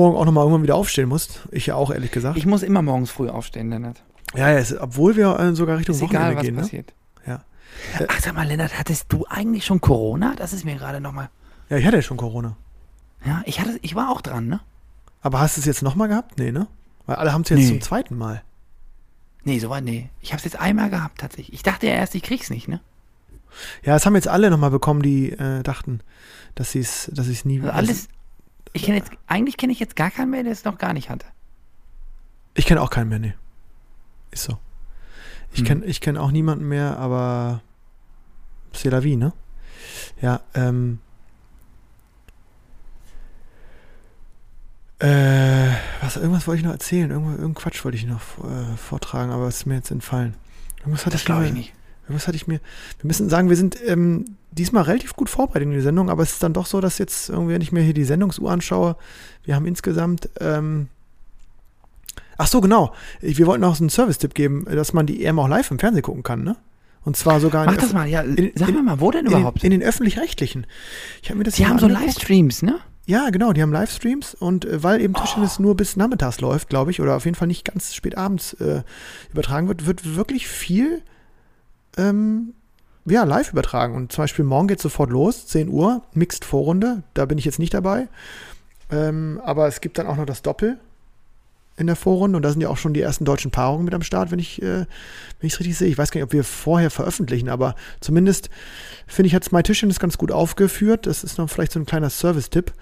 morgen 0.00 0.16
auch 0.16 0.24
nochmal 0.24 0.44
irgendwann 0.44 0.62
wieder 0.62 0.76
aufstehen 0.76 1.08
musst. 1.08 1.40
Ich 1.50 1.66
ja 1.66 1.74
auch, 1.74 1.90
ehrlich 1.90 2.10
gesagt. 2.10 2.36
ich 2.36 2.46
muss 2.46 2.62
immer 2.62 2.82
morgens 2.82 3.10
früh 3.10 3.28
aufstehen, 3.28 3.70
Lennart. 3.70 4.02
ja, 4.34 4.50
ja, 4.50 4.58
es, 4.58 4.78
obwohl 4.78 5.16
wir 5.16 5.38
äh, 5.38 5.54
sogar 5.54 5.78
Richtung 5.78 5.94
Ist 5.94 6.00
Wochenende 6.02 6.26
egal, 6.28 6.36
was 6.36 6.42
gehen. 6.44 6.54
Ne? 6.56 6.60
passiert. 6.62 6.94
Ja. 7.26 7.40
Ach, 8.08 8.20
sag 8.20 8.34
mal, 8.34 8.46
Lennart, 8.46 8.78
hattest 8.78 9.06
du 9.12 9.26
eigentlich 9.28 9.64
schon 9.64 9.80
Corona? 9.80 10.34
Das 10.36 10.52
ist 10.52 10.64
mir 10.64 10.76
gerade 10.76 11.00
nochmal. 11.00 11.28
Ja, 11.68 11.76
ich 11.76 11.86
hatte 11.86 11.96
ja 11.96 12.02
schon 12.02 12.16
Corona. 12.16 12.56
Ja, 13.24 13.42
ich 13.44 13.60
hatte, 13.60 13.78
ich 13.82 13.94
war 13.94 14.10
auch 14.10 14.20
dran, 14.22 14.48
ne? 14.48 14.60
Aber 15.22 15.40
hast 15.40 15.56
du 15.56 15.60
es 15.60 15.66
jetzt 15.66 15.82
nochmal 15.82 16.08
gehabt? 16.08 16.38
Nee, 16.38 16.50
ne? 16.52 16.66
Weil 17.06 17.16
alle 17.16 17.32
haben 17.32 17.42
es 17.42 17.50
jetzt 17.50 17.58
Nee. 17.60 17.68
zum 17.68 17.80
zweiten 17.80 18.16
Mal. 18.16 18.42
Nee, 19.44 19.58
so 19.58 19.70
war, 19.70 19.80
nee. 19.80 20.08
Ich 20.20 20.32
hab's 20.32 20.44
jetzt 20.44 20.58
einmal 20.58 20.90
gehabt, 20.90 21.18
tatsächlich. 21.20 21.52
Ich 21.54 21.62
dachte 21.62 21.86
ja 21.86 21.92
erst, 21.94 22.14
ich 22.14 22.22
krieg's 22.22 22.50
nicht, 22.50 22.68
ne? 22.68 22.80
Ja, 23.82 23.94
das 23.94 24.06
haben 24.06 24.14
jetzt 24.14 24.28
alle 24.28 24.50
nochmal 24.50 24.70
bekommen, 24.70 25.02
die 25.02 25.32
äh, 25.32 25.62
dachten, 25.62 26.00
dass 26.54 26.70
sie 26.72 26.80
es 26.80 27.10
dass 27.14 27.26
sie's 27.26 27.44
nie 27.44 27.60
Also 27.60 27.72
alles. 27.72 28.08
Ich 28.72 28.84
kenne 28.84 28.98
jetzt, 28.98 29.10
eigentlich 29.26 29.56
kenne 29.56 29.72
ich 29.72 29.80
jetzt 29.80 29.96
gar 29.96 30.10
keinen 30.10 30.30
mehr, 30.30 30.42
der 30.42 30.52
es 30.52 30.64
noch 30.64 30.78
gar 30.78 30.92
nicht 30.92 31.10
hatte. 31.10 31.26
Ich 32.54 32.66
kenne 32.66 32.80
auch 32.80 32.90
keinen 32.90 33.08
mehr, 33.08 33.18
nee. 33.18 33.34
Ist 34.30 34.44
so. 34.44 34.58
Ich 35.52 35.60
Hm. 35.60 35.66
kenne 35.66 35.84
ich 35.86 36.00
kenn 36.00 36.16
auch 36.16 36.30
niemanden 36.30 36.68
mehr, 36.68 36.96
aber 36.98 37.62
c'est 38.72 38.90
la 38.90 39.02
vie, 39.02 39.16
ne? 39.16 39.32
Ja, 40.20 40.40
ähm. 40.54 41.00
Äh, 45.00 45.70
was 46.02 46.14
was, 46.14 46.16
irgendwas 46.16 46.46
wollte 46.46 46.58
ich 46.60 46.64
noch 46.66 46.72
erzählen. 46.72 47.10
Irgendwo, 47.10 47.30
irgendein 47.30 47.54
Quatsch 47.54 47.84
wollte 47.84 47.96
ich 47.96 48.04
noch 48.06 48.20
äh, 48.44 48.76
vortragen, 48.76 49.32
aber 49.32 49.48
es 49.48 49.58
ist 49.58 49.66
mir 49.66 49.76
jetzt 49.76 49.90
entfallen. 49.90 50.34
Irgendwas 50.80 51.06
hatte 51.06 51.12
Das 51.12 51.22
ich 51.22 51.26
glaube 51.26 51.46
ich 51.46 51.52
nicht. 51.52 51.72
Irgendwas 52.10 52.26
hatte 52.28 52.36
ich 52.36 52.46
mir. 52.46 52.60
Wir 53.00 53.06
müssen 53.06 53.28
sagen, 53.28 53.48
wir 53.48 53.56
sind 53.56 53.76
ähm, 53.86 54.24
diesmal 54.52 54.82
relativ 54.82 55.14
gut 55.14 55.30
vorbereitet 55.30 55.62
in 55.68 55.70
die 55.72 55.80
Sendung, 55.80 56.10
aber 56.10 56.22
es 56.22 56.32
ist 56.32 56.42
dann 56.42 56.52
doch 56.52 56.66
so, 56.66 56.80
dass 56.80 56.98
jetzt 56.98 57.28
irgendwie, 57.30 57.54
wenn 57.54 57.62
ich 57.62 57.72
mir 57.72 57.82
hier 57.82 57.94
die 57.94 58.04
Sendungsuhr 58.04 58.50
anschaue, 58.50 58.96
wir 59.44 59.54
haben 59.54 59.66
insgesamt. 59.66 60.28
Ähm, 60.40 60.88
ach 62.36 62.46
so, 62.46 62.60
genau. 62.60 62.92
Wir 63.20 63.46
wollten 63.46 63.64
auch 63.64 63.74
so 63.76 63.82
einen 63.84 63.90
Service-Tipp 63.90 64.34
geben, 64.34 64.64
dass 64.64 64.92
man 64.92 65.06
die 65.06 65.24
EM 65.24 65.38
auch 65.38 65.48
live 65.48 65.70
im 65.70 65.78
Fernsehen 65.78 66.02
gucken 66.02 66.22
kann, 66.22 66.42
ne? 66.44 66.56
Und 67.02 67.16
zwar 67.16 67.40
sogar 67.40 67.64
Mach 67.64 67.74
in, 67.74 67.80
das 67.80 67.92
mal, 67.94 68.06
ja. 68.06 68.20
in- 68.20 68.52
sag 68.56 68.68
in- 68.68 68.74
mir 68.74 68.82
mal, 68.82 69.00
wo 69.00 69.10
denn 69.10 69.20
in, 69.24 69.30
den- 69.30 69.38
überhaupt? 69.40 69.64
in 69.64 69.70
den 69.70 69.82
öffentlich-rechtlichen. 69.82 70.66
Ich 71.22 71.30
habe 71.30 71.38
mir 71.38 71.44
das 71.44 71.54
hier 71.54 71.68
haben 71.68 71.78
so. 71.78 71.86
Livestreams, 71.88 72.62
ne? 72.62 72.78
Ja, 73.06 73.30
genau, 73.30 73.52
die 73.54 73.62
haben 73.62 73.72
Livestreams 73.72 74.34
und 74.34 74.66
äh, 74.66 74.82
weil 74.82 75.00
eben 75.00 75.14
Tischtennis 75.14 75.58
nur 75.58 75.74
bis 75.76 75.96
nachmittags 75.96 76.40
läuft, 76.40 76.68
glaube 76.68 76.90
ich, 76.90 77.00
oder 77.00 77.16
auf 77.16 77.24
jeden 77.24 77.36
Fall 77.36 77.48
nicht 77.48 77.64
ganz 77.64 77.94
spät 77.94 78.18
abends 78.18 78.52
äh, 78.54 78.82
übertragen 79.32 79.66
wird, 79.68 79.86
wird 79.86 80.14
wirklich 80.14 80.46
viel 80.46 81.02
ähm, 81.96 82.54
ja, 83.06 83.24
live 83.24 83.52
übertragen. 83.52 83.94
Und 83.94 84.12
zum 84.12 84.22
Beispiel 84.22 84.44
morgen 84.44 84.68
geht 84.68 84.80
sofort 84.80 85.10
los, 85.10 85.46
10 85.46 85.68
Uhr, 85.68 86.02
Mixed 86.12 86.44
Vorrunde, 86.44 87.02
da 87.14 87.24
bin 87.26 87.38
ich 87.38 87.44
jetzt 87.44 87.58
nicht 87.58 87.74
dabei. 87.74 88.08
Ähm, 88.90 89.40
aber 89.44 89.66
es 89.66 89.80
gibt 89.80 89.98
dann 89.98 90.06
auch 90.06 90.16
noch 90.16 90.26
das 90.26 90.42
Doppel 90.42 90.78
in 91.76 91.86
der 91.86 91.96
Vorrunde 91.96 92.36
und 92.36 92.42
da 92.42 92.50
sind 92.50 92.60
ja 92.60 92.68
auch 92.68 92.76
schon 92.76 92.92
die 92.92 93.00
ersten 93.00 93.24
deutschen 93.24 93.50
Paarungen 93.50 93.84
mit 93.84 93.94
am 93.94 94.02
Start, 94.02 94.30
wenn 94.30 94.38
ich 94.38 94.60
äh, 94.60 94.84
wenn 94.84 94.86
ich 95.46 95.54
es 95.54 95.60
richtig 95.60 95.78
sehe. 95.78 95.88
Ich 95.88 95.96
weiß 95.96 96.10
gar 96.10 96.18
nicht, 96.18 96.26
ob 96.26 96.32
wir 96.32 96.44
vorher 96.44 96.90
veröffentlichen, 96.90 97.48
aber 97.48 97.74
zumindest 98.00 98.50
finde 99.06 99.28
ich, 99.28 99.34
hat 99.34 99.50
My 99.50 99.62
Tischtennis 99.62 99.98
ganz 99.98 100.18
gut 100.18 100.30
aufgeführt. 100.30 101.06
Das 101.06 101.24
ist 101.24 101.38
noch 101.38 101.48
vielleicht 101.48 101.72
so 101.72 101.80
ein 101.80 101.86
kleiner 101.86 102.10
Service-Tipp. 102.10 102.72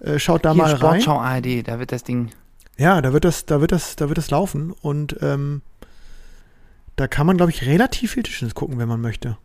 Äh, 0.00 0.18
schaut 0.18 0.44
da 0.44 0.52
Hier, 0.52 0.62
mal 0.62 0.70
rein. 0.70 1.00
Sportschau 1.00 1.18
ARD, 1.18 1.66
da 1.66 1.80
wird 1.80 1.90
das 1.90 2.04
Ding. 2.04 2.30
Ja, 2.76 3.00
da 3.02 3.12
wird 3.12 3.24
das, 3.24 3.44
da 3.44 3.60
wird 3.60 3.72
das, 3.72 3.96
da 3.96 4.08
wird 4.08 4.18
das 4.18 4.30
laufen 4.30 4.72
und 4.72 5.16
ähm, 5.20 5.62
da 6.96 7.08
kann 7.08 7.26
man, 7.26 7.36
glaube 7.36 7.50
ich, 7.50 7.66
relativ 7.66 8.12
viel 8.12 8.22
Tischtennis 8.22 8.54
gucken, 8.54 8.78
wenn 8.78 8.88
man 8.88 9.00
möchte. 9.00 9.36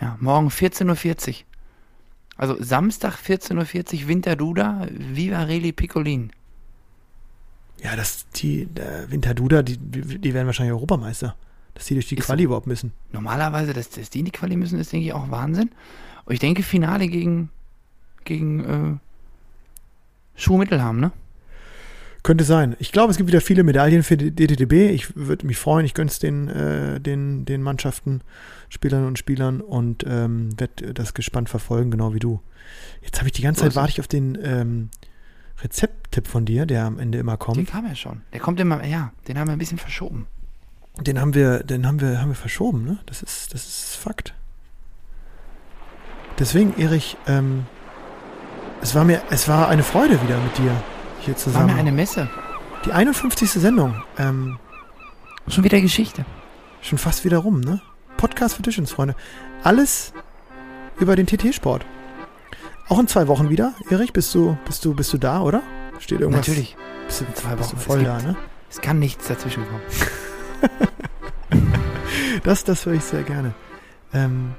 Ja, 0.00 0.16
morgen 0.20 0.48
14.40 0.48 1.28
Uhr. 1.28 1.34
Also 2.36 2.56
Samstag 2.62 3.16
14.40 3.16 4.02
Uhr, 4.02 4.08
Winterduda, 4.08 4.86
Viva 4.90 5.42
Reli 5.42 5.72
Piccolin. 5.72 6.32
Ja, 7.82 7.96
das, 7.96 8.26
die, 8.30 8.66
der 8.66 9.10
Winterduda, 9.10 9.62
die, 9.62 9.76
die 9.76 10.34
werden 10.34 10.46
wahrscheinlich 10.46 10.72
Europameister. 10.72 11.36
Dass 11.74 11.86
die 11.86 11.94
durch 11.94 12.08
die 12.08 12.16
Ist 12.16 12.26
Quali 12.26 12.44
überhaupt 12.44 12.66
müssen. 12.66 12.92
Normalerweise, 13.12 13.72
dass, 13.72 13.90
dass 13.90 14.10
die 14.10 14.20
in 14.20 14.24
die 14.24 14.30
Quali 14.30 14.56
müssen, 14.56 14.78
ist, 14.78 14.92
denke 14.92 15.06
ich, 15.06 15.12
auch 15.12 15.30
Wahnsinn. 15.30 15.70
Und 16.24 16.32
ich 16.32 16.40
denke, 16.40 16.62
Finale 16.62 17.08
gegen, 17.08 17.50
gegen 18.24 18.64
äh, 18.64 18.98
Schuhmittelham, 20.34 20.98
ne? 20.98 21.12
Könnte 22.30 22.44
sein. 22.44 22.76
Ich 22.78 22.92
glaube, 22.92 23.10
es 23.10 23.16
gibt 23.16 23.26
wieder 23.26 23.40
viele 23.40 23.64
Medaillen 23.64 24.04
für 24.04 24.16
die 24.16 24.30
DTDB. 24.30 24.94
Ich 24.94 25.16
würde 25.16 25.44
mich 25.44 25.58
freuen. 25.58 25.84
Ich 25.84 25.94
gönne 25.94 26.08
es 26.08 26.20
den, 26.20 26.46
äh, 26.46 27.00
den, 27.00 27.44
den 27.44 27.60
Mannschaften, 27.60 28.20
Spielern 28.68 29.04
und 29.04 29.18
Spielern 29.18 29.60
und 29.60 30.04
ähm, 30.06 30.50
werde 30.56 30.94
das 30.94 31.12
gespannt 31.12 31.48
verfolgen, 31.48 31.90
genau 31.90 32.14
wie 32.14 32.20
du. 32.20 32.40
Jetzt 33.02 33.18
habe 33.18 33.26
ich 33.26 33.32
die 33.32 33.42
ganze 33.42 33.62
Zeit 33.62 33.74
warte 33.74 33.90
ich 33.90 33.98
auf 33.98 34.06
den 34.06 34.38
ähm, 34.44 34.90
Rezepttipp 35.60 36.28
von 36.28 36.44
dir, 36.44 36.66
der 36.66 36.84
am 36.84 37.00
Ende 37.00 37.18
immer 37.18 37.32
Der 37.32 37.38
kommt. 37.38 37.68
kam 37.68 37.84
ja 37.84 37.96
schon. 37.96 38.20
Der 38.32 38.38
kommt 38.38 38.60
immer, 38.60 38.86
ja, 38.86 39.12
den 39.26 39.36
haben 39.36 39.48
wir 39.48 39.54
ein 39.54 39.58
bisschen 39.58 39.78
verschoben. 39.78 40.28
Den 41.00 41.20
haben 41.20 41.34
wir, 41.34 41.64
den 41.64 41.84
haben 41.84 42.00
wir, 42.00 42.20
haben 42.20 42.28
wir 42.28 42.36
verschoben, 42.36 42.84
ne? 42.84 43.00
Das 43.06 43.24
ist, 43.24 43.52
das 43.54 43.66
ist 43.66 43.96
Fakt. 43.96 44.34
Deswegen, 46.38 46.78
Erich, 46.78 47.16
ähm, 47.26 47.66
es 48.82 48.94
war 48.94 49.04
mir, 49.04 49.20
es 49.30 49.48
war 49.48 49.68
eine 49.68 49.82
Freude 49.82 50.22
wieder 50.22 50.38
mit 50.38 50.56
dir 50.58 50.80
hier 51.20 51.34
War 51.34 51.38
zusammen. 51.38 51.66
mir 51.66 51.74
eine 51.80 51.92
Messe. 51.92 52.28
Die 52.84 52.92
51. 52.92 53.50
Sendung, 53.50 54.02
ähm, 54.18 54.58
Schon 55.48 55.64
wieder 55.64 55.80
Geschichte. 55.80 56.24
schon 56.82 56.98
fast 56.98 57.24
wieder 57.24 57.38
rum, 57.38 57.60
ne? 57.60 57.80
Podcast 58.16 58.54
für 58.56 58.62
Tischensfreunde. 58.62 59.14
Alles 59.64 60.12
über 60.98 61.16
den 61.16 61.26
TT-Sport. 61.26 61.84
Auch 62.88 62.98
in 62.98 63.06
zwei 63.06 63.28
Wochen 63.28 63.48
wieder, 63.50 63.74
Erich, 63.90 64.12
bist 64.12 64.34
du, 64.34 64.56
bist 64.66 64.84
du, 64.84 64.94
bist 64.94 65.12
du 65.12 65.18
da, 65.18 65.40
oder? 65.42 65.62
Steht 65.98 66.20
irgendwas? 66.20 66.46
Natürlich. 66.48 66.76
Bist 67.06 67.20
du, 67.20 67.24
In 67.26 67.34
zwei 67.34 67.54
bist 67.54 67.72
du 67.72 67.76
Wochen. 67.76 67.84
voll 67.84 68.04
da, 68.04 68.16
gibt- 68.16 68.28
ne? 68.28 68.36
Es 68.70 68.80
kann 68.80 68.98
nichts 68.98 69.28
dazwischen 69.28 69.64
kommen. 69.66 69.82
Das, 72.42 72.64
das 72.64 72.86
höre 72.86 72.94
ich 72.94 73.04
sehr 73.04 73.22
gerne. 73.22 73.54
Ähm, 74.14 74.52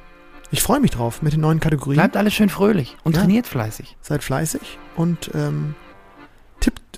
ich 0.51 0.62
freue 0.62 0.80
mich 0.80 0.91
drauf 0.91 1.22
mit 1.22 1.34
den 1.34 1.41
neuen 1.41 1.59
Kategorien. 1.59 1.95
Bleibt 1.97 2.16
alles 2.16 2.34
schön 2.34 2.49
fröhlich 2.49 2.95
und 3.03 3.16
Ja. 3.16 3.22
trainiert 3.22 3.47
fleißig. 3.47 3.97
Seid 4.01 4.24
fleißig 4.24 4.78
und 4.95 5.32
ähm, 5.34 5.74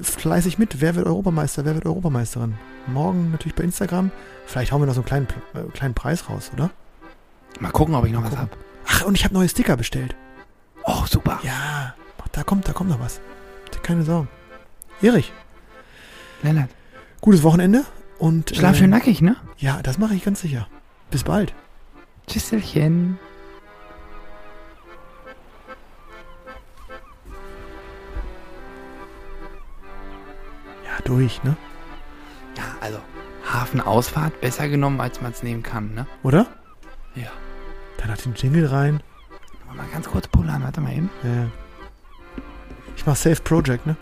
fleißig 0.01 0.57
mit. 0.57 0.81
Wer 0.81 0.95
wird 0.95 1.05
Europameister? 1.05 1.65
Wer 1.65 1.75
wird 1.75 1.85
Europameisterin? 1.85 2.55
Morgen 2.87 3.31
natürlich 3.31 3.55
bei 3.55 3.63
Instagram. 3.63 4.11
Vielleicht 4.45 4.71
hauen 4.71 4.81
wir 4.81 4.85
noch 4.87 4.93
so 4.93 5.01
einen 5.01 5.07
kleinen, 5.07 5.27
äh, 5.53 5.71
kleinen 5.71 5.93
Preis 5.93 6.29
raus, 6.29 6.51
oder? 6.53 6.69
Mal 7.59 7.71
gucken, 7.71 7.95
ob 7.95 8.05
ich 8.05 8.11
noch 8.11 8.21
Mal 8.21 8.31
was 8.31 8.39
gucken. 8.39 8.51
hab. 8.51 8.57
Ach, 8.87 9.05
und 9.05 9.15
ich 9.15 9.23
habe 9.23 9.33
neue 9.33 9.47
Sticker 9.47 9.77
bestellt. 9.77 10.15
Oh, 10.85 11.05
super. 11.09 11.39
Ja, 11.43 11.93
da 12.31 12.43
kommt, 12.43 12.67
da 12.67 12.73
kommt 12.73 12.89
noch 12.89 12.99
was. 12.99 13.19
Keine 13.83 14.03
Sorgen. 14.03 14.29
Erich, 15.01 15.33
Lennart, 16.41 16.69
gutes 17.19 17.43
Wochenende 17.43 17.83
und 18.17 18.55
schlaf 18.55 18.75
äh, 18.75 18.79
schön 18.79 18.91
nackig, 18.91 19.21
ne? 19.21 19.35
Ja, 19.57 19.81
das 19.81 19.97
mache 19.97 20.15
ich 20.15 20.23
ganz 20.23 20.39
sicher. 20.39 20.67
Bis 21.11 21.23
bald. 21.25 21.53
Tschüsselchen. 22.27 23.19
Durch, 31.03 31.43
ne? 31.43 31.55
Ja, 32.57 32.63
also 32.81 32.99
Hafenausfahrt 33.51 34.39
besser 34.41 34.69
genommen, 34.69 35.01
als 35.01 35.21
man 35.21 35.31
es 35.31 35.43
nehmen 35.43 35.63
kann, 35.63 35.93
ne? 35.93 36.07
Oder? 36.23 36.47
Ja. 37.15 37.29
Dann 37.97 38.09
hat 38.09 38.25
den 38.25 38.33
Jingle 38.35 38.65
rein. 38.67 39.01
Mal 39.75 39.87
ganz 39.91 40.07
kurz 40.07 40.27
pullern, 40.27 40.61
warte 40.61 40.81
mal 40.81 40.93
eben. 40.93 41.09
Ja. 41.23 41.47
Ich 42.95 43.05
mach 43.07 43.15
Safe 43.15 43.41
Project, 43.41 43.87
ne? 43.87 43.95